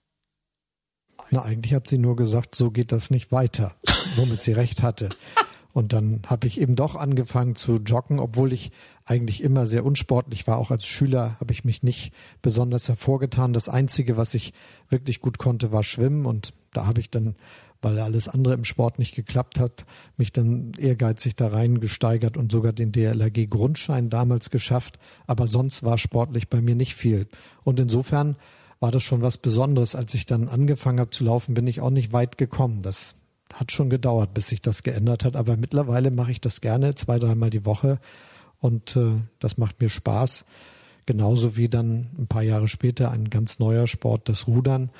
Na, 1.29 1.43
eigentlich 1.43 1.75
hat 1.75 1.85
sie 1.85 1.99
nur 1.99 2.15
gesagt, 2.15 2.55
so 2.55 2.71
geht 2.71 2.91
das 2.91 3.11
nicht 3.11 3.31
weiter, 3.31 3.75
womit 4.15 4.41
sie 4.41 4.53
recht 4.53 4.81
hatte. 4.81 5.09
Und 5.71 5.93
dann 5.93 6.21
habe 6.25 6.47
ich 6.47 6.59
eben 6.59 6.75
doch 6.75 6.95
angefangen 6.95 7.55
zu 7.55 7.75
joggen, 7.75 8.19
obwohl 8.19 8.53
ich 8.53 8.71
eigentlich 9.05 9.43
immer 9.43 9.67
sehr 9.67 9.85
unsportlich 9.85 10.47
war. 10.47 10.57
Auch 10.57 10.71
als 10.71 10.85
Schüler 10.85 11.37
habe 11.39 11.53
ich 11.53 11.63
mich 11.63 11.83
nicht 11.83 12.11
besonders 12.41 12.87
hervorgetan. 12.87 13.53
Das 13.53 13.69
Einzige, 13.69 14.17
was 14.17 14.33
ich 14.33 14.53
wirklich 14.89 15.21
gut 15.21 15.37
konnte, 15.37 15.71
war 15.71 15.83
Schwimmen. 15.83 16.25
Und 16.25 16.53
da 16.71 16.87
habe 16.87 17.01
ich 17.01 17.11
dann, 17.11 17.35
weil 17.81 17.99
alles 17.99 18.27
andere 18.27 18.55
im 18.55 18.65
Sport 18.65 18.97
nicht 18.97 19.15
geklappt 19.15 19.59
hat, 19.59 19.85
mich 20.17 20.33
dann 20.33 20.71
ehrgeizig 20.77 21.35
da 21.35 21.49
reingesteigert 21.49 22.35
und 22.35 22.51
sogar 22.51 22.73
den 22.73 22.91
DLRG-Grundschein 22.91 24.09
damals 24.09 24.49
geschafft. 24.49 24.97
Aber 25.27 25.47
sonst 25.47 25.83
war 25.83 25.99
sportlich 25.99 26.49
bei 26.49 26.61
mir 26.61 26.75
nicht 26.75 26.95
viel. 26.95 27.27
Und 27.63 27.79
insofern 27.79 28.37
war 28.79 28.91
das 28.91 29.03
schon 29.03 29.21
was 29.21 29.37
Besonderes. 29.37 29.93
Als 29.93 30.15
ich 30.15 30.25
dann 30.25 30.49
angefangen 30.49 30.99
habe 30.99 31.11
zu 31.11 31.23
laufen, 31.23 31.53
bin 31.53 31.67
ich 31.67 31.79
auch 31.79 31.91
nicht 31.91 32.11
weit 32.11 32.39
gekommen. 32.39 32.81
Das 32.81 33.15
hat 33.53 33.71
schon 33.71 33.89
gedauert, 33.89 34.33
bis 34.33 34.47
sich 34.47 34.61
das 34.61 34.83
geändert 34.83 35.23
hat. 35.23 35.35
Aber 35.35 35.57
mittlerweile 35.57 36.11
mache 36.11 36.31
ich 36.31 36.41
das 36.41 36.61
gerne 36.61 36.95
zwei, 36.95 37.19
dreimal 37.19 37.49
die 37.49 37.65
Woche 37.65 37.99
und 38.59 38.95
äh, 38.95 39.11
das 39.39 39.57
macht 39.57 39.81
mir 39.81 39.89
Spaß. 39.89 40.45
Genauso 41.05 41.57
wie 41.57 41.69
dann 41.69 42.09
ein 42.17 42.27
paar 42.27 42.43
Jahre 42.43 42.67
später 42.67 43.11
ein 43.11 43.29
ganz 43.29 43.59
neuer 43.59 43.87
Sport, 43.87 44.29
das 44.29 44.47
Rudern, 44.47 44.91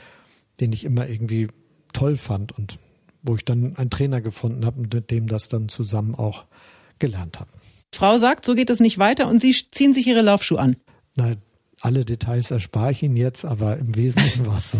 den 0.60 0.74
ich 0.74 0.84
immer 0.84 1.08
irgendwie 1.08 1.48
toll 1.94 2.18
fand 2.18 2.52
und 2.58 2.80
wo 3.22 3.36
ich 3.36 3.46
dann 3.46 3.76
einen 3.76 3.90
Trainer 3.90 4.22
gefunden 4.22 4.66
habe 4.66 4.82
mit 4.82 5.12
dem 5.12 5.28
das 5.28 5.50
dann 5.50 5.70
zusammen 5.70 6.16
auch 6.16 6.46
gelernt 7.00 7.40
habe. 7.40 7.52
Frau 7.94 8.18
sagt, 8.18 8.46
so 8.46 8.56
geht 8.56 8.70
es 8.70 8.80
nicht 8.80 8.98
weiter 8.98 9.28
und 9.28 9.40
Sie 9.42 9.56
ziehen 9.72 9.94
sich 9.94 10.08
Ihre 10.08 10.22
Laufschuhe 10.22 10.60
an. 10.60 10.78
Na, 11.16 11.36
alle 11.82 12.06
Details 12.06 12.52
erspare 12.52 12.92
ich 12.92 13.04
Ihnen 13.04 13.18
jetzt, 13.18 13.46
aber 13.46 13.78
im 13.78 13.96
Wesentlichen 13.96 14.46
war 14.46 14.58
es 14.58 14.72
so. 14.72 14.80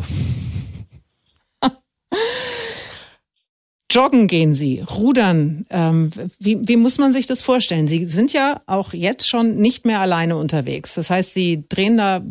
Joggen 3.92 4.28
gehen 4.28 4.54
Sie, 4.54 4.82
rudern. 4.82 5.66
Ähm, 5.72 6.12
wie, 6.38 6.60
wie 6.68 6.76
muss 6.76 7.00
man 7.00 7.12
sich 7.12 7.26
das 7.26 7.42
vorstellen? 7.42 7.88
Sie 7.88 8.06
sind 8.06 8.32
ja 8.32 8.62
auch 8.68 8.94
jetzt 8.94 9.28
schon 9.28 9.56
nicht 9.56 9.86
mehr 9.86 10.00
alleine 10.00 10.38
unterwegs. 10.38 10.94
Das 10.94 11.10
heißt, 11.10 11.34
Sie 11.34 11.66
drehen 11.68 11.98
da 11.98 12.22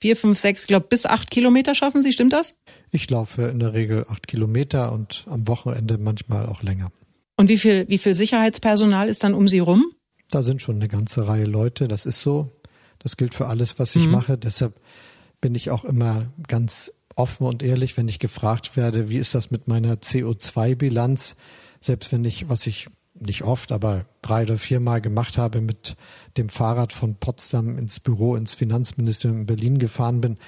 vier, 0.00 0.16
fünf, 0.16 0.38
sechs, 0.38 0.62
ich 0.62 0.68
glaube 0.68 0.86
bis 0.88 1.04
acht 1.04 1.30
Kilometer 1.30 1.74
schaffen 1.74 2.04
Sie, 2.04 2.12
stimmt 2.12 2.32
das? 2.32 2.56
Ich 2.92 3.10
laufe 3.10 3.42
in 3.42 3.58
der 3.58 3.72
Regel 3.72 4.04
acht 4.08 4.28
Kilometer 4.28 4.92
und 4.92 5.26
am 5.28 5.48
Wochenende 5.48 5.98
manchmal 5.98 6.46
auch 6.46 6.62
länger. 6.62 6.92
Und 7.36 7.48
wie 7.48 7.58
viel, 7.58 7.88
wie 7.88 7.98
viel 7.98 8.14
Sicherheitspersonal 8.14 9.08
ist 9.08 9.24
dann 9.24 9.34
um 9.34 9.48
Sie 9.48 9.58
rum? 9.58 9.84
Da 10.30 10.44
sind 10.44 10.62
schon 10.62 10.76
eine 10.76 10.88
ganze 10.88 11.26
Reihe 11.26 11.46
Leute. 11.46 11.88
Das 11.88 12.06
ist 12.06 12.20
so. 12.20 12.52
Das 13.00 13.16
gilt 13.16 13.34
für 13.34 13.46
alles, 13.46 13.80
was 13.80 13.96
ich 13.96 14.06
mhm. 14.06 14.12
mache. 14.12 14.38
Deshalb 14.38 14.74
bin 15.40 15.56
ich 15.56 15.70
auch 15.70 15.84
immer 15.84 16.32
ganz 16.46 16.92
offen 17.16 17.46
und 17.46 17.62
ehrlich, 17.62 17.96
wenn 17.96 18.08
ich 18.08 18.18
gefragt 18.18 18.76
werde, 18.76 19.08
wie 19.08 19.18
ist 19.18 19.34
das 19.34 19.50
mit 19.50 19.68
meiner 19.68 19.96
CO2-Bilanz, 19.96 21.36
selbst 21.80 22.12
wenn 22.12 22.24
ich, 22.24 22.48
was 22.48 22.66
ich 22.66 22.88
nicht 23.14 23.42
oft, 23.42 23.72
aber 23.72 24.04
drei 24.22 24.42
oder 24.42 24.58
viermal 24.58 25.00
gemacht 25.00 25.38
habe, 25.38 25.60
mit 25.60 25.96
dem 26.36 26.48
Fahrrad 26.48 26.92
von 26.92 27.16
Potsdam 27.16 27.78
ins 27.78 28.00
Büro, 28.00 28.36
ins 28.36 28.54
Finanzministerium 28.54 29.40
in 29.40 29.46
Berlin 29.46 29.78
gefahren 29.78 30.20
bin, 30.20 30.38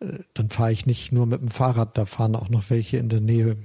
äh, 0.00 0.18
dann 0.34 0.50
fahre 0.50 0.72
ich 0.72 0.86
nicht 0.86 1.12
nur 1.12 1.26
mit 1.26 1.40
dem 1.40 1.48
Fahrrad, 1.48 1.98
da 1.98 2.04
fahren 2.04 2.36
auch 2.36 2.48
noch 2.48 2.70
welche 2.70 2.98
in 2.98 3.08
der 3.08 3.20
Nähe 3.20 3.56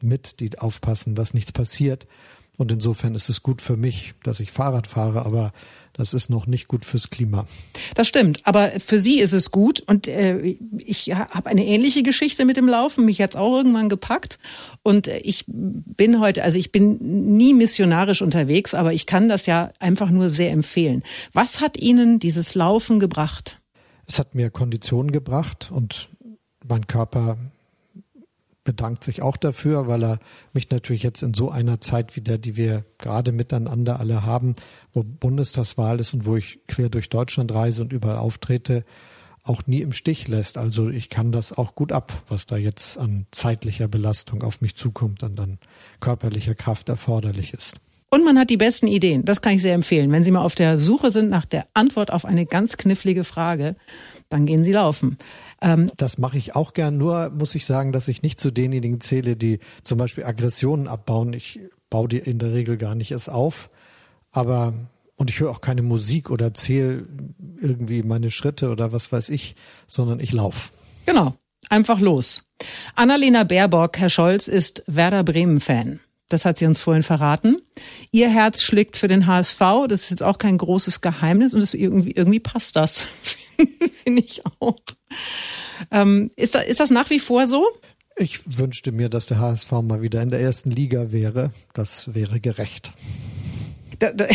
mit, 0.00 0.40
die 0.40 0.58
aufpassen, 0.58 1.14
dass 1.14 1.34
nichts 1.34 1.52
passiert. 1.52 2.06
Und 2.56 2.70
insofern 2.70 3.14
ist 3.14 3.28
es 3.28 3.42
gut 3.42 3.62
für 3.62 3.76
mich, 3.76 4.14
dass 4.22 4.40
ich 4.40 4.52
Fahrrad 4.52 4.86
fahre, 4.86 5.26
aber 5.26 5.52
das 5.94 6.12
ist 6.12 6.28
noch 6.28 6.46
nicht 6.46 6.68
gut 6.68 6.84
fürs 6.84 7.08
Klima. 7.08 7.46
Das 7.94 8.08
stimmt, 8.08 8.40
aber 8.44 8.72
für 8.80 8.98
Sie 8.98 9.20
ist 9.20 9.32
es 9.32 9.50
gut 9.50 9.80
und 9.80 10.08
äh, 10.08 10.56
ich 10.78 11.12
habe 11.14 11.48
eine 11.48 11.64
ähnliche 11.64 12.02
Geschichte 12.02 12.44
mit 12.44 12.56
dem 12.56 12.68
Laufen. 12.68 13.04
Mich 13.04 13.22
hat's 13.22 13.36
auch 13.36 13.56
irgendwann 13.56 13.88
gepackt 13.88 14.38
und 14.82 15.06
ich 15.06 15.44
bin 15.46 16.20
heute, 16.20 16.42
also 16.42 16.58
ich 16.58 16.72
bin 16.72 16.98
nie 17.36 17.54
missionarisch 17.54 18.22
unterwegs, 18.22 18.74
aber 18.74 18.92
ich 18.92 19.06
kann 19.06 19.28
das 19.28 19.46
ja 19.46 19.72
einfach 19.78 20.10
nur 20.10 20.30
sehr 20.30 20.50
empfehlen. 20.50 21.02
Was 21.32 21.60
hat 21.60 21.76
Ihnen 21.78 22.18
dieses 22.18 22.54
Laufen 22.54 22.98
gebracht? 22.98 23.60
Es 24.06 24.18
hat 24.18 24.34
mir 24.34 24.50
Konditionen 24.50 25.12
gebracht 25.12 25.70
und 25.72 26.08
mein 26.66 26.86
Körper 26.86 27.38
bedankt 28.64 29.04
sich 29.04 29.22
auch 29.22 29.36
dafür, 29.36 29.86
weil 29.86 30.02
er 30.02 30.18
mich 30.52 30.70
natürlich 30.70 31.02
jetzt 31.02 31.22
in 31.22 31.34
so 31.34 31.50
einer 31.50 31.80
Zeit 31.80 32.16
wieder, 32.16 32.38
die 32.38 32.56
wir 32.56 32.84
gerade 32.98 33.30
miteinander 33.30 34.00
alle 34.00 34.24
haben, 34.24 34.56
wo 34.92 35.02
Bundestagswahl 35.02 36.00
ist 36.00 36.14
und 36.14 36.26
wo 36.26 36.36
ich 36.36 36.58
quer 36.66 36.88
durch 36.88 37.10
Deutschland 37.10 37.54
reise 37.54 37.82
und 37.82 37.92
überall 37.92 38.16
auftrete, 38.16 38.84
auch 39.42 39.66
nie 39.66 39.82
im 39.82 39.92
Stich 39.92 40.26
lässt. 40.26 40.56
Also 40.56 40.88
ich 40.88 41.10
kann 41.10 41.30
das 41.30 41.52
auch 41.52 41.74
gut 41.74 41.92
ab, 41.92 42.12
was 42.28 42.46
da 42.46 42.56
jetzt 42.56 42.98
an 42.98 43.26
zeitlicher 43.30 43.88
Belastung 43.88 44.42
auf 44.42 44.62
mich 44.62 44.74
zukommt 44.74 45.22
und 45.22 45.38
an 45.38 45.58
körperlicher 46.00 46.54
Kraft 46.54 46.88
erforderlich 46.88 47.52
ist. 47.52 47.76
Und 48.14 48.24
man 48.24 48.38
hat 48.38 48.48
die 48.48 48.56
besten 48.56 48.86
Ideen. 48.86 49.24
Das 49.24 49.42
kann 49.42 49.54
ich 49.54 49.62
sehr 49.62 49.74
empfehlen. 49.74 50.12
Wenn 50.12 50.22
Sie 50.22 50.30
mal 50.30 50.44
auf 50.44 50.54
der 50.54 50.78
Suche 50.78 51.10
sind 51.10 51.30
nach 51.30 51.44
der 51.44 51.66
Antwort 51.74 52.12
auf 52.12 52.24
eine 52.24 52.46
ganz 52.46 52.76
knifflige 52.76 53.24
Frage, 53.24 53.74
dann 54.34 54.46
gehen 54.46 54.64
Sie 54.64 54.72
laufen. 54.72 55.16
Ähm, 55.62 55.86
das 55.96 56.18
mache 56.18 56.36
ich 56.36 56.56
auch 56.56 56.74
gern. 56.74 56.98
Nur 56.98 57.30
muss 57.30 57.54
ich 57.54 57.66
sagen, 57.66 57.92
dass 57.92 58.08
ich 58.08 58.22
nicht 58.22 58.40
zu 58.40 58.50
denjenigen 58.50 59.00
zähle, 59.00 59.36
die 59.36 59.60
zum 59.84 59.96
Beispiel 59.96 60.24
Aggressionen 60.24 60.88
abbauen. 60.88 61.32
Ich 61.32 61.60
baue 61.88 62.08
die 62.08 62.18
in 62.18 62.40
der 62.40 62.52
Regel 62.52 62.76
gar 62.76 62.96
nicht 62.96 63.12
erst 63.12 63.30
auf. 63.30 63.70
Aber 64.32 64.74
und 65.14 65.30
ich 65.30 65.38
höre 65.38 65.52
auch 65.52 65.60
keine 65.60 65.82
Musik 65.82 66.30
oder 66.30 66.52
zähle 66.52 67.06
irgendwie 67.60 68.02
meine 68.02 68.32
Schritte 68.32 68.70
oder 68.70 68.92
was 68.92 69.12
weiß 69.12 69.28
ich, 69.28 69.54
sondern 69.86 70.18
ich 70.18 70.32
laufe. 70.32 70.72
Genau, 71.06 71.36
einfach 71.68 72.00
los. 72.00 72.42
Annalena 72.96 73.44
Baerbock, 73.44 73.96
Herr 73.98 74.10
Scholz, 74.10 74.48
ist 74.48 74.82
Werder 74.88 75.22
Bremen-Fan. 75.22 76.00
Das 76.28 76.44
hat 76.44 76.58
sie 76.58 76.66
uns 76.66 76.80
vorhin 76.80 77.04
verraten. 77.04 77.58
Ihr 78.10 78.28
Herz 78.28 78.62
schlägt 78.62 78.96
für 78.96 79.06
den 79.06 79.28
HSV. 79.28 79.60
Das 79.88 80.02
ist 80.02 80.10
jetzt 80.10 80.22
auch 80.24 80.38
kein 80.38 80.58
großes 80.58 81.02
Geheimnis 81.02 81.54
und 81.54 81.72
irgendwie, 81.74 82.10
irgendwie 82.10 82.40
passt 82.40 82.74
das. 82.74 83.06
Finde 84.04 84.22
ich 84.22 84.42
auch. 84.60 84.80
Ähm, 85.90 86.30
ist, 86.36 86.54
ist 86.56 86.80
das 86.80 86.90
nach 86.90 87.10
wie 87.10 87.20
vor 87.20 87.46
so? 87.46 87.66
Ich 88.16 88.40
wünschte 88.58 88.92
mir, 88.92 89.08
dass 89.08 89.26
der 89.26 89.38
HSV 89.38 89.72
mal 89.82 90.02
wieder 90.02 90.22
in 90.22 90.30
der 90.30 90.40
ersten 90.40 90.70
Liga 90.70 91.10
wäre. 91.10 91.50
Das 91.72 92.14
wäre 92.14 92.38
gerecht. 92.38 92.92
Da, 93.98 94.12
da 94.12 94.26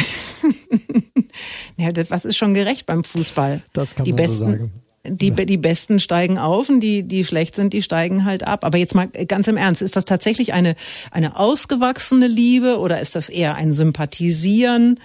ja, 1.78 1.92
was 2.10 2.26
ist 2.26 2.38
schon 2.38 2.54
gerecht 2.54 2.86
beim 2.86 3.04
Fußball? 3.04 3.62
Das 3.72 3.96
kann 3.96 4.06
die 4.06 4.12
man 4.12 4.18
besten, 4.18 4.38
so 4.38 4.46
sagen. 4.46 4.72
Die, 5.08 5.32
die 5.32 5.58
Besten 5.58 6.02
steigen 6.02 6.38
auf 6.38 6.68
und 6.68 6.82
die, 6.82 7.04
die 7.04 7.24
schlecht 7.24 7.56
sind, 7.56 7.72
die 7.72 7.82
steigen 7.82 8.26
halt 8.26 8.44
ab. 8.44 8.66
Aber 8.66 8.78
jetzt 8.78 8.96
mal 8.96 9.08
ganz 9.08 9.48
im 9.48 9.56
Ernst, 9.56 9.82
ist 9.82 9.96
das 9.96 10.04
tatsächlich 10.04 10.52
eine, 10.52 10.76
eine 11.12 11.38
ausgewachsene 11.38 12.28
Liebe 12.28 12.80
oder 12.80 13.00
ist 13.00 13.16
das 13.16 13.30
eher 13.30 13.56
ein 13.56 13.74
Sympathisieren? 13.74 15.00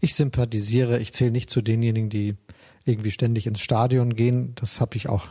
Ich 0.00 0.14
sympathisiere, 0.14 1.00
ich 1.00 1.12
zähle 1.12 1.32
nicht 1.32 1.50
zu 1.50 1.62
denjenigen, 1.62 2.10
die 2.10 2.36
irgendwie 2.84 3.10
ständig 3.10 3.46
ins 3.46 3.60
Stadion 3.60 4.14
gehen. 4.14 4.52
Das 4.56 4.80
habe 4.80 4.96
ich 4.96 5.08
auch 5.08 5.28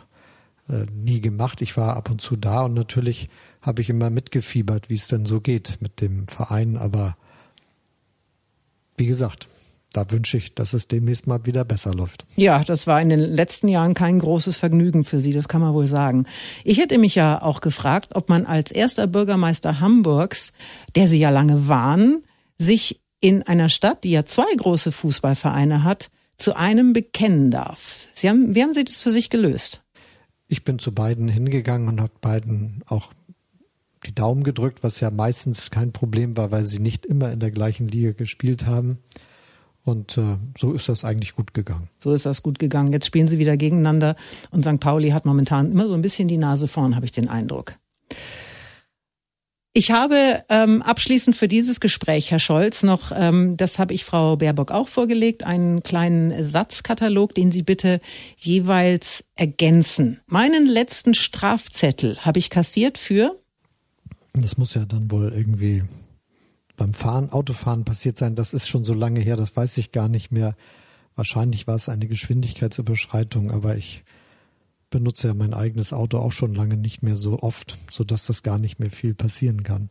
äh, 0.70 0.86
nie 0.94 1.22
gemacht. 1.22 1.62
Ich 1.62 1.78
war 1.78 1.96
ab 1.96 2.10
und 2.10 2.22
zu 2.22 2.36
da 2.36 2.62
und 2.66 2.74
natürlich 2.74 3.30
habe 3.62 3.82
ich 3.82 3.90
immer 3.90 4.10
mitgefiebert, 4.10 4.90
wie 4.90 4.96
es 4.96 5.08
denn 5.08 5.26
so 5.26 5.42
geht 5.42 5.78
mit 5.82 6.02
dem 6.02 6.28
Verein. 6.28 6.78
Aber 6.78 7.18
wie 8.98 9.08
gesagt, 9.08 9.48
da 9.94 10.12
wünsche 10.12 10.38
ich, 10.38 10.54
dass 10.54 10.74
es 10.74 10.88
demnächst 10.88 11.26
mal 11.26 11.46
wieder 11.46 11.66
besser 11.66 11.94
läuft. 11.94 12.26
Ja, 12.36 12.64
das 12.64 12.86
war 12.86 13.02
in 13.02 13.10
den 13.10 13.20
letzten 13.20 13.68
Jahren 13.68 13.96
kein 13.96 14.20
großes 14.20 14.58
Vergnügen 14.58 15.04
für 15.04 15.20
Sie, 15.20 15.34
das 15.34 15.48
kann 15.48 15.62
man 15.62 15.74
wohl 15.74 15.88
sagen. 15.88 16.26
Ich 16.64 16.78
hätte 16.78 16.98
mich 17.00 17.16
ja 17.16 17.42
auch 17.42 17.62
gefragt, 17.62 18.16
ob 18.16 18.30
man 18.30 18.46
als 18.46 18.72
erster 18.72 19.08
Bürgermeister 19.08 19.80
Hamburgs, 19.80 20.54
der 20.96 21.08
Sie 21.08 21.20
ja 21.20 21.32
lange 21.32 21.68
waren, 21.68 22.24
sich 22.58 23.02
in 23.20 23.44
einer 23.44 23.70
Stadt, 23.70 24.04
die 24.04 24.12
ja 24.12 24.26
zwei 24.26 24.54
große 24.56 24.92
Fußballvereine 24.92 25.84
hat, 25.84 26.12
zu 26.40 26.56
einem 26.56 26.94
bekennen 26.94 27.52
darf. 27.52 28.08
Sie 28.16 28.30
haben, 28.30 28.56
wie 28.56 28.64
haben 28.64 28.74
Sie 28.74 28.84
das 28.84 29.00
für 29.00 29.12
sich 29.12 29.30
gelöst? 29.30 29.84
Ich 30.48 30.64
bin 30.64 30.80
zu 30.80 30.94
beiden 30.94 31.28
hingegangen 31.28 31.88
und 31.88 32.02
habe 32.02 32.14
beiden 32.22 32.84
auch 32.88 33.14
die 34.06 34.16
Daumen 34.16 34.44
gedrückt, 34.44 34.82
was 34.82 35.00
ja 35.00 35.12
meistens 35.12 35.70
kein 35.72 35.92
Problem 35.92 36.38
war, 36.38 36.52
weil 36.52 36.66
sie 36.66 36.80
nicht 36.80 37.06
immer 37.06 37.32
in 37.32 37.40
der 37.40 37.52
gleichen 37.52 37.88
Liga 37.88 38.12
gespielt 38.12 38.66
haben. 38.66 39.00
Und 39.84 40.18
äh, 40.18 40.38
so 40.58 40.74
ist 40.74 40.90
das 40.90 41.04
eigentlich 41.04 41.36
gut 41.36 41.54
gegangen. 41.54 41.90
So 42.00 42.14
ist 42.14 42.26
das 42.26 42.42
gut 42.42 42.60
gegangen. 42.60 42.94
Jetzt 42.94 43.06
spielen 43.06 43.28
sie 43.28 43.40
wieder 43.40 43.58
gegeneinander 43.58 44.16
und 44.52 44.64
St. 44.66 44.80
Pauli 44.80 45.10
hat 45.10 45.26
momentan 45.26 45.72
immer 45.72 45.88
so 45.88 45.94
ein 45.94 46.02
bisschen 46.02 46.28
die 46.28 46.38
Nase 46.38 46.68
vorn, 46.68 46.96
habe 46.96 47.06
ich 47.06 47.12
den 47.12 47.28
Eindruck. 47.28 47.76
Ich 49.80 49.92
habe 49.92 50.44
ähm, 50.50 50.82
abschließend 50.82 51.38
für 51.38 51.48
dieses 51.48 51.80
Gespräch, 51.80 52.32
Herr 52.32 52.40
Scholz, 52.40 52.84
noch, 52.84 53.14
ähm, 53.16 53.56
das 53.56 53.80
habe 53.80 53.94
ich 53.94 54.04
Frau 54.04 54.36
Baerbock 54.36 54.72
auch 54.72 54.90
vorgelegt, 54.90 55.46
einen 55.46 55.84
kleinen 55.84 56.44
Satzkatalog, 56.44 57.34
den 57.34 57.54
Sie 57.54 57.64
bitte 57.64 58.02
jeweils 58.36 59.24
ergänzen. 59.36 60.20
Meinen 60.28 60.68
letzten 60.68 61.14
Strafzettel 61.14 62.18
habe 62.26 62.40
ich 62.40 62.50
kassiert 62.50 62.98
für? 62.98 63.40
Das 64.34 64.58
muss 64.58 64.74
ja 64.74 64.84
dann 64.84 65.12
wohl 65.12 65.32
irgendwie 65.34 65.86
beim 66.76 66.94
Fahren, 66.94 67.30
Autofahren 67.30 67.86
passiert 67.86 68.18
sein. 68.18 68.36
Das 68.36 68.54
ist 68.54 68.68
schon 68.68 68.84
so 68.84 68.94
lange 68.94 69.22
her, 69.22 69.38
das 69.38 69.56
weiß 69.56 69.78
ich 69.78 69.94
gar 69.94 70.10
nicht 70.10 70.30
mehr. 70.30 70.58
Wahrscheinlich 71.16 71.68
war 71.68 71.76
es 71.76 71.88
eine 71.88 72.08
Geschwindigkeitsüberschreitung, 72.08 73.50
aber 73.50 73.78
ich 73.78 74.04
benutze 74.90 75.28
ja 75.28 75.34
mein 75.34 75.54
eigenes 75.54 75.94
Auto 75.94 76.18
auch 76.18 76.32
schon 76.32 76.56
lange 76.56 76.78
nicht 76.78 77.04
mehr 77.04 77.18
so 77.18 77.40
oft, 77.40 77.78
so 77.92 78.04
dass 78.04 78.26
das 78.26 78.44
gar 78.44 78.58
nicht 78.58 78.80
mehr 78.80 78.90
viel 78.90 79.14
passieren 79.14 79.64
kann. 79.64 79.90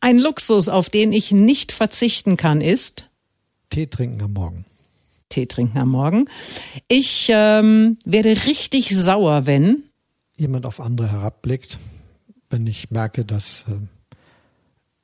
Ein 0.00 0.18
Luxus, 0.18 0.68
auf 0.68 0.90
den 0.90 1.12
ich 1.12 1.32
nicht 1.32 1.72
verzichten 1.72 2.36
kann, 2.36 2.60
ist 2.60 3.08
Tee 3.70 3.86
trinken 3.86 4.22
am 4.22 4.32
Morgen. 4.32 4.64
Tee 5.28 5.46
trinken 5.46 5.78
am 5.78 5.90
Morgen. 5.90 6.26
Ich 6.88 7.28
ähm, 7.30 7.98
werde 8.04 8.46
richtig 8.46 8.96
sauer, 8.96 9.46
wenn 9.46 9.82
jemand 10.36 10.64
auf 10.64 10.80
andere 10.80 11.10
herabblickt, 11.10 11.78
wenn 12.48 12.66
ich 12.66 12.90
merke, 12.90 13.24
dass 13.24 13.64
äh, 13.68 13.86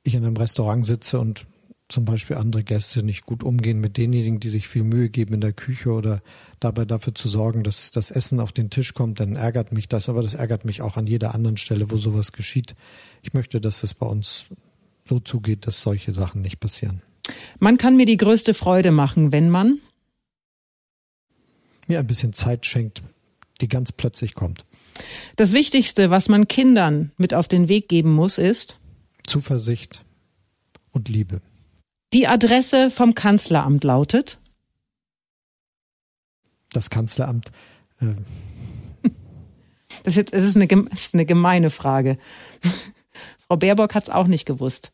ich 0.03 0.15
in 0.15 0.25
einem 0.25 0.37
Restaurant 0.37 0.85
sitze 0.85 1.19
und 1.19 1.45
zum 1.87 2.05
Beispiel 2.05 2.37
andere 2.37 2.63
Gäste 2.63 3.03
nicht 3.03 3.25
gut 3.25 3.43
umgehen 3.43 3.79
mit 3.79 3.97
denjenigen, 3.97 4.39
die 4.39 4.49
sich 4.49 4.67
viel 4.67 4.83
Mühe 4.83 5.09
geben 5.09 5.35
in 5.35 5.41
der 5.41 5.53
Küche 5.53 5.91
oder 5.91 6.21
dabei 6.59 6.85
dafür 6.85 7.13
zu 7.13 7.29
sorgen, 7.29 7.63
dass 7.63 7.91
das 7.91 8.09
Essen 8.09 8.39
auf 8.39 8.51
den 8.51 8.69
Tisch 8.71 8.93
kommt, 8.93 9.19
dann 9.19 9.35
ärgert 9.35 9.71
mich 9.71 9.87
das. 9.87 10.09
Aber 10.09 10.23
das 10.23 10.33
ärgert 10.33 10.65
mich 10.65 10.81
auch 10.81 10.97
an 10.97 11.05
jeder 11.05 11.35
anderen 11.35 11.57
Stelle, 11.57 11.91
wo 11.91 11.97
sowas 11.97 12.31
geschieht. 12.31 12.75
Ich 13.21 13.33
möchte, 13.33 13.61
dass 13.61 13.83
es 13.83 13.93
bei 13.93 14.07
uns 14.07 14.45
so 15.07 15.19
zugeht, 15.19 15.67
dass 15.67 15.81
solche 15.81 16.13
Sachen 16.13 16.41
nicht 16.41 16.59
passieren. 16.59 17.03
Man 17.59 17.77
kann 17.77 17.95
mir 17.95 18.05
die 18.07 18.17
größte 18.17 18.53
Freude 18.53 18.91
machen, 18.91 19.31
wenn 19.31 19.49
man 19.49 19.79
mir 21.87 21.99
ein 21.99 22.07
bisschen 22.07 22.33
Zeit 22.33 22.65
schenkt, 22.65 23.03
die 23.61 23.67
ganz 23.67 23.91
plötzlich 23.91 24.33
kommt. 24.33 24.65
Das 25.35 25.53
Wichtigste, 25.53 26.09
was 26.09 26.29
man 26.29 26.47
Kindern 26.47 27.11
mit 27.17 27.33
auf 27.35 27.47
den 27.47 27.67
Weg 27.67 27.89
geben 27.89 28.11
muss, 28.11 28.39
ist 28.39 28.79
Zuversicht 29.23 30.03
und 30.91 31.09
Liebe. 31.09 31.41
Die 32.13 32.27
Adresse 32.27 32.91
vom 32.91 33.15
Kanzleramt 33.15 33.83
lautet? 33.83 34.39
Das 36.71 36.89
Kanzleramt. 36.89 37.51
Äh 37.99 38.15
das, 40.03 40.13
ist 40.13 40.15
jetzt, 40.15 40.33
das, 40.33 40.43
ist 40.43 40.55
eine, 40.55 40.67
das 40.67 40.99
ist 40.99 41.13
eine 41.13 41.25
gemeine 41.25 41.69
Frage. 41.69 42.17
Frau 43.47 43.57
Baerbock 43.57 43.95
hat 43.95 44.05
es 44.05 44.09
auch 44.09 44.27
nicht 44.27 44.45
gewusst. 44.45 44.91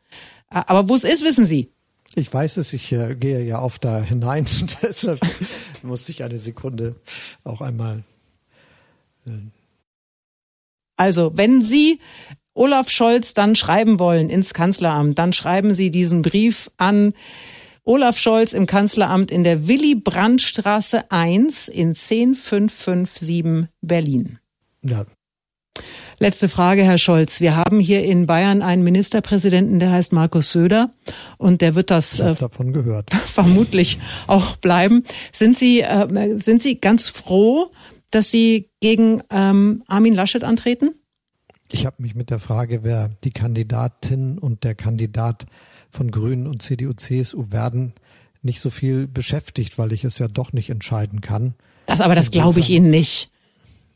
Aber 0.49 0.89
wo 0.89 0.95
es 0.95 1.03
ist, 1.03 1.23
wissen 1.23 1.45
Sie. 1.45 1.71
Ich 2.15 2.33
weiß 2.33 2.57
es, 2.57 2.73
ich 2.73 2.91
äh, 2.91 3.15
gehe 3.15 3.43
ja 3.43 3.61
oft 3.61 3.85
da 3.85 4.01
hinein. 4.01 4.45
Deshalb 4.81 5.21
musste 5.81 6.11
ich 6.11 6.23
eine 6.23 6.39
Sekunde 6.39 6.95
auch 7.43 7.61
einmal. 7.61 8.03
Äh 9.25 9.31
also, 10.97 11.31
wenn 11.35 11.63
Sie 11.63 11.99
Olaf 12.53 12.89
Scholz 12.89 13.33
dann 13.33 13.55
schreiben 13.55 13.99
wollen 13.99 14.29
ins 14.29 14.53
Kanzleramt, 14.53 15.17
dann 15.17 15.33
schreiben 15.33 15.73
Sie 15.73 15.91
diesen 15.91 16.21
Brief 16.21 16.69
an 16.77 17.13
Olaf 17.83 18.17
Scholz 18.17 18.53
im 18.53 18.67
Kanzleramt 18.67 19.31
in 19.31 19.43
der 19.43 19.67
Willy 19.67 19.95
Brandt 19.95 20.41
Straße 20.41 21.09
1 21.09 21.67
in 21.67 21.95
10557 21.95 23.69
Berlin. 23.81 24.39
Ja. 24.83 25.05
Letzte 26.19 26.49
Frage, 26.49 26.83
Herr 26.83 26.99
Scholz. 26.99 27.41
Wir 27.41 27.55
haben 27.55 27.79
hier 27.79 28.03
in 28.03 28.27
Bayern 28.27 28.61
einen 28.61 28.83
Ministerpräsidenten, 28.83 29.79
der 29.79 29.91
heißt 29.91 30.13
Markus 30.13 30.51
Söder 30.51 30.93
und 31.39 31.61
der 31.61 31.73
wird 31.73 31.89
das 31.89 32.19
äh, 32.19 32.35
davon 32.35 32.73
gehört. 32.73 33.09
vermutlich 33.25 33.97
auch 34.27 34.55
bleiben. 34.57 35.03
Sind 35.31 35.57
Sie 35.57 35.81
äh, 35.81 36.37
sind 36.37 36.61
Sie 36.61 36.79
ganz 36.79 37.07
froh, 37.09 37.71
dass 38.11 38.29
Sie 38.29 38.69
gegen 38.81 39.23
ähm, 39.31 39.83
Armin 39.87 40.13
Laschet 40.13 40.43
antreten? 40.43 40.91
Ich 41.73 41.85
habe 41.85 42.01
mich 42.01 42.15
mit 42.15 42.29
der 42.29 42.39
Frage, 42.39 42.83
wer 42.83 43.09
die 43.23 43.31
Kandidatin 43.31 44.37
und 44.37 44.63
der 44.63 44.75
Kandidat 44.75 45.45
von 45.89 46.11
Grünen 46.11 46.47
und 46.47 46.61
CDU, 46.61 46.93
CSU 46.93 47.51
werden, 47.51 47.93
nicht 48.41 48.59
so 48.59 48.69
viel 48.69 49.07
beschäftigt, 49.07 49.77
weil 49.77 49.93
ich 49.93 50.03
es 50.03 50.19
ja 50.19 50.27
doch 50.27 50.53
nicht 50.53 50.69
entscheiden 50.69 51.21
kann. 51.21 51.55
Das 51.85 52.01
aber, 52.01 52.15
das 52.15 52.31
glaube 52.31 52.59
ich 52.59 52.69
Ihnen 52.69 52.89
nicht. 52.89 53.29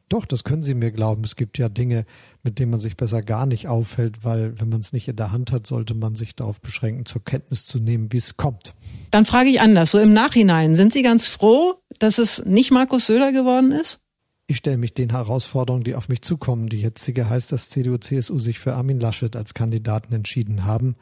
Doch, 0.08 0.26
das 0.26 0.44
können 0.44 0.62
Sie 0.62 0.76
mir 0.76 0.92
glauben. 0.92 1.24
Es 1.24 1.36
gibt 1.36 1.58
ja 1.58 1.68
Dinge, 1.68 2.06
mit 2.44 2.60
denen 2.60 2.70
man 2.70 2.80
sich 2.80 2.96
besser 2.96 3.24
gar 3.24 3.48
nicht 3.48 3.68
auffällt, 3.68 4.24
weil 4.24 4.60
wenn 4.60 4.70
man 4.70 4.82
es 4.82 4.94
nicht 4.94 5.08
in 5.08 5.16
der 5.16 5.32
Hand 5.32 5.52
hat, 5.52 5.66
sollte 5.66 5.96
man 5.96 6.16
sich 6.16 6.36
darauf 6.36 6.62
beschränken, 6.62 7.06
zur 7.06 7.24
Kenntnis 7.24 7.66
zu 7.66 7.80
nehmen, 7.80 8.12
wie 8.12 8.18
es 8.18 8.38
kommt. 8.38 8.76
Dann 9.10 9.26
frage 9.26 9.50
ich 9.50 9.62
anders. 9.62 9.92
So 9.92 10.00
im 10.00 10.14
Nachhinein, 10.14 10.76
sind 10.76 10.94
Sie 10.94 11.02
ganz 11.02 11.28
froh, 11.28 11.76
dass 11.98 12.20
es 12.20 12.46
nicht 12.46 12.72
Markus 12.72 13.08
Söder 13.08 13.32
geworden 13.32 13.72
ist? 13.72 14.00
Ich 14.48 14.58
stelle 14.58 14.78
mich 14.78 14.94
den 14.94 15.12
Herausforderungen, 15.12 15.84
die 15.84 15.96
auf 15.96 16.10
mich 16.10 16.22
zukommen. 16.22 16.70
Die 16.70 16.82
jetzige 16.82 17.30
heißt, 17.30 17.52
dass 17.52 17.70
CDU, 17.70 17.98
CSU 17.98 18.38
sich 18.38 18.60
für 18.60 18.74
Armin 18.74 19.00
Laschet 19.00 19.36
als 19.36 19.54
Kandidaten 19.54 20.14
entschieden 20.14 20.66
haben. 20.66 20.96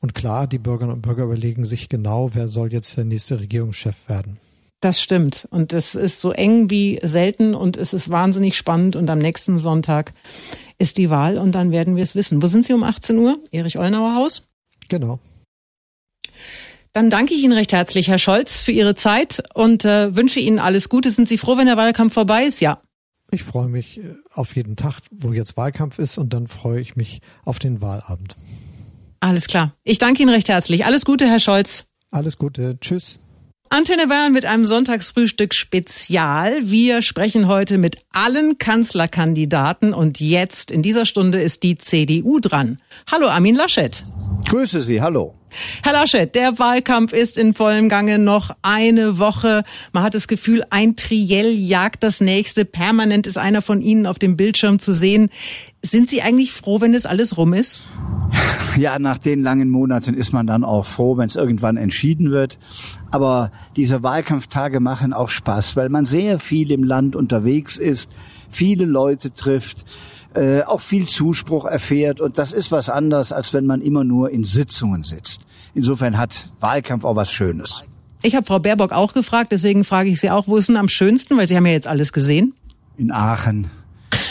Und 0.00 0.14
klar, 0.14 0.46
die 0.46 0.58
Bürgerinnen 0.58 0.96
und 0.96 1.02
Bürger 1.02 1.24
überlegen 1.24 1.64
sich 1.64 1.88
genau, 1.88 2.34
wer 2.34 2.48
soll 2.48 2.72
jetzt 2.72 2.96
der 2.96 3.04
nächste 3.04 3.40
Regierungschef 3.40 4.08
werden. 4.08 4.38
Das 4.80 5.00
stimmt. 5.00 5.48
Und 5.50 5.72
es 5.72 5.94
ist 5.94 6.20
so 6.20 6.32
eng 6.32 6.68
wie 6.68 7.00
selten 7.02 7.54
und 7.54 7.78
es 7.78 7.94
ist 7.94 8.10
wahnsinnig 8.10 8.56
spannend. 8.56 8.94
Und 8.94 9.08
am 9.08 9.18
nächsten 9.18 9.58
Sonntag 9.58 10.12
ist 10.78 10.98
die 10.98 11.08
Wahl 11.08 11.38
und 11.38 11.52
dann 11.52 11.70
werden 11.70 11.96
wir 11.96 12.02
es 12.02 12.14
wissen. 12.14 12.42
Wo 12.42 12.46
sind 12.46 12.66
Sie 12.66 12.74
um 12.74 12.84
18 12.84 13.16
Uhr? 13.16 13.38
Erich 13.50 13.78
Ollnauer 13.78 14.16
Haus? 14.16 14.48
Genau. 14.90 15.18
Dann 16.96 17.10
danke 17.10 17.34
ich 17.34 17.42
Ihnen 17.42 17.52
recht 17.52 17.74
herzlich, 17.74 18.08
Herr 18.08 18.16
Scholz, 18.16 18.62
für 18.62 18.72
Ihre 18.72 18.94
Zeit 18.94 19.42
und 19.52 19.84
äh, 19.84 20.16
wünsche 20.16 20.40
Ihnen 20.40 20.58
alles 20.58 20.88
Gute. 20.88 21.10
Sind 21.10 21.28
Sie 21.28 21.36
froh, 21.36 21.58
wenn 21.58 21.66
der 21.66 21.76
Wahlkampf 21.76 22.14
vorbei 22.14 22.44
ist? 22.44 22.62
Ja. 22.62 22.80
Ich 23.30 23.44
freue 23.44 23.68
mich 23.68 23.98
äh, 23.98 24.14
auf 24.32 24.56
jeden 24.56 24.76
Tag, 24.76 25.00
wo 25.10 25.34
jetzt 25.34 25.58
Wahlkampf 25.58 25.98
ist 25.98 26.16
und 26.16 26.32
dann 26.32 26.46
freue 26.46 26.80
ich 26.80 26.96
mich 26.96 27.20
auf 27.44 27.58
den 27.58 27.82
Wahlabend. 27.82 28.34
Alles 29.20 29.46
klar. 29.46 29.74
Ich 29.84 29.98
danke 29.98 30.22
Ihnen 30.22 30.32
recht 30.32 30.48
herzlich. 30.48 30.86
Alles 30.86 31.04
Gute, 31.04 31.26
Herr 31.26 31.38
Scholz. 31.38 31.84
Alles 32.10 32.38
Gute. 32.38 32.78
Tschüss. 32.80 33.18
Antenne 33.68 34.06
Bayern 34.06 34.32
mit 34.32 34.46
einem 34.46 34.64
Sonntagsfrühstück 34.64 35.52
Spezial. 35.52 36.60
Wir 36.62 37.02
sprechen 37.02 37.46
heute 37.46 37.76
mit 37.76 37.98
allen 38.12 38.56
Kanzlerkandidaten 38.56 39.92
und 39.92 40.18
jetzt 40.18 40.70
in 40.70 40.80
dieser 40.80 41.04
Stunde 41.04 41.42
ist 41.42 41.62
die 41.62 41.76
CDU 41.76 42.40
dran. 42.40 42.78
Hallo 43.12 43.26
Armin 43.26 43.54
Laschet. 43.54 44.02
Grüße 44.48 44.80
Sie, 44.80 45.02
hallo. 45.02 45.34
Herr 45.82 45.92
Laschet, 45.92 46.34
der 46.34 46.58
Wahlkampf 46.58 47.12
ist 47.12 47.38
in 47.38 47.54
vollem 47.54 47.88
Gange 47.88 48.18
noch 48.18 48.54
eine 48.62 49.18
Woche. 49.18 49.64
Man 49.92 50.02
hat 50.02 50.14
das 50.14 50.28
Gefühl, 50.28 50.64
ein 50.70 50.96
Triell 50.96 51.52
jagt 51.52 52.02
das 52.02 52.20
nächste. 52.20 52.64
Permanent 52.64 53.26
ist 53.26 53.38
einer 53.38 53.62
von 53.62 53.80
Ihnen 53.80 54.06
auf 54.06 54.18
dem 54.18 54.36
Bildschirm 54.36 54.78
zu 54.78 54.92
sehen. 54.92 55.30
Sind 55.82 56.10
Sie 56.10 56.22
eigentlich 56.22 56.52
froh, 56.52 56.80
wenn 56.80 56.92
das 56.92 57.06
alles 57.06 57.36
rum 57.36 57.52
ist? 57.52 57.84
Ja, 58.76 58.98
nach 58.98 59.16
den 59.16 59.42
langen 59.42 59.70
Monaten 59.70 60.12
ist 60.12 60.34
man 60.34 60.46
dann 60.46 60.62
auch 60.62 60.84
froh, 60.84 61.16
wenn 61.16 61.28
es 61.28 61.36
irgendwann 61.36 61.78
entschieden 61.78 62.30
wird. 62.30 62.58
Aber 63.10 63.50
diese 63.74 64.02
Wahlkampftage 64.02 64.80
machen 64.80 65.14
auch 65.14 65.30
Spaß, 65.30 65.76
weil 65.76 65.88
man 65.88 66.04
sehr 66.04 66.38
viel 66.38 66.70
im 66.70 66.84
Land 66.84 67.16
unterwegs 67.16 67.78
ist, 67.78 68.10
viele 68.50 68.84
Leute 68.84 69.32
trifft, 69.32 69.86
äh, 70.36 70.62
auch 70.62 70.80
viel 70.80 71.06
Zuspruch 71.06 71.64
erfährt. 71.64 72.20
Und 72.20 72.38
das 72.38 72.52
ist 72.52 72.70
was 72.70 72.90
anderes, 72.90 73.32
als 73.32 73.54
wenn 73.54 73.66
man 73.66 73.80
immer 73.80 74.04
nur 74.04 74.30
in 74.30 74.44
Sitzungen 74.44 75.02
sitzt. 75.02 75.42
Insofern 75.74 76.18
hat 76.18 76.52
Wahlkampf 76.60 77.04
auch 77.04 77.16
was 77.16 77.32
Schönes. 77.32 77.84
Ich 78.22 78.34
habe 78.34 78.46
Frau 78.46 78.58
Baerbock 78.58 78.92
auch 78.92 79.14
gefragt, 79.14 79.52
deswegen 79.52 79.84
frage 79.84 80.08
ich 80.10 80.20
Sie 80.20 80.30
auch, 80.30 80.46
wo 80.46 80.56
ist 80.56 80.68
denn 80.68 80.76
am 80.76 80.88
schönsten, 80.88 81.36
weil 81.36 81.46
Sie 81.48 81.56
haben 81.56 81.66
ja 81.66 81.72
jetzt 81.72 81.86
alles 81.86 82.12
gesehen. 82.12 82.54
In 82.96 83.12
Aachen, 83.12 83.70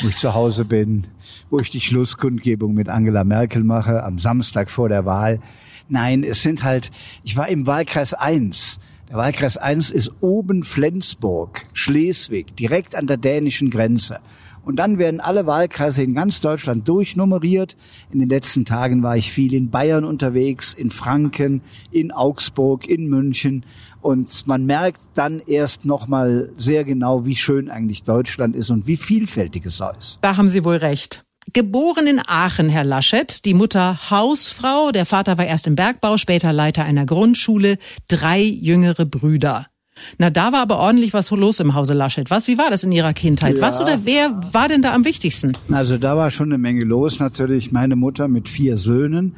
wo 0.02 0.08
ich 0.08 0.18
zu 0.18 0.34
Hause 0.34 0.66
bin, 0.66 1.06
wo 1.50 1.60
ich 1.60 1.70
die 1.70 1.82
Schlusskundgebung 1.82 2.74
mit 2.74 2.90
Angela 2.90 3.24
Merkel 3.24 3.64
mache, 3.64 4.04
am 4.04 4.20
Samstag 4.20 4.70
vor 4.70 4.90
der 4.90 5.06
Wahl. 5.06 5.40
Nein, 5.88 6.24
es 6.24 6.42
sind 6.42 6.64
halt, 6.64 6.92
ich 7.24 7.38
war 7.38 7.48
im 7.48 7.68
Wahlkreis 7.68 8.14
1. 8.14 8.80
Der 9.10 9.18
Wahlkreis 9.18 9.56
1 9.58 9.92
ist 9.92 10.12
oben 10.22 10.64
Flensburg, 10.64 11.64
Schleswig, 11.74 12.56
direkt 12.58 12.96
an 12.96 13.06
der 13.08 13.18
dänischen 13.18 13.70
Grenze. 13.70 14.20
Und 14.66 14.78
dann 14.78 14.98
werden 14.98 15.20
alle 15.20 15.46
Wahlkreise 15.46 16.04
in 16.04 16.16
ganz 16.16 16.42
Deutschland 16.42 16.88
durchnummeriert. 16.90 17.78
In 18.12 18.20
den 18.20 18.30
letzten 18.30 18.66
Tagen 18.66 19.04
war 19.04 19.16
ich 19.16 19.32
viel 19.32 19.54
in 19.54 19.70
Bayern 19.70 20.04
unterwegs, 20.04 20.74
in 20.74 20.90
Franken, 20.90 21.62
in 21.92 22.12
Augsburg, 22.12 22.88
in 22.88 23.08
München. 23.08 23.64
Und 24.02 24.48
man 24.48 24.66
merkt 24.66 25.00
dann 25.14 25.40
erst 25.46 25.86
nochmal 25.86 26.50
sehr 26.58 26.84
genau, 26.84 27.26
wie 27.26 27.36
schön 27.36 27.70
eigentlich 27.70 28.04
Deutschland 28.04 28.56
ist 28.56 28.72
und 28.72 28.88
wie 28.88 28.98
vielfältig 28.98 29.66
es 29.66 29.82
ist. 29.98 30.18
Da 30.22 30.36
haben 30.36 30.50
Sie 30.50 30.66
wohl 30.66 30.78
recht. 30.78 31.24
Geboren 31.54 32.08
in 32.08 32.22
Aachen, 32.26 32.70
Herr 32.70 32.84
Laschet, 32.84 33.46
die 33.46 33.54
Mutter 33.54 34.10
Hausfrau, 34.10 34.92
der 34.92 35.06
Vater 35.06 35.38
war 35.38 35.46
erst 35.46 35.68
im 35.68 35.76
Bergbau, 35.76 36.18
später 36.18 36.52
Leiter 36.52 36.84
einer 36.84 37.06
Grundschule, 37.06 37.78
drei 38.08 38.42
jüngere 38.42 39.06
Brüder. 39.06 39.68
Na, 40.18 40.30
da 40.30 40.52
war 40.52 40.62
aber 40.62 40.80
ordentlich 40.80 41.14
was 41.14 41.32
los 41.32 41.60
im 41.60 41.74
Hause 41.74 41.94
Laschet. 41.94 42.30
Was, 42.30 42.48
wie 42.48 42.58
war 42.58 42.70
das 42.70 42.84
in 42.84 42.92
Ihrer 42.92 43.14
Kindheit? 43.14 43.56
Ja. 43.58 43.62
Was 43.62 43.80
oder 43.80 44.00
wer 44.04 44.32
war 44.54 44.68
denn 44.68 44.82
da 44.82 44.94
am 44.94 45.06
wichtigsten? 45.06 45.54
Also 45.72 45.98
da 45.98 46.18
war 46.18 46.32
schon 46.32 46.50
eine 46.50 46.58
Menge 46.58 46.84
los. 46.84 47.20
Natürlich 47.20 47.72
meine 47.72 47.96
Mutter 47.96 48.28
mit 48.28 48.50
vier 48.50 48.78
Söhnen. 48.78 49.36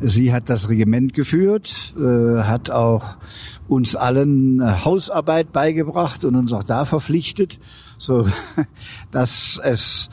Sie 0.00 0.32
hat 0.32 0.48
das 0.48 0.68
Regiment 0.68 1.12
geführt, 1.12 1.94
äh, 1.98 2.42
hat 2.42 2.70
auch 2.70 3.16
uns 3.66 3.96
allen 3.96 4.60
äh, 4.60 4.84
Hausarbeit 4.84 5.52
beigebracht 5.52 6.24
und 6.24 6.36
uns 6.36 6.52
auch 6.52 6.62
da 6.62 6.84
verpflichtet, 6.84 7.58
so 7.98 8.28
dass 9.10 9.60
es 9.62 10.08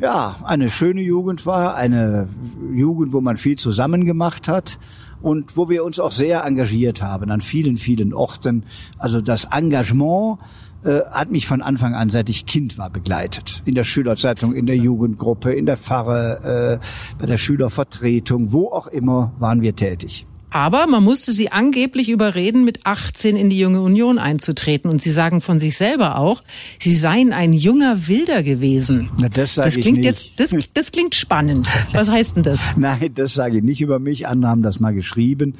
ja 0.00 0.36
eine 0.42 0.70
schöne 0.70 1.02
Jugend 1.02 1.46
war, 1.46 1.76
eine 1.76 2.28
Jugend, 2.74 3.12
wo 3.12 3.20
man 3.20 3.36
viel 3.36 3.56
zusammen 3.56 4.04
gemacht 4.04 4.48
hat 4.48 4.78
und 5.22 5.56
wo 5.56 5.68
wir 5.68 5.84
uns 5.84 5.98
auch 6.00 6.12
sehr 6.12 6.44
engagiert 6.44 7.02
haben 7.02 7.30
an 7.30 7.40
vielen, 7.40 7.76
vielen 7.76 8.12
Orten. 8.14 8.64
Also 8.98 9.20
das 9.20 9.44
Engagement 9.44 10.38
äh, 10.84 11.00
hat 11.10 11.30
mich 11.30 11.46
von 11.46 11.60
Anfang 11.60 11.94
an, 11.94 12.10
seit 12.10 12.28
ich 12.30 12.46
Kind 12.46 12.78
war, 12.78 12.90
begleitet. 12.90 13.62
In 13.64 13.74
der 13.74 13.84
Schülerzeitung, 13.84 14.54
in 14.54 14.66
der 14.66 14.76
Jugendgruppe, 14.76 15.52
in 15.52 15.66
der 15.66 15.76
Pfarre, 15.76 16.80
äh, 16.80 17.18
bei 17.18 17.26
der 17.26 17.36
Schülervertretung, 17.36 18.52
wo 18.52 18.68
auch 18.68 18.86
immer 18.86 19.32
waren 19.38 19.60
wir 19.60 19.74
tätig. 19.74 20.24
Aber 20.50 20.86
man 20.86 21.04
musste 21.04 21.32
sie 21.32 21.52
angeblich 21.52 22.08
überreden, 22.08 22.64
mit 22.64 22.86
18 22.86 23.36
in 23.36 23.50
die 23.50 23.58
Junge 23.58 23.82
Union 23.82 24.18
einzutreten. 24.18 24.90
Und 24.90 25.02
sie 25.02 25.10
sagen 25.10 25.40
von 25.40 25.58
sich 25.58 25.76
selber 25.76 26.18
auch, 26.18 26.42
sie 26.78 26.94
seien 26.94 27.32
ein 27.32 27.52
junger 27.52 28.08
Wilder 28.08 28.42
gewesen. 28.42 29.10
Na, 29.20 29.28
das 29.28 29.56
das 29.56 29.76
klingt 29.76 30.04
jetzt, 30.04 30.40
das, 30.40 30.54
das 30.72 30.92
klingt 30.92 31.14
spannend. 31.14 31.68
Was 31.92 32.10
heißt 32.10 32.36
denn 32.36 32.42
das? 32.44 32.60
Nein, 32.76 33.12
das 33.14 33.34
sage 33.34 33.58
ich 33.58 33.62
nicht 33.62 33.80
über 33.80 33.98
mich. 33.98 34.26
Andere 34.26 34.50
haben 34.50 34.62
das 34.62 34.80
mal 34.80 34.94
geschrieben. 34.94 35.54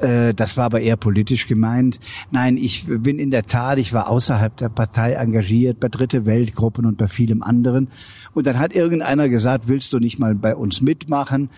Äh, 0.00 0.34
das 0.34 0.56
war 0.56 0.64
aber 0.64 0.80
eher 0.80 0.96
politisch 0.96 1.46
gemeint. 1.46 2.00
Nein, 2.30 2.56
ich 2.56 2.86
bin 2.86 3.18
in 3.18 3.30
der 3.30 3.44
Tat, 3.44 3.78
ich 3.78 3.92
war 3.92 4.08
außerhalb 4.08 4.56
der 4.56 4.68
Partei 4.68 5.12
engagiert, 5.12 5.78
bei 5.78 5.88
Dritte 5.88 6.26
Weltgruppen 6.26 6.84
und 6.86 6.96
bei 6.96 7.06
vielem 7.06 7.42
anderen. 7.42 7.88
Und 8.34 8.46
dann 8.46 8.58
hat 8.58 8.74
irgendeiner 8.74 9.28
gesagt, 9.28 9.68
willst 9.68 9.92
du 9.92 9.98
nicht 9.98 10.18
mal 10.18 10.34
bei 10.34 10.56
uns 10.56 10.80
mitmachen? 10.80 11.50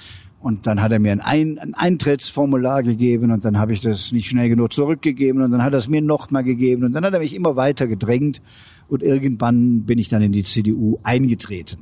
Und 0.45 0.67
dann 0.67 0.83
hat 0.83 0.93
er 0.93 0.99
mir 0.99 1.11
ein, 1.11 1.23
ein, 1.23 1.59
ein 1.59 1.73
Eintrittsformular 1.73 2.83
gegeben 2.83 3.31
und 3.31 3.47
dann 3.47 3.57
habe 3.57 3.73
ich 3.73 3.81
das 3.81 4.13
nicht 4.13 4.29
schnell 4.29 4.51
genug 4.51 4.75
zurückgegeben 4.75 5.41
und 5.41 5.51
dann 5.53 5.63
hat 5.63 5.73
er 5.73 5.79
es 5.79 5.89
mir 5.89 6.03
nochmal 6.03 6.45
gegeben 6.45 6.85
und 6.85 6.93
dann 6.93 7.03
hat 7.03 7.15
er 7.15 7.21
mich 7.21 7.35
immer 7.35 7.57
weiter 7.57 7.87
gedrängt 7.87 8.43
und 8.91 9.03
irgendwann 9.03 9.85
bin 9.85 9.97
ich 9.97 10.11
dann 10.11 10.21
in 10.21 10.33
die 10.33 10.43
CDU 10.43 10.99
eingetreten. 11.03 11.79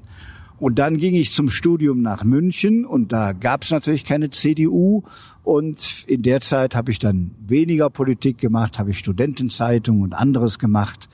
Und 0.61 0.79
dann 0.79 0.99
ging 0.99 1.17
ich 1.17 1.33
zum 1.33 1.51
Studium 1.51 2.03
nach 2.03 2.23
München 2.23 2.85
und 2.85 3.11
da 3.11 3.33
gab 3.33 3.65
es 3.65 3.73
natürlich 3.73 4.05
keine 4.05 4.31
CDU. 4.31 5.03
Und 5.43 6.05
in 6.07 6.23
der 6.23 6.41
Zeit 6.41 6.77
habe 6.77 6.93
ich 6.93 7.01
dann 7.01 7.33
weniger 7.45 7.91
Politik 7.91 8.39
gemacht, 8.39 8.79
habe 8.79 8.93
ich 8.93 8.99
Studentenzeitung 9.01 10.03
und 10.03 10.13
anderes 10.13 10.61
gemacht. 10.61 11.09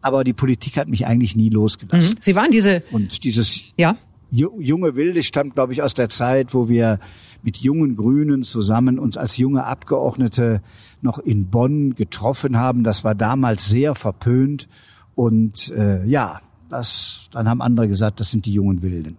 Aber 0.00 0.24
die 0.24 0.32
Politik 0.32 0.76
hat 0.76 0.88
mich 0.88 1.06
eigentlich 1.06 1.36
nie 1.36 1.50
losgelassen. 1.50 2.16
Mhm. 2.16 2.20
Sie 2.20 2.34
waren 2.34 2.50
diese 2.50 2.82
und 2.90 3.22
dieses 3.22 3.60
ja 3.76 3.96
junge 4.30 4.96
Wilde 4.96 5.22
stammt, 5.22 5.54
glaube 5.54 5.72
ich, 5.72 5.82
aus 5.82 5.94
der 5.94 6.08
Zeit, 6.08 6.54
wo 6.54 6.68
wir 6.68 6.98
mit 7.42 7.58
jungen 7.58 7.96
Grünen 7.96 8.42
zusammen 8.42 8.98
uns 8.98 9.16
als 9.16 9.36
junge 9.36 9.64
Abgeordnete 9.64 10.62
noch 11.00 11.18
in 11.18 11.48
Bonn 11.48 11.94
getroffen 11.94 12.56
haben. 12.56 12.84
Das 12.84 13.04
war 13.04 13.14
damals 13.14 13.68
sehr 13.68 13.94
verpönt. 13.94 14.68
Und 15.14 15.70
äh, 15.70 16.04
ja, 16.06 16.40
das, 16.70 17.28
dann 17.32 17.48
haben 17.48 17.60
andere 17.60 17.88
gesagt, 17.88 18.20
das 18.20 18.30
sind 18.30 18.46
die 18.46 18.52
jungen 18.52 18.80
Wilden. 18.82 19.16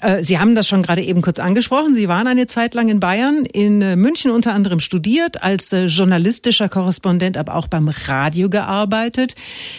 Äh, 0.00 0.22
Sie 0.22 0.38
haben 0.38 0.54
das 0.54 0.68
schon 0.68 0.82
gerade 0.82 1.02
eben 1.02 1.22
kurz 1.22 1.38
angesprochen. 1.40 1.94
Sie 1.94 2.08
waren 2.08 2.26
eine 2.26 2.46
Zeit 2.46 2.74
lang 2.74 2.88
in 2.88 3.00
Bayern, 3.00 3.44
in 3.44 3.82
äh, 3.82 3.96
München 3.96 4.30
unter 4.30 4.54
anderem 4.54 4.80
studiert, 4.80 5.42
als 5.42 5.72
äh, 5.72 5.86
journalistischer 5.86 6.68
Korrespondent, 6.68 7.36
aber 7.36 7.56
auch 7.56 7.66
beim 7.66 7.88
Radio 7.88 8.48
gearbeitet. 8.48 9.34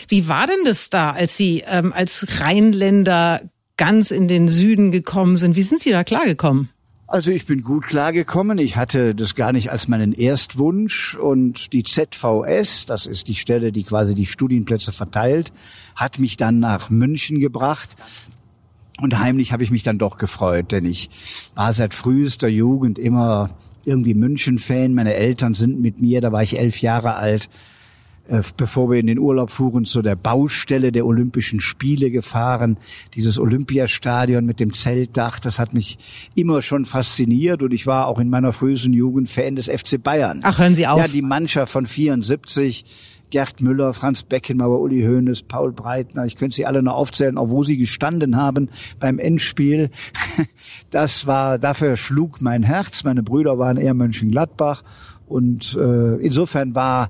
Wie 0.10 0.28
war 0.28 0.48
denn 0.48 0.66
das 0.66 0.90
da, 0.90 1.12
als 1.12 1.38
Sie 1.38 1.64
ähm, 1.66 1.94
als 1.94 2.42
Rheinländer 2.42 3.42
ganz 3.78 4.12
in 4.12 4.28
den 4.28 4.50
Süden 4.50 4.92
gekommen 4.92 5.38
sind. 5.38 5.56
Wie 5.56 5.64
sind 5.64 5.82
Sie 5.82 5.92
da 5.92 6.04
klargekommen? 6.04 6.70
Also 7.08 7.30
ich 7.30 7.46
bin 7.46 7.62
gut 7.62 7.86
klargekommen. 7.86 8.58
Ich 8.58 8.78
hatte 8.78 9.14
das 9.14 9.36
gar 9.36 9.52
nicht 9.52 9.70
als 9.72 9.88
meinen 9.88 10.12
Erstwunsch 10.12 11.16
und 11.16 11.72
die 11.72 11.84
ZVS, 11.84 12.88
das 12.88 13.06
ist 13.06 13.28
die 13.28 13.36
Stelle, 13.36 13.72
die 13.72 13.84
quasi 13.84 14.16
die 14.16 14.26
Studienplätze 14.26 14.92
verteilt, 14.92 15.54
hat 15.96 16.18
mich 16.18 16.36
dann 16.36 16.60
nach 16.60 16.90
München 16.90 17.40
gebracht. 17.40 17.96
Und 19.02 19.20
heimlich 19.20 19.52
habe 19.52 19.62
ich 19.64 19.72
mich 19.72 19.84
dann 19.84 20.00
doch 20.00 20.18
gefreut, 20.18 20.72
denn 20.72 20.86
ich 20.86 21.10
war 21.54 21.74
seit 21.74 21.94
frühester 21.94 22.48
Jugend 22.48 22.98
immer 22.98 23.52
irgendwie 23.84 24.14
München-Fan. 24.16 24.94
Meine 24.94 25.14
Eltern 25.14 25.54
sind 25.54 25.80
mit 25.80 26.02
mir, 26.02 26.22
da 26.22 26.32
war 26.32 26.42
ich 26.42 26.58
elf 26.58 26.82
Jahre 26.82 27.16
alt, 27.16 27.50
äh, 28.28 28.42
bevor 28.58 28.90
wir 28.90 29.00
in 29.00 29.08
den 29.08 29.20
Urlaub 29.20 29.52
fuhren, 29.52 29.86
zu 29.86 30.02
der 30.02 30.16
Baustelle 30.16 30.92
der 30.92 31.06
Olympischen 31.06 31.62
Spiele 31.62 32.10
gefahren. 32.10 32.78
Dieses 33.14 33.38
Olympiastadion 33.38 34.46
mit 34.46 34.60
dem 34.60 34.74
Zeltdach, 34.74 35.40
das 35.40 35.60
hat 35.60 35.74
mich 35.74 35.98
immer 36.34 36.62
schon 36.62 36.86
fasziniert 36.86 37.62
und 37.62 37.74
ich 37.74 37.86
war 37.86 38.08
auch 38.08 38.20
in 38.20 38.30
meiner 38.30 38.54
frühesten 38.54 38.94
Jugend 38.94 39.30
Fan 39.30 39.56
des 39.56 39.68
FC 39.68 40.02
Bayern. 40.02 40.42
Ach, 40.44 40.58
hören 40.58 40.76
Sie 40.76 40.88
auf. 40.88 41.00
Ja, 41.00 41.08
die 41.08 41.22
Mannschaft 41.22 41.72
von 41.72 41.86
74 41.86 42.86
Gerd 43.32 43.60
Müller, 43.60 43.94
Franz 43.94 44.24
Beckenbauer, 44.24 44.80
Uli 44.80 45.04
Hoeneß, 45.04 45.44
Paul 45.44 45.72
Breitner, 45.72 46.26
ich 46.26 46.36
könnte 46.36 46.56
sie 46.56 46.66
alle 46.66 46.82
noch 46.82 46.94
aufzählen, 46.94 47.38
auch 47.38 47.50
wo 47.50 47.64
sie 47.64 47.78
gestanden 47.78 48.38
haben 48.38 48.70
beim 49.00 49.20
Endspiel. 49.20 49.90
Das 50.92 51.28
war, 51.28 51.60
dafür 51.60 51.98
schlug 51.98 52.42
mein 52.42 52.64
Herz. 52.64 53.04
Meine 53.04 53.22
Brüder 53.22 53.60
waren 53.60 53.76
eher 53.76 53.94
Mönchengladbach 53.94 54.84
und 55.28 55.76
äh, 55.76 56.16
insofern 56.18 56.74
war 56.76 57.10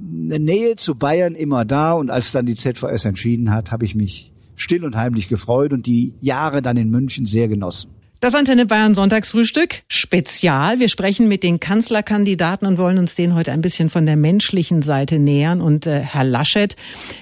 eine 0.00 0.38
Nähe 0.38 0.76
zu 0.76 0.94
Bayern 0.94 1.34
immer 1.34 1.64
da 1.64 1.92
und 1.92 2.10
als 2.10 2.32
dann 2.32 2.46
die 2.46 2.54
ZVS 2.54 3.04
entschieden 3.04 3.50
hat, 3.50 3.72
habe 3.72 3.84
ich 3.84 3.94
mich 3.94 4.32
still 4.56 4.84
und 4.84 4.96
heimlich 4.96 5.28
gefreut 5.28 5.72
und 5.72 5.86
die 5.86 6.14
Jahre 6.20 6.62
dann 6.62 6.76
in 6.76 6.90
München 6.90 7.26
sehr 7.26 7.48
genossen. 7.48 7.94
Das 8.22 8.34
Antenne 8.34 8.66
Bayern 8.66 8.92
Sonntagsfrühstück 8.92 9.80
Spezial. 9.88 10.78
Wir 10.78 10.90
sprechen 10.90 11.26
mit 11.26 11.42
den 11.42 11.58
Kanzlerkandidaten 11.58 12.68
und 12.68 12.76
wollen 12.76 12.98
uns 12.98 13.14
denen 13.14 13.34
heute 13.34 13.50
ein 13.50 13.62
bisschen 13.62 13.88
von 13.88 14.04
der 14.04 14.16
menschlichen 14.16 14.82
Seite 14.82 15.18
nähern. 15.18 15.62
Und 15.62 15.86
äh, 15.86 16.00
Herr 16.00 16.24
Laschet, 16.24 16.76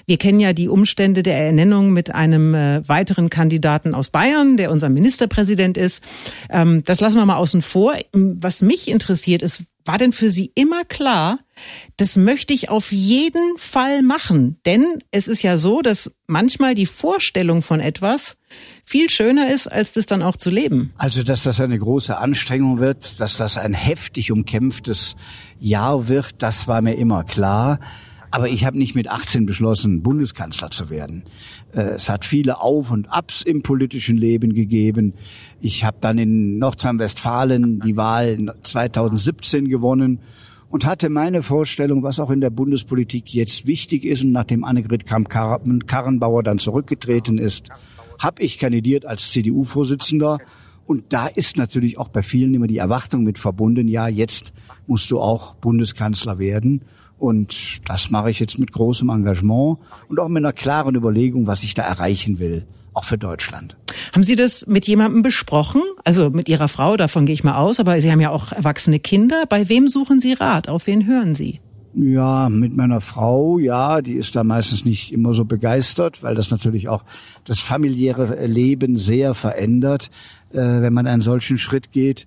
wir 0.07 0.17
kennen 0.17 0.41
ja 0.41 0.53
die 0.53 0.69
Umstände 0.69 1.23
der 1.23 1.39
Ernennung 1.39 1.93
mit 1.93 2.13
einem 2.17 2.53
äh, 2.53 2.89
weiteren 2.89 3.31
Kandidaten 3.31 3.95
aus 3.95 4.11
Bayern, 4.11 4.57
der 4.57 4.73
unser 4.73 4.89
Ministerpräsident 4.89 5.77
ist. 5.77 6.03
Ähm, 6.51 6.83
das 6.85 7.01
lassen 7.01 7.19
wir 7.19 7.27
mal 7.27 7.37
außen 7.37 7.63
vor. 7.63 7.95
Was 8.13 8.63
mich 8.63 8.89
interessiert 8.89 9.43
ist, 9.43 9.63
war 9.89 9.99
denn 9.99 10.13
für 10.13 10.31
Sie 10.31 10.53
immer 10.55 10.85
klar, 10.85 11.41
das 11.97 12.17
möchte 12.17 12.53
ich 12.53 12.69
auf 12.69 12.93
jeden 12.93 13.57
Fall 13.57 14.03
machen? 14.03 14.61
Denn 14.67 15.03
es 15.11 15.27
ist 15.27 15.43
ja 15.43 15.57
so, 15.57 15.81
dass 15.81 16.15
manchmal 16.27 16.75
die 16.75 16.87
Vorstellung 16.87 17.63
von 17.63 17.81
etwas 17.81 18.37
viel 18.85 19.11
schöner 19.11 19.51
ist, 19.51 19.67
als 19.67 19.95
das 19.95 20.07
dann 20.07 20.23
auch 20.23 20.37
zu 20.37 20.51
leben. 20.51 20.93
Also, 20.99 21.23
dass 21.23 21.43
das 21.43 21.61
eine 21.61 21.79
große 21.79 22.17
Anstrengung 22.17 22.79
wird, 22.79 23.19
dass 23.19 23.37
das 23.37 23.57
ein 23.57 23.75
heftig 23.75 24.31
umkämpftes 24.31 25.17
Jahr 25.59 26.07
wird, 26.07 26.43
das 26.43 26.69
war 26.69 26.83
mir 26.83 26.95
immer 26.95 27.25
klar. 27.25 27.81
Aber 28.31 28.49
ich 28.49 28.65
habe 28.65 28.77
nicht 28.77 28.95
mit 28.95 29.09
18 29.09 29.47
beschlossen, 29.47 30.03
Bundeskanzler 30.03 30.71
zu 30.71 30.91
werden. 30.91 31.25
Äh, 31.73 31.81
es 31.91 32.09
hat 32.09 32.25
viele 32.25 32.61
Auf 32.61 32.91
und 32.91 33.11
Abs 33.11 33.43
im 33.43 33.63
politischen 33.63 34.17
Leben 34.17 34.55
gegeben. 34.55 35.15
Ich 35.61 35.85
habe 35.85 35.99
dann 36.01 36.19
in 36.19 36.59
Nordrhein-Westfalen 36.59 37.81
die 37.81 37.97
Wahl 37.97 38.55
2017 38.63 39.69
gewonnen 39.69 40.21
und 40.71 40.85
hatte 40.85 41.09
meine 41.09 41.43
Vorstellung, 41.43 42.03
was 42.03 42.21
auch 42.21 42.31
in 42.31 42.41
der 42.41 42.51
Bundespolitik 42.51 43.33
jetzt 43.33 43.67
wichtig 43.67 44.05
ist. 44.05 44.23
Und 44.23 44.33
nachdem 44.33 44.65
Annegret 44.65 45.07
Kramp-Karrenbauer 45.07 46.43
dann 46.43 46.59
zurückgetreten 46.59 47.39
ist, 47.39 47.71
habe 48.19 48.43
ich 48.43 48.59
kandidiert 48.59 49.07
als 49.07 49.31
CDU-Vorsitzender. 49.33 50.39
Und 50.87 51.13
da 51.13 51.27
ist 51.27 51.57
natürlich 51.57 51.99
auch 51.99 52.09
bei 52.09 52.23
vielen 52.23 52.55
immer 52.55 52.67
die 52.67 52.79
Erwartung 52.79 53.23
mit 53.23 53.39
verbunden, 53.39 53.89
ja, 53.89 54.09
jetzt 54.09 54.53
musst 54.87 55.11
du 55.11 55.21
auch 55.21 55.55
Bundeskanzler 55.55 56.39
werden. 56.39 56.83
Und 57.19 57.81
das 57.87 58.11
mache 58.11 58.31
ich 58.31 58.39
jetzt 58.39 58.59
mit 58.59 58.73
großem 58.73 59.09
Engagement 59.09 59.79
und 60.09 60.21
auch 60.21 60.29
mit 60.29 60.45
einer 60.45 60.53
klaren 60.53 60.95
Überlegung, 60.95 61.47
was 61.47 61.63
ich 61.65 61.75
da 61.75 61.83
erreichen 61.83 62.39
will, 62.39 62.67
auch 62.95 63.05
für 63.05 63.19
Deutschland. 63.19 63.77
Haben 64.15 64.23
Sie 64.23 64.37
das 64.37 64.67
mit 64.67 64.87
jemandem 64.87 65.23
besprochen? 65.23 65.83
Also 66.05 66.31
mit 66.31 66.49
Ihrer 66.49 66.69
Frau, 66.69 66.97
davon 66.97 67.27
gehe 67.27 67.35
ich 67.35 67.45
mal 67.45 67.57
aus, 67.57 67.81
aber 67.81 68.01
Sie 68.01 68.11
haben 68.11 68.21
ja 68.21 68.31
auch 68.31 68.53
erwachsene 68.53 69.01
Kinder. 69.01 69.45
Bei 69.49 69.69
wem 69.69 69.89
suchen 69.89 70.21
Sie 70.21 70.33
Rat? 70.33 70.69
Auf 70.69 70.87
wen 70.87 71.07
hören 71.07 71.35
Sie? 71.35 71.61
Ja, 71.95 72.49
mit 72.49 72.77
meiner 72.77 73.01
Frau, 73.01 73.59
ja, 73.59 74.03
die 74.03 74.13
ist 74.13 74.37
da 74.37 74.45
meistens 74.45 74.85
nicht 74.85 75.13
immer 75.13 75.33
so 75.33 75.45
begeistert, 75.45 76.23
weil 76.23 76.35
das 76.35 76.51
natürlich 76.51 76.89
auch 76.89 77.03
das 77.45 77.59
familiäre 77.59 78.47
Leben 78.47 78.97
sehr 78.97 79.35
verändert, 79.35 80.11
äh, 80.53 80.59
wenn 80.59 80.93
man 80.93 81.07
einen 81.07 81.23
solchen 81.23 81.59
Schritt 81.59 81.91
geht. 81.91 82.27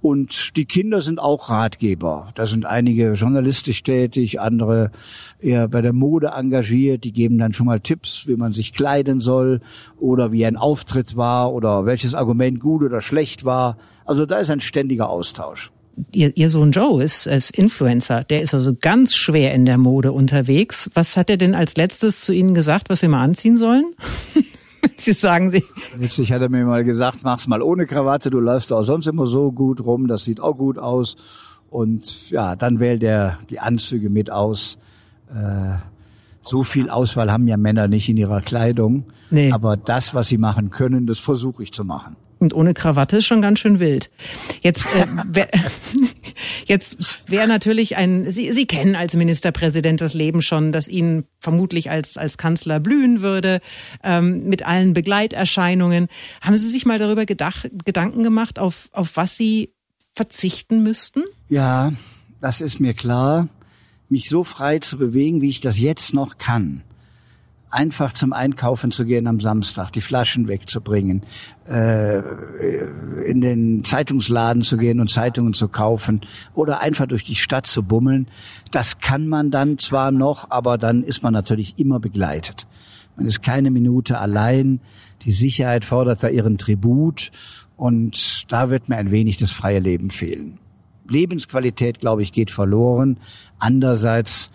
Und 0.00 0.56
die 0.56 0.64
Kinder 0.64 1.00
sind 1.00 1.18
auch 1.18 1.50
Ratgeber. 1.50 2.28
Da 2.34 2.46
sind 2.46 2.64
einige 2.64 3.14
journalistisch 3.14 3.82
tätig, 3.82 4.40
andere 4.40 4.92
eher 5.40 5.66
bei 5.68 5.82
der 5.82 5.92
Mode 5.92 6.28
engagiert. 6.28 7.04
Die 7.04 7.12
geben 7.12 7.38
dann 7.38 7.52
schon 7.52 7.66
mal 7.66 7.80
Tipps, 7.80 8.26
wie 8.26 8.36
man 8.36 8.52
sich 8.52 8.72
kleiden 8.72 9.18
soll 9.18 9.60
oder 9.98 10.30
wie 10.30 10.46
ein 10.46 10.56
Auftritt 10.56 11.16
war 11.16 11.52
oder 11.52 11.84
welches 11.84 12.14
Argument 12.14 12.60
gut 12.60 12.82
oder 12.82 13.00
schlecht 13.00 13.44
war. 13.44 13.76
Also 14.04 14.24
da 14.24 14.38
ist 14.38 14.50
ein 14.50 14.60
ständiger 14.60 15.08
Austausch. 15.08 15.72
Ihr, 16.12 16.36
ihr 16.36 16.48
Sohn 16.48 16.70
Joe 16.70 17.02
ist, 17.02 17.26
ist 17.26 17.50
Influencer. 17.50 18.22
Der 18.22 18.42
ist 18.42 18.54
also 18.54 18.74
ganz 18.74 19.16
schwer 19.16 19.52
in 19.52 19.66
der 19.66 19.78
Mode 19.78 20.12
unterwegs. 20.12 20.90
Was 20.94 21.16
hat 21.16 21.28
er 21.28 21.36
denn 21.36 21.56
als 21.56 21.76
letztes 21.76 22.20
zu 22.20 22.32
Ihnen 22.32 22.54
gesagt, 22.54 22.88
was 22.88 23.00
Sie 23.00 23.08
mal 23.08 23.22
anziehen 23.22 23.58
sollen? 23.58 23.84
Sie 24.96 25.12
sagen 25.12 25.50
Sie. 25.50 25.64
Letztlich 25.98 26.32
hat 26.32 26.42
er 26.42 26.48
mir 26.48 26.64
mal 26.64 26.84
gesagt, 26.84 27.20
mach's 27.22 27.46
mal 27.46 27.62
ohne 27.62 27.86
Krawatte, 27.86 28.30
du 28.30 28.40
läufst 28.40 28.72
auch 28.72 28.82
sonst 28.82 29.06
immer 29.06 29.26
so 29.26 29.52
gut 29.52 29.80
rum, 29.84 30.08
das 30.08 30.24
sieht 30.24 30.40
auch 30.40 30.56
gut 30.56 30.78
aus. 30.78 31.16
Und 31.70 32.30
ja, 32.30 32.56
dann 32.56 32.80
wählt 32.80 33.02
er 33.02 33.38
die 33.50 33.60
Anzüge 33.60 34.10
mit 34.10 34.30
aus. 34.30 34.78
Äh, 35.30 35.76
so 36.40 36.64
viel 36.64 36.88
Auswahl 36.88 37.30
haben 37.30 37.46
ja 37.46 37.56
Männer 37.56 37.88
nicht 37.88 38.08
in 38.08 38.16
ihrer 38.16 38.40
Kleidung. 38.40 39.04
Nee. 39.30 39.52
Aber 39.52 39.76
das, 39.76 40.14
was 40.14 40.28
sie 40.28 40.38
machen 40.38 40.70
können, 40.70 41.06
das 41.06 41.18
versuche 41.18 41.62
ich 41.62 41.72
zu 41.72 41.84
machen. 41.84 42.16
Und 42.38 42.54
ohne 42.54 42.72
Krawatte 42.72 43.18
ist 43.18 43.26
schon 43.26 43.42
ganz 43.42 43.58
schön 43.58 43.78
wild. 43.80 44.10
Jetzt, 44.62 44.86
äh, 44.94 45.06
wär, 45.28 45.48
jetzt 46.66 47.22
wäre 47.26 47.46
natürlich 47.46 47.96
ein, 47.96 48.30
Sie, 48.30 48.50
Sie 48.52 48.66
kennen 48.66 48.94
als 48.94 49.14
Ministerpräsident 49.14 50.00
das 50.00 50.14
Leben 50.14 50.42
schon, 50.42 50.72
das 50.72 50.88
Ihnen 50.88 51.24
vermutlich 51.38 51.90
als, 51.90 52.16
als 52.16 52.38
Kanzler 52.38 52.80
blühen 52.80 53.20
würde, 53.20 53.60
ähm, 54.02 54.44
mit 54.48 54.66
allen 54.66 54.94
Begleiterscheinungen. 54.94 56.08
Haben 56.40 56.58
Sie 56.58 56.68
sich 56.68 56.86
mal 56.86 56.98
darüber 56.98 57.26
gedacht, 57.26 57.70
Gedanken 57.84 58.22
gemacht, 58.22 58.58
auf, 58.58 58.88
auf 58.92 59.16
was 59.16 59.36
Sie 59.36 59.72
verzichten 60.14 60.82
müssten? 60.82 61.22
Ja, 61.48 61.92
das 62.40 62.60
ist 62.60 62.80
mir 62.80 62.94
klar. 62.94 63.48
Mich 64.08 64.28
so 64.28 64.42
frei 64.42 64.78
zu 64.78 64.96
bewegen, 64.96 65.42
wie 65.42 65.50
ich 65.50 65.60
das 65.60 65.78
jetzt 65.78 66.14
noch 66.14 66.38
kann 66.38 66.82
einfach 67.70 68.12
zum 68.12 68.32
Einkaufen 68.32 68.90
zu 68.90 69.04
gehen 69.04 69.26
am 69.26 69.40
Samstag, 69.40 69.90
die 69.92 70.00
Flaschen 70.00 70.48
wegzubringen, 70.48 71.22
äh, 71.68 72.18
in 73.24 73.40
den 73.40 73.84
Zeitungsladen 73.84 74.62
zu 74.62 74.76
gehen 74.76 75.00
und 75.00 75.10
Zeitungen 75.10 75.54
zu 75.54 75.68
kaufen 75.68 76.22
oder 76.54 76.80
einfach 76.80 77.06
durch 77.06 77.24
die 77.24 77.34
Stadt 77.34 77.66
zu 77.66 77.82
bummeln. 77.82 78.28
Das 78.70 79.00
kann 79.00 79.28
man 79.28 79.50
dann 79.50 79.78
zwar 79.78 80.10
noch, 80.10 80.50
aber 80.50 80.78
dann 80.78 81.02
ist 81.02 81.22
man 81.22 81.32
natürlich 81.32 81.78
immer 81.78 82.00
begleitet. 82.00 82.66
Man 83.16 83.26
ist 83.26 83.42
keine 83.42 83.70
Minute 83.70 84.18
allein. 84.18 84.80
Die 85.22 85.32
Sicherheit 85.32 85.84
fordert 85.84 86.22
da 86.22 86.28
ihren 86.28 86.56
Tribut 86.56 87.32
und 87.76 88.44
da 88.48 88.70
wird 88.70 88.88
mir 88.88 88.96
ein 88.96 89.10
wenig 89.10 89.36
das 89.36 89.50
freie 89.50 89.80
Leben 89.80 90.10
fehlen. 90.10 90.58
Lebensqualität, 91.08 92.00
glaube 92.00 92.22
ich, 92.22 92.32
geht 92.32 92.50
verloren. 92.50 93.18
Andererseits 93.58 94.50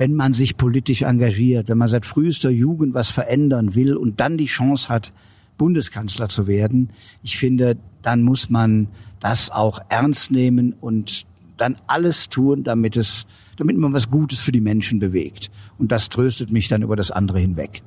wenn 0.00 0.14
man 0.14 0.32
sich 0.32 0.56
politisch 0.56 1.02
engagiert, 1.02 1.68
wenn 1.68 1.76
man 1.76 1.88
seit 1.88 2.06
frühester 2.06 2.48
Jugend 2.48 2.94
was 2.94 3.10
verändern 3.10 3.74
will 3.74 3.98
und 3.98 4.18
dann 4.18 4.38
die 4.38 4.46
Chance 4.46 4.88
hat, 4.88 5.12
Bundeskanzler 5.58 6.30
zu 6.30 6.46
werden, 6.46 6.88
ich 7.22 7.36
finde, 7.36 7.76
dann 8.00 8.22
muss 8.22 8.48
man 8.48 8.88
das 9.20 9.50
auch 9.50 9.78
ernst 9.90 10.30
nehmen 10.30 10.72
und 10.72 11.26
dann 11.58 11.76
alles 11.86 12.30
tun, 12.30 12.64
damit 12.64 12.96
es, 12.96 13.26
damit 13.58 13.76
man 13.76 13.92
was 13.92 14.08
Gutes 14.08 14.40
für 14.40 14.52
die 14.52 14.62
Menschen 14.62 15.00
bewegt. 15.00 15.50
Und 15.76 15.92
das 15.92 16.08
tröstet 16.08 16.50
mich 16.50 16.68
dann 16.68 16.80
über 16.80 16.96
das 16.96 17.10
andere 17.10 17.38
hinweg. 17.38 17.82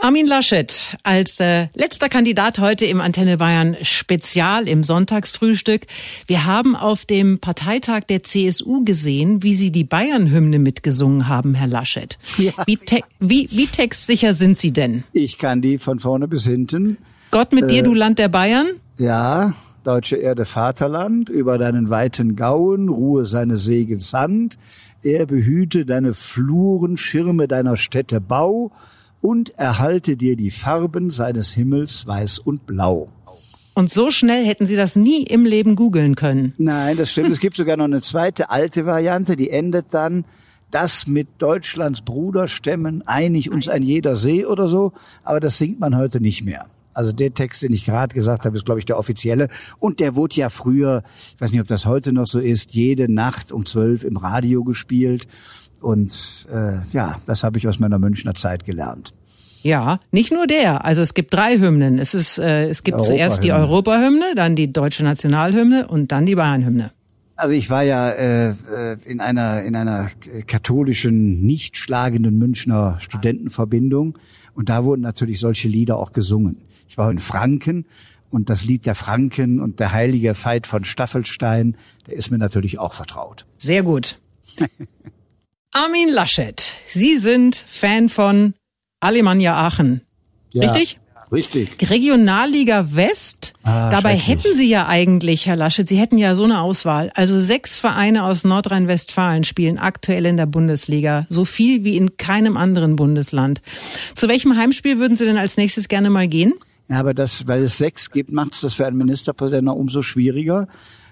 Armin 0.00 0.28
Laschet 0.28 0.96
als 1.02 1.40
äh, 1.40 1.66
letzter 1.74 2.08
Kandidat 2.08 2.60
heute 2.60 2.86
im 2.86 3.00
Antenne 3.00 3.36
Bayern 3.36 3.76
Spezial 3.82 4.68
im 4.68 4.84
Sonntagsfrühstück. 4.84 5.86
Wir 6.28 6.46
haben 6.46 6.76
auf 6.76 7.04
dem 7.04 7.40
Parteitag 7.40 8.04
der 8.04 8.22
CSU 8.22 8.84
gesehen, 8.84 9.42
wie 9.42 9.54
Sie 9.54 9.72
die 9.72 9.82
Bayern-Hymne 9.82 10.60
mitgesungen 10.60 11.26
haben, 11.26 11.56
Herr 11.56 11.66
Laschet. 11.66 12.16
Ja. 12.38 12.52
Wie, 12.66 12.76
te 12.76 13.00
wie, 13.18 13.48
wie 13.50 13.66
textsicher 13.66 14.34
sind 14.34 14.56
Sie 14.56 14.72
denn? 14.72 15.02
Ich 15.12 15.36
kann 15.36 15.62
die 15.62 15.78
von 15.78 15.98
vorne 15.98 16.28
bis 16.28 16.44
hinten. 16.44 16.98
Gott 17.32 17.52
mit 17.52 17.64
äh, 17.64 17.66
dir, 17.66 17.82
du 17.82 17.92
Land 17.92 18.20
der 18.20 18.28
Bayern? 18.28 18.68
Ja, 18.98 19.54
deutsche 19.82 20.14
Erde, 20.14 20.44
Vaterland, 20.44 21.28
über 21.28 21.58
deinen 21.58 21.90
weiten 21.90 22.36
Gauen 22.36 22.88
ruhe 22.88 23.26
seine 23.26 23.56
Segen 23.56 23.98
Sand. 23.98 24.58
Er 25.02 25.26
behüte 25.26 25.84
deine 25.84 26.14
Fluren, 26.14 26.96
Schirme 26.96 27.48
deiner 27.48 27.76
Städte 27.76 28.20
Bau 28.20 28.70
und 29.20 29.50
erhalte 29.58 30.16
dir 30.16 30.36
die 30.36 30.50
Farben 30.50 31.10
seines 31.10 31.54
Himmels 31.54 32.06
weiß 32.06 32.38
und 32.38 32.66
blau. 32.66 33.08
Und 33.74 33.90
so 33.90 34.10
schnell 34.10 34.44
hätten 34.44 34.66
Sie 34.66 34.74
das 34.74 34.96
nie 34.96 35.22
im 35.22 35.46
Leben 35.46 35.76
googeln 35.76 36.16
können. 36.16 36.52
Nein, 36.58 36.96
das 36.96 37.12
stimmt. 37.12 37.30
Es 37.30 37.38
gibt 37.38 37.56
sogar 37.56 37.76
noch 37.76 37.84
eine 37.84 38.00
zweite 38.00 38.50
alte 38.50 38.86
Variante, 38.86 39.36
die 39.36 39.50
endet 39.50 39.86
dann, 39.92 40.24
das 40.70 41.06
mit 41.06 41.28
Deutschlands 41.38 42.02
Bruderstämmen 42.02 43.06
einig 43.06 43.50
uns 43.50 43.68
ein 43.68 43.82
jeder 43.82 44.16
See 44.16 44.44
oder 44.44 44.68
so, 44.68 44.92
aber 45.22 45.40
das 45.40 45.58
singt 45.58 45.80
man 45.80 45.96
heute 45.96 46.20
nicht 46.20 46.44
mehr. 46.44 46.66
Also 46.92 47.12
der 47.12 47.32
Text, 47.32 47.62
den 47.62 47.72
ich 47.72 47.84
gerade 47.84 48.12
gesagt 48.12 48.44
habe, 48.44 48.56
ist, 48.56 48.64
glaube 48.64 48.80
ich, 48.80 48.84
der 48.84 48.98
offizielle. 48.98 49.48
Und 49.78 50.00
der 50.00 50.16
wurde 50.16 50.34
ja 50.34 50.50
früher, 50.50 51.04
ich 51.36 51.40
weiß 51.40 51.52
nicht, 51.52 51.60
ob 51.60 51.68
das 51.68 51.86
heute 51.86 52.12
noch 52.12 52.26
so 52.26 52.40
ist, 52.40 52.74
jede 52.74 53.10
Nacht 53.10 53.52
um 53.52 53.64
zwölf 53.64 54.02
im 54.02 54.16
Radio 54.16 54.64
gespielt. 54.64 55.28
Und 55.80 56.46
äh, 56.52 56.78
ja, 56.92 57.20
das 57.26 57.44
habe 57.44 57.58
ich 57.58 57.68
aus 57.68 57.78
meiner 57.78 57.98
Münchner 57.98 58.34
Zeit 58.34 58.64
gelernt. 58.64 59.14
Ja, 59.62 59.98
nicht 60.12 60.32
nur 60.32 60.46
der. 60.46 60.84
Also 60.84 61.02
es 61.02 61.14
gibt 61.14 61.34
drei 61.34 61.58
Hymnen. 61.58 61.98
Es 61.98 62.14
ist, 62.14 62.38
äh, 62.38 62.68
es 62.68 62.84
gibt 62.84 63.02
zuerst 63.02 63.42
die 63.42 63.52
Europahymne, 63.52 64.34
dann 64.36 64.56
die 64.56 64.72
deutsche 64.72 65.04
Nationalhymne 65.04 65.88
und 65.88 66.12
dann 66.12 66.26
die 66.26 66.34
Bayernhymne. 66.34 66.92
Also 67.36 67.54
ich 67.54 67.70
war 67.70 67.84
ja 67.84 68.10
äh, 68.10 68.50
äh, 68.50 68.96
in 69.04 69.20
einer 69.20 69.62
in 69.62 69.76
einer 69.76 70.10
katholischen, 70.46 71.40
nicht 71.40 71.76
schlagenden 71.76 72.36
Münchner 72.36 72.96
Studentenverbindung 72.98 74.18
und 74.54 74.68
da 74.68 74.84
wurden 74.84 75.02
natürlich 75.02 75.38
solche 75.38 75.68
Lieder 75.68 75.98
auch 75.98 76.12
gesungen. 76.12 76.56
Ich 76.88 76.98
war 76.98 77.10
in 77.10 77.20
Franken 77.20 77.86
und 78.30 78.50
das 78.50 78.64
Lied 78.64 78.86
der 78.86 78.96
Franken 78.96 79.60
und 79.60 79.78
der 79.78 79.92
heilige 79.92 80.34
Veit 80.34 80.66
von 80.66 80.84
Staffelstein, 80.84 81.76
der 82.08 82.14
ist 82.14 82.30
mir 82.32 82.38
natürlich 82.38 82.80
auch 82.80 82.94
vertraut. 82.94 83.46
Sehr 83.56 83.84
gut. 83.84 84.18
Armin 85.72 86.08
Laschet, 86.08 86.74
Sie 86.88 87.18
sind 87.18 87.54
Fan 87.54 88.08
von 88.08 88.54
Alemannia 89.00 89.54
Aachen. 89.54 90.00
Ja. 90.52 90.62
Richtig? 90.62 90.98
Richtig. 91.30 91.90
Regionalliga 91.90 92.94
West. 92.96 93.52
Ah, 93.62 93.90
Dabei 93.90 94.16
hätten 94.16 94.54
Sie 94.54 94.70
ja 94.70 94.86
eigentlich, 94.88 95.46
Herr 95.46 95.56
Laschet, 95.56 95.86
Sie 95.86 95.98
hätten 95.98 96.16
ja 96.16 96.34
so 96.34 96.44
eine 96.44 96.60
Auswahl. 96.62 97.12
Also 97.14 97.38
sechs 97.38 97.76
Vereine 97.76 98.24
aus 98.24 98.44
Nordrhein-Westfalen 98.44 99.44
spielen 99.44 99.76
aktuell 99.76 100.24
in 100.24 100.38
der 100.38 100.46
Bundesliga. 100.46 101.26
So 101.28 101.44
viel 101.44 101.84
wie 101.84 101.98
in 101.98 102.16
keinem 102.16 102.56
anderen 102.56 102.96
Bundesland. 102.96 103.60
Zu 104.14 104.26
welchem 104.28 104.56
Heimspiel 104.56 104.98
würden 104.98 105.18
Sie 105.18 105.26
denn 105.26 105.36
als 105.36 105.58
nächstes 105.58 105.88
gerne 105.88 106.08
mal 106.08 106.28
gehen? 106.28 106.54
Ja, 106.88 106.98
aber 107.00 107.12
das, 107.12 107.46
weil 107.46 107.62
es 107.62 107.76
sechs 107.76 108.10
gibt, 108.10 108.32
macht 108.32 108.54
es 108.54 108.62
das 108.62 108.72
für 108.72 108.86
einen 108.86 108.96
Ministerpräsidenten 108.96 109.68
umso 109.68 110.00
schwieriger. 110.00 110.66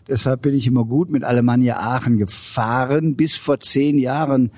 Deshalb 0.08 0.42
bin 0.42 0.54
ich 0.54 0.66
immer 0.66 0.84
gut 0.84 1.10
mit 1.10 1.24
Alemannia 1.24 1.78
Aachen 1.78 2.18
gefahren. 2.18 3.16
Bis 3.16 3.36
vor 3.36 3.60
zehn 3.60 3.98
Jahren 3.98 4.50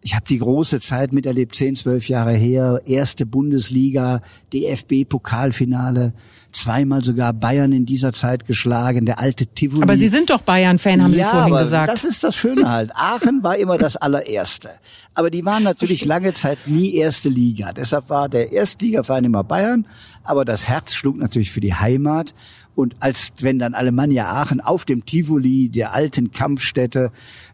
ich 0.00 0.14
habe 0.14 0.24
die 0.28 0.38
große 0.38 0.80
Zeit 0.80 1.12
miterlebt, 1.12 1.54
zehn, 1.54 1.74
zwölf 1.74 2.08
Jahre 2.08 2.32
her, 2.32 2.82
erste 2.86 3.26
Bundesliga, 3.26 4.22
DFB-Pokalfinale, 4.52 6.12
zweimal 6.52 7.04
sogar 7.04 7.32
Bayern 7.32 7.72
in 7.72 7.86
dieser 7.86 8.12
Zeit 8.12 8.46
geschlagen, 8.46 9.06
der 9.06 9.18
alte 9.18 9.46
Tivoli. 9.46 9.82
Aber 9.82 9.96
Sie 9.96 10.08
sind 10.08 10.30
doch 10.30 10.40
Bayern-Fan, 10.40 11.02
haben 11.02 11.12
ja, 11.12 11.16
Sie 11.18 11.24
vorhin 11.24 11.52
aber 11.52 11.60
gesagt. 11.60 11.92
Das 11.92 12.04
ist 12.04 12.24
das 12.24 12.36
Schöne 12.36 12.68
halt. 12.68 12.90
Aachen 12.94 13.42
war 13.42 13.56
immer 13.56 13.78
das 13.78 13.96
allererste. 13.96 14.70
Aber 15.14 15.30
die 15.30 15.44
waren 15.44 15.62
natürlich 15.62 16.04
lange 16.04 16.34
Zeit 16.34 16.58
nie 16.66 16.94
erste 16.94 17.28
Liga. 17.28 17.72
Deshalb 17.72 18.10
war 18.10 18.28
der 18.28 18.52
Erstligaverein 18.52 19.24
immer 19.24 19.44
Bayern, 19.44 19.86
aber 20.24 20.44
das 20.44 20.66
Herz 20.66 20.94
schlug 20.94 21.16
natürlich 21.16 21.50
für 21.50 21.60
die 21.60 21.74
Heimat. 21.74 22.34
Und 22.74 22.94
als 23.00 23.32
wenn 23.40 23.58
dann 23.58 23.74
Alemannia 23.74 24.30
Aachen 24.30 24.60
auf 24.60 24.84
dem 24.84 25.04
Tivoli, 25.04 25.68
der 25.68 25.94
alten 25.94 26.30
Kampfstätte, 26.30 27.10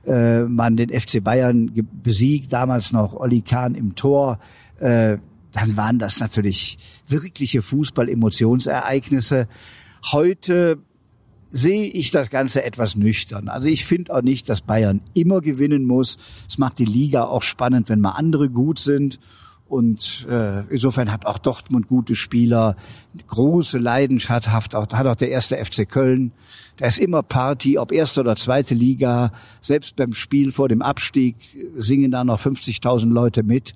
äh, 0.07 0.43
man 0.43 0.77
den 0.77 0.91
FC 0.91 1.25
Bayern 1.25 1.71
besiegt, 2.03 2.53
damals 2.53 2.93
noch 2.93 3.15
Olli 3.15 3.41
Kahn 3.41 3.75
im 3.75 3.95
Tor, 3.95 4.39
äh, 4.81 5.17
dann 5.55 5.77
waren 5.77 5.99
das 6.01 6.21
natürlich 6.21 6.79
wirkliche 7.07 7.63
Fußball-Emotionsereignisse. 7.63 9.49
Heute 10.11 10.79
sehe 11.51 11.87
ich 11.87 12.11
das 12.11 12.29
Ganze 12.29 12.65
etwas 12.65 12.97
nüchtern. 12.97 13.49
Also 13.49 13.69
ich 13.69 13.85
finde 13.85 14.13
auch 14.15 14.23
nicht, 14.23 14.49
dass 14.49 14.61
Bayern 14.61 15.01
immer 15.15 15.41
gewinnen 15.41 15.85
muss. 15.87 16.19
Es 16.49 16.59
macht 16.59 16.81
die 16.81 16.85
Liga 16.85 17.25
auch 17.25 17.43
spannend, 17.43 17.89
wenn 17.89 18.01
mal 18.01 18.11
andere 18.11 18.51
gut 18.51 18.81
sind. 18.81 19.21
Und 19.67 20.27
äh, 20.29 20.63
insofern 20.69 21.11
hat 21.11 21.25
auch 21.25 21.39
Dortmund 21.39 21.87
gute 21.87 22.17
Spieler, 22.17 22.77
große 23.29 23.79
Leidenschaft, 23.79 24.49
hat 24.49 24.75
auch, 24.75 24.93
hat 24.93 25.07
auch 25.07 25.15
der 25.15 25.31
erste 25.31 25.57
FC 25.57 25.89
Köln. 25.89 26.33
Da 26.77 26.87
ist 26.87 26.99
immer 26.99 27.23
Party, 27.23 27.79
ob 27.79 27.93
erste 27.93 28.21
oder 28.21 28.35
zweite 28.35 28.75
Liga. 28.75 29.33
Selbst 29.63 29.95
beim 29.95 30.15
Spiel 30.15 30.51
vor 30.51 30.69
dem 30.69 30.83
Abstieg 30.83 31.37
singen 31.77 32.11
da 32.11 32.25
noch 32.25 32.41
50.000 32.41 33.13
Leute 33.13 33.45
mit. 33.45 33.75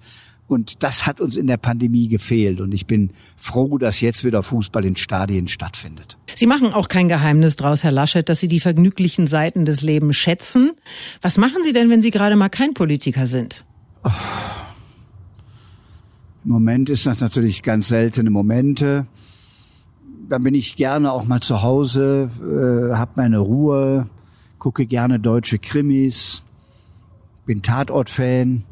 Und 0.49 0.83
das 0.83 1.07
hat 1.07 1.21
uns 1.21 1.37
in 1.37 1.47
der 1.47 1.59
Pandemie 1.59 2.09
gefehlt. 2.09 2.61
Und 2.61 2.73
ich 2.73 2.87
bin 2.87 3.11
froh, 3.37 3.77
dass 3.77 4.01
jetzt 4.01 4.25
wieder 4.25 4.43
Fußball 4.43 4.85
in 4.85 4.97
Stadien 4.97 5.47
stattfindet. 5.47 6.17
Sie 6.35 6.47
machen 6.47 6.73
auch 6.73 6.89
kein 6.89 7.09
Geheimnis 7.09 7.57
draus, 7.57 7.85
Herr 7.85 7.93
Laschet, 7.93 8.27
dass 8.27 8.41
Sie 8.41 8.49
die 8.49 8.61
vergnüglichen 8.61 9.27
Seiten 9.27 9.67
des 9.67 9.83
Lebens 9.83 10.17
schätzen. 10.17 10.73
Was 11.21 11.37
machen 11.37 11.59
Sie 11.65 11.75
denn, 11.75 11.91
wenn 11.91 12.01
Sie 12.01 12.11
gerade 12.11 12.35
mal 12.35 12.49
kein 12.49 12.73
Politiker 12.73 13.27
sind? 13.27 13.67
Oh. 14.05 14.11
Im 16.45 16.53
Moment 16.53 16.89
ist 16.89 17.05
das 17.05 17.21
natürlich 17.21 17.63
ganz 17.63 17.89
seltene 17.89 18.31
Momente. 18.31 19.07
Da 20.31 20.39
bin 20.39 20.55
ich 20.55 20.77
gerne 20.77 21.13
auch 21.13 21.27
mal 21.27 21.41
zu 21.41 21.63
Hause, 21.63 22.31
äh, 22.41 22.95
habe 22.95 23.13
meine 23.17 23.39
Ruhe, 23.39 24.09
gucke 24.59 24.87
gerne 24.87 25.21
deutsche 25.21 25.59
Krimis, 25.59 26.43
bin 27.45 27.63
Tatort-Fan. 27.63 28.65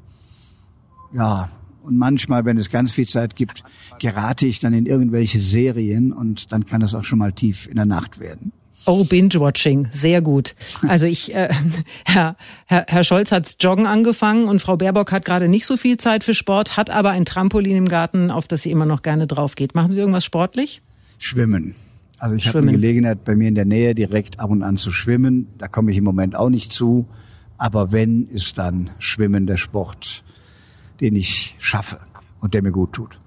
Ja, 1.12 1.50
und 1.86 1.96
manchmal, 1.96 2.44
wenn 2.44 2.58
es 2.58 2.68
ganz 2.70 2.90
viel 2.90 3.06
Zeit 3.06 3.36
gibt, 3.36 3.62
gerate 4.00 4.46
ich 4.46 4.60
dann 4.60 4.74
in 4.74 4.86
irgendwelche 4.86 5.38
Serien 5.38 6.12
und 6.12 6.52
dann 6.52 6.66
kann 6.66 6.80
das 6.80 6.94
auch 6.94 7.04
schon 7.04 7.18
mal 7.18 7.32
tief 7.32 7.68
in 7.68 7.76
der 7.76 7.86
Nacht 7.86 8.18
werden. 8.18 8.52
Oh, 8.84 9.04
Binge-Watching, 9.04 9.88
sehr 9.90 10.20
gut. 10.20 10.54
Also 10.86 11.06
ich, 11.06 11.34
äh, 11.34 11.48
Herr, 12.04 12.36
Herr, 12.66 12.84
Herr 12.88 13.04
Scholz 13.04 13.32
hat's 13.32 13.56
Joggen 13.60 13.86
angefangen 13.86 14.48
und 14.48 14.60
Frau 14.60 14.76
Baerbock 14.76 15.12
hat 15.12 15.24
gerade 15.24 15.48
nicht 15.48 15.64
so 15.64 15.76
viel 15.76 15.96
Zeit 15.96 16.24
für 16.24 16.34
Sport, 16.34 16.76
hat 16.76 16.90
aber 16.90 17.10
ein 17.10 17.24
Trampolin 17.24 17.76
im 17.76 17.88
Garten, 17.88 18.30
auf 18.30 18.46
das 18.46 18.62
sie 18.62 18.70
immer 18.70 18.84
noch 18.84 19.02
gerne 19.02 19.26
drauf 19.26 19.54
geht. 19.54 19.74
Machen 19.74 19.92
Sie 19.92 19.98
irgendwas 19.98 20.24
sportlich? 20.24 20.82
Schwimmen. 21.18 21.74
Also 22.18 22.34
ich 22.34 22.48
habe 22.48 22.58
eine 22.58 22.72
Gelegenheit 22.72 23.24
bei 23.24 23.34
mir 23.34 23.48
in 23.48 23.54
der 23.54 23.64
Nähe 23.64 23.94
direkt 23.94 24.40
ab 24.40 24.50
und 24.50 24.62
an 24.62 24.76
zu 24.76 24.90
schwimmen. 24.90 25.48
Da 25.58 25.68
komme 25.68 25.90
ich 25.92 25.98
im 25.98 26.04
Moment 26.04 26.34
auch 26.34 26.48
nicht 26.48 26.72
zu. 26.72 27.06
Aber 27.58 27.92
wenn, 27.92 28.28
ist 28.28 28.58
dann 28.58 28.90
Schwimmen 28.98 29.46
der 29.46 29.56
Sport, 29.56 30.24
den 31.00 31.16
ich 31.16 31.56
schaffe 31.58 32.00
und 32.40 32.54
der 32.54 32.62
mir 32.62 32.72
gut 32.72 32.92
tut. 32.92 33.18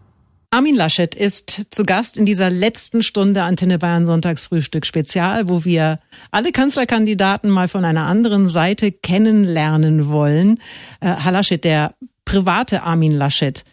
Armin 0.51 0.75
Laschet 0.75 1.13
ist 1.13 1.67
zu 1.69 1.85
Gast 1.85 2.17
in 2.17 2.25
dieser 2.25 2.49
letzten 2.49 3.03
Stunde 3.03 3.43
Antenne 3.43 3.77
Bayern 3.77 4.07
Sonntagsfrühstück 4.07 4.87
Spezial, 4.87 5.47
wo 5.47 5.63
wir 5.63 5.99
alle 6.31 6.51
Kanzlerkandidaten 6.51 7.51
mal 7.51 7.67
von 7.67 7.85
einer 7.85 8.07
anderen 8.07 8.49
Seite 8.49 8.91
kennenlernen 8.91 10.09
wollen. 10.09 10.57
Äh, 11.01 11.13
Herr 11.17 11.33
Laschet, 11.33 11.63
der 11.63 11.93
private 12.25 12.81
Armin 12.81 13.11
Laschet, 13.11 13.63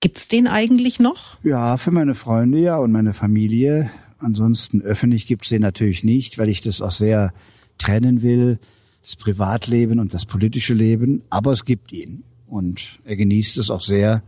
gibt's 0.00 0.28
den 0.28 0.46
eigentlich 0.46 1.00
noch? 1.00 1.38
Ja, 1.42 1.78
für 1.78 1.90
meine 1.90 2.14
Freunde 2.14 2.58
ja 2.58 2.76
und 2.76 2.92
meine 2.92 3.14
Familie. 3.14 3.90
Ansonsten 4.18 4.82
öffentlich 4.82 5.26
gibt's 5.26 5.48
den 5.48 5.62
natürlich 5.62 6.04
nicht, 6.04 6.36
weil 6.36 6.50
ich 6.50 6.60
das 6.60 6.82
auch 6.82 6.92
sehr 6.92 7.32
trennen 7.78 8.20
will, 8.20 8.58
das 9.00 9.16
Privatleben 9.16 9.98
und 9.98 10.12
das 10.12 10.26
politische 10.26 10.74
Leben. 10.74 11.22
Aber 11.30 11.52
es 11.52 11.64
gibt 11.64 11.92
ihn 11.92 12.24
und 12.50 12.98
er 13.04 13.16
genießt 13.16 13.56
es 13.58 13.70
auch 13.70 13.82
sehr 13.82 14.22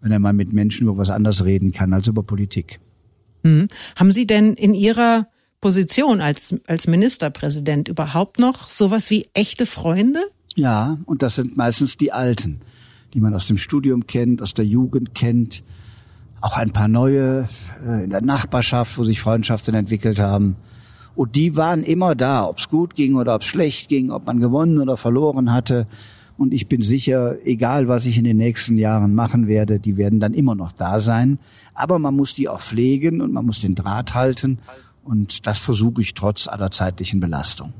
wenn 0.00 0.12
er 0.12 0.18
mal 0.18 0.32
mit 0.32 0.52
Menschen 0.52 0.86
über 0.86 0.98
was 0.98 1.10
anderes 1.10 1.44
reden 1.44 1.72
kann 1.72 1.92
als 1.92 2.08
über 2.08 2.22
Politik. 2.22 2.80
Mhm. 3.42 3.68
Haben 3.96 4.12
Sie 4.12 4.26
denn 4.26 4.54
in 4.54 4.74
Ihrer 4.74 5.28
Position 5.60 6.20
als, 6.20 6.54
als 6.66 6.86
Ministerpräsident 6.86 7.88
überhaupt 7.88 8.38
noch 8.38 8.70
sowas 8.70 9.10
wie 9.10 9.28
echte 9.34 9.66
Freunde? 9.66 10.20
Ja, 10.54 10.98
und 11.06 11.22
das 11.22 11.36
sind 11.36 11.56
meistens 11.56 11.96
die 11.96 12.12
Alten, 12.12 12.60
die 13.14 13.20
man 13.20 13.34
aus 13.34 13.46
dem 13.46 13.58
Studium 13.58 14.06
kennt, 14.06 14.42
aus 14.42 14.54
der 14.54 14.64
Jugend 14.64 15.14
kennt. 15.14 15.62
Auch 16.40 16.56
ein 16.56 16.70
paar 16.70 16.88
neue 16.88 17.48
äh, 17.86 18.04
in 18.04 18.10
der 18.10 18.22
Nachbarschaft, 18.22 18.96
wo 18.96 19.04
sich 19.04 19.20
Freundschaften 19.20 19.74
entwickelt 19.74 20.18
haben. 20.18 20.56
Und 21.14 21.36
die 21.36 21.56
waren 21.56 21.82
immer 21.82 22.14
da, 22.14 22.46
ob 22.46 22.58
es 22.58 22.68
gut 22.68 22.94
ging 22.94 23.16
oder 23.16 23.34
ob 23.34 23.42
es 23.42 23.48
schlecht 23.48 23.88
ging, 23.90 24.10
ob 24.10 24.26
man 24.26 24.40
gewonnen 24.40 24.78
oder 24.78 24.96
verloren 24.96 25.52
hatte. 25.52 25.86
Und 26.40 26.54
ich 26.54 26.68
bin 26.68 26.80
sicher, 26.80 27.36
egal 27.44 27.86
was 27.86 28.06
ich 28.06 28.16
in 28.16 28.24
den 28.24 28.38
nächsten 28.38 28.78
Jahren 28.78 29.14
machen 29.14 29.46
werde, 29.46 29.78
die 29.78 29.98
werden 29.98 30.20
dann 30.20 30.32
immer 30.32 30.54
noch 30.54 30.72
da 30.72 30.98
sein. 30.98 31.38
Aber 31.74 31.98
man 31.98 32.16
muss 32.16 32.32
die 32.32 32.48
auch 32.48 32.62
pflegen 32.62 33.20
und 33.20 33.34
man 33.34 33.44
muss 33.44 33.60
den 33.60 33.74
Draht 33.74 34.14
halten. 34.14 34.58
Und 35.04 35.46
das 35.46 35.58
versuche 35.58 36.00
ich 36.00 36.14
trotz 36.14 36.48
aller 36.48 36.70
zeitlichen 36.70 37.20
Belastung. 37.20 37.74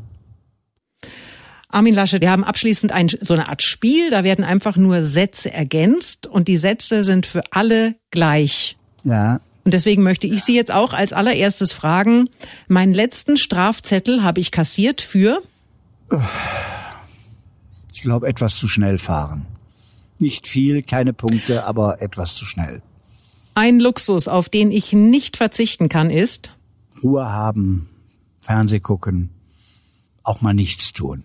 Armin 1.70 1.94
Laschet, 1.94 2.20
wir 2.20 2.30
haben 2.30 2.44
abschließend 2.44 2.92
ein, 2.92 3.08
so 3.08 3.32
eine 3.32 3.48
Art 3.48 3.62
Spiel, 3.62 4.11
da 4.11 4.24
werden 4.24 4.44
einfach 4.44 4.76
nur 4.76 5.04
Sätze 5.04 5.50
ergänzt 5.50 6.26
und 6.26 6.46
die 6.46 6.58
Sätze 6.58 7.02
sind 7.02 7.24
für 7.24 7.40
alle 7.52 7.94
gleich. 8.11 8.76
Ja. 9.04 9.40
Und 9.64 9.72
deswegen 9.72 10.02
möchte 10.02 10.26
ich 10.26 10.44
Sie 10.44 10.54
jetzt 10.54 10.70
auch 10.70 10.92
als 10.92 11.14
allererstes 11.14 11.72
fragen, 11.72 12.28
meinen 12.68 12.92
letzten 12.92 13.38
Strafzettel 13.38 14.22
habe 14.22 14.40
ich 14.40 14.50
kassiert 14.50 15.00
für? 15.00 15.40
Ich 18.01 18.05
glaube, 18.05 18.28
etwas 18.28 18.57
zu 18.57 18.66
schnell 18.66 18.96
fahren. 18.96 19.46
Nicht 20.18 20.48
viel, 20.48 20.82
keine 20.82 21.12
Punkte, 21.12 21.66
aber 21.66 22.01
etwas 22.01 22.34
zu 22.34 22.46
schnell. 22.46 22.80
Ein 23.55 23.78
Luxus, 23.78 24.26
auf 24.26 24.48
den 24.48 24.72
ich 24.72 24.94
nicht 24.94 25.36
verzichten 25.36 25.90
kann, 25.90 26.09
ist 26.09 26.57
Ruhe 27.03 27.30
haben, 27.30 27.90
Fernseh 28.40 28.80
gucken, 28.80 29.28
auch 30.22 30.40
mal 30.40 30.55
nichts 30.55 30.94
tun. 30.94 31.24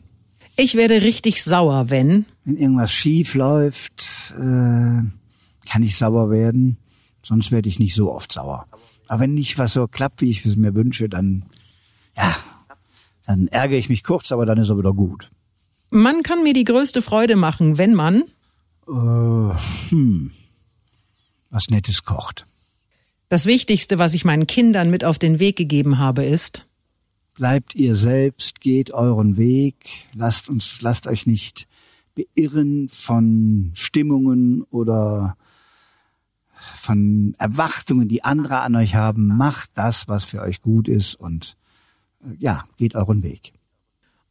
Ich 0.58 0.76
werde 0.76 1.02
richtig 1.02 1.46
sauer, 1.46 1.90
wenn 1.90 2.26
wenn 2.44 2.58
irgendwas 2.58 2.92
schief 2.92 3.36
läuft, 3.36 4.34
äh, 4.38 4.42
kann 4.42 5.82
ich 5.82 5.96
sauer 5.96 6.30
werden. 6.30 6.76
Sonst 7.24 7.54
werde 7.54 7.70
ich 7.70 7.80
nicht 7.80 7.96
so 7.96 8.12
oft 8.12 8.34
sauer. 8.34 8.66
Aber 9.08 9.22
wenn 9.22 9.34
nicht 9.34 9.58
was 9.58 9.72
so 9.72 9.88
klappt, 9.88 10.20
wie 10.20 10.30
ich 10.30 10.46
es 10.46 10.58
mir 10.58 10.76
wünsche, 10.76 11.08
dann 11.08 11.46
ja, 12.18 12.36
dann 13.26 13.48
ärgere 13.48 13.78
ich 13.78 13.88
mich 13.88 14.04
kurz, 14.04 14.34
aber 14.34 14.46
dann 14.46 14.58
ist 14.58 14.68
er 14.68 14.78
wieder 14.78 14.94
gut. 14.94 15.30
Man 15.90 16.24
kann 16.24 16.44
mir 16.44 16.54
die 16.54 16.64
größte 16.64 17.02
Freude 17.02 17.36
machen, 17.36 17.78
wenn 17.78 17.94
man 17.94 18.24
äh, 18.88 19.90
hm, 19.90 20.32
was 21.50 21.70
Nettes 21.70 22.04
kocht. 22.04 22.46
Das 23.30 23.46
Wichtigste, 23.46 23.98
was 23.98 24.14
ich 24.14 24.26
meinen 24.26 24.48
Kindern 24.48 24.90
mit 24.90 25.04
auf 25.04 25.18
den 25.18 25.40
Weg 25.40 25.56
gegeben 25.56 25.98
habe, 25.98 26.24
ist 26.24 26.66
bleibt 27.36 27.76
ihr 27.76 27.96
selbst, 27.96 28.62
geht 28.62 28.92
euren 28.92 29.38
Weg, 29.38 30.08
lasst 30.14 30.50
uns, 30.50 30.82
lasst 30.82 31.06
euch 31.06 31.28
nicht 31.28 31.68
beirren 32.16 32.90
von 32.90 33.72
Stimmungen 33.76 34.64
oder 34.64 35.38
von 36.76 37.36
Erwartungen, 37.38 38.08
die 38.08 38.24
andere 38.24 38.62
an 38.62 38.76
euch 38.76 38.96
haben. 38.96 39.28
Macht 39.28 39.70
das, 39.76 40.08
was 40.08 40.24
für 40.24 40.42
euch 40.42 40.62
gut 40.62 40.88
ist 40.88 41.16
und 41.16 41.58
äh, 42.24 42.36
ja, 42.40 42.66
geht 42.78 42.96
euren 42.96 43.22
Weg. 43.22 43.54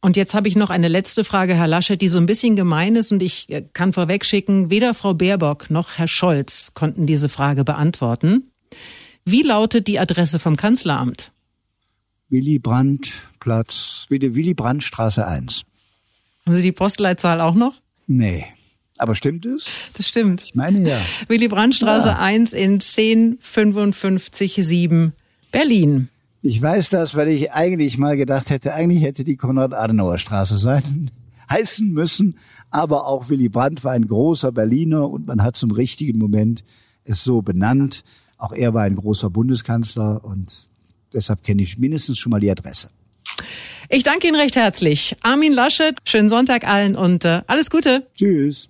Und 0.05 0.15
jetzt 0.17 0.35
habe 0.35 0.47
ich 0.47 0.55
noch 0.55 0.69
eine 0.69 0.87
letzte 0.87 1.23
Frage, 1.23 1.55
Herr 1.55 1.65
Laschet, 1.65 1.99
die 1.99 2.09
so 2.09 2.19
ein 2.19 2.27
bisschen 2.27 2.55
gemein 2.55 2.95
ist 2.95 3.11
und 3.11 3.23
ich 3.23 3.49
äh, 3.49 3.63
kann 3.73 3.91
vorwegschicken, 3.91 4.69
weder 4.69 4.93
Frau 4.93 5.15
Baerbock 5.15 5.71
noch 5.71 5.97
Herr 5.97 6.07
Scholz 6.07 6.73
konnten 6.75 7.07
diese 7.07 7.27
Frage 7.27 7.63
beantworten. 7.63 8.51
Wie 9.25 9.41
lautet 9.41 9.87
die 9.87 9.97
Adresse 9.97 10.37
vom 10.37 10.57
Kanzleramt? 10.57 11.31
Willy 12.29 12.59
Brandt 12.59 13.13
Platz, 13.39 14.05
Willy 14.09 14.53
Brandt 14.53 14.83
Straße 14.83 15.25
1. 15.25 15.63
Haben 16.45 16.55
Sie 16.55 16.61
die 16.61 16.71
Postleitzahl 16.71 17.41
auch 17.41 17.55
noch? 17.55 17.73
Nee. 18.05 18.45
Aber 18.99 19.15
stimmt 19.15 19.47
es? 19.47 19.65
Das 19.97 20.07
stimmt. 20.07 20.43
Ich 20.43 20.53
meine 20.53 20.87
ja. 20.87 21.01
Willy 21.29 21.47
Brandt 21.47 21.73
Straße 21.73 22.09
ja. 22.09 22.19
1 22.19 22.53
in 22.53 22.79
10557 22.79 25.13
Berlin. 25.51 26.09
Ich 26.47 26.61
weiß 26.61 26.91
das, 26.91 27.15
weil 27.15 27.29
ich 27.29 27.53
eigentlich 27.53 27.97
mal 27.97 28.15
gedacht 28.15 28.51
hätte, 28.51 28.75
eigentlich 28.75 29.01
hätte 29.01 29.23
die 29.23 29.35
Konrad-Adenauer-Straße 29.35 30.59
sein, 30.59 31.09
heißen 31.49 31.91
müssen. 31.91 32.37
Aber 32.69 33.07
auch 33.07 33.29
Willy 33.29 33.49
Brandt 33.49 33.83
war 33.83 33.93
ein 33.93 34.05
großer 34.05 34.51
Berliner 34.51 35.09
und 35.09 35.25
man 35.25 35.41
hat 35.41 35.55
zum 35.55 35.71
richtigen 35.71 36.19
Moment 36.19 36.63
es 37.03 37.23
so 37.23 37.41
benannt. 37.41 38.03
Auch 38.37 38.51
er 38.51 38.75
war 38.75 38.83
ein 38.83 38.95
großer 38.95 39.31
Bundeskanzler 39.31 40.23
und 40.23 40.67
deshalb 41.13 41.43
kenne 41.43 41.63
ich 41.63 41.79
mindestens 41.79 42.19
schon 42.19 42.29
mal 42.29 42.39
die 42.39 42.51
Adresse. 42.51 42.91
Ich 43.89 44.03
danke 44.03 44.27
Ihnen 44.27 44.39
recht 44.39 44.55
herzlich. 44.55 45.15
Armin 45.23 45.51
Laschet, 45.51 45.95
schönen 46.05 46.29
Sonntag 46.29 46.67
allen 46.67 46.95
und 46.95 47.25
äh, 47.25 47.41
alles 47.47 47.71
Gute. 47.71 48.05
Tschüss. 48.15 48.69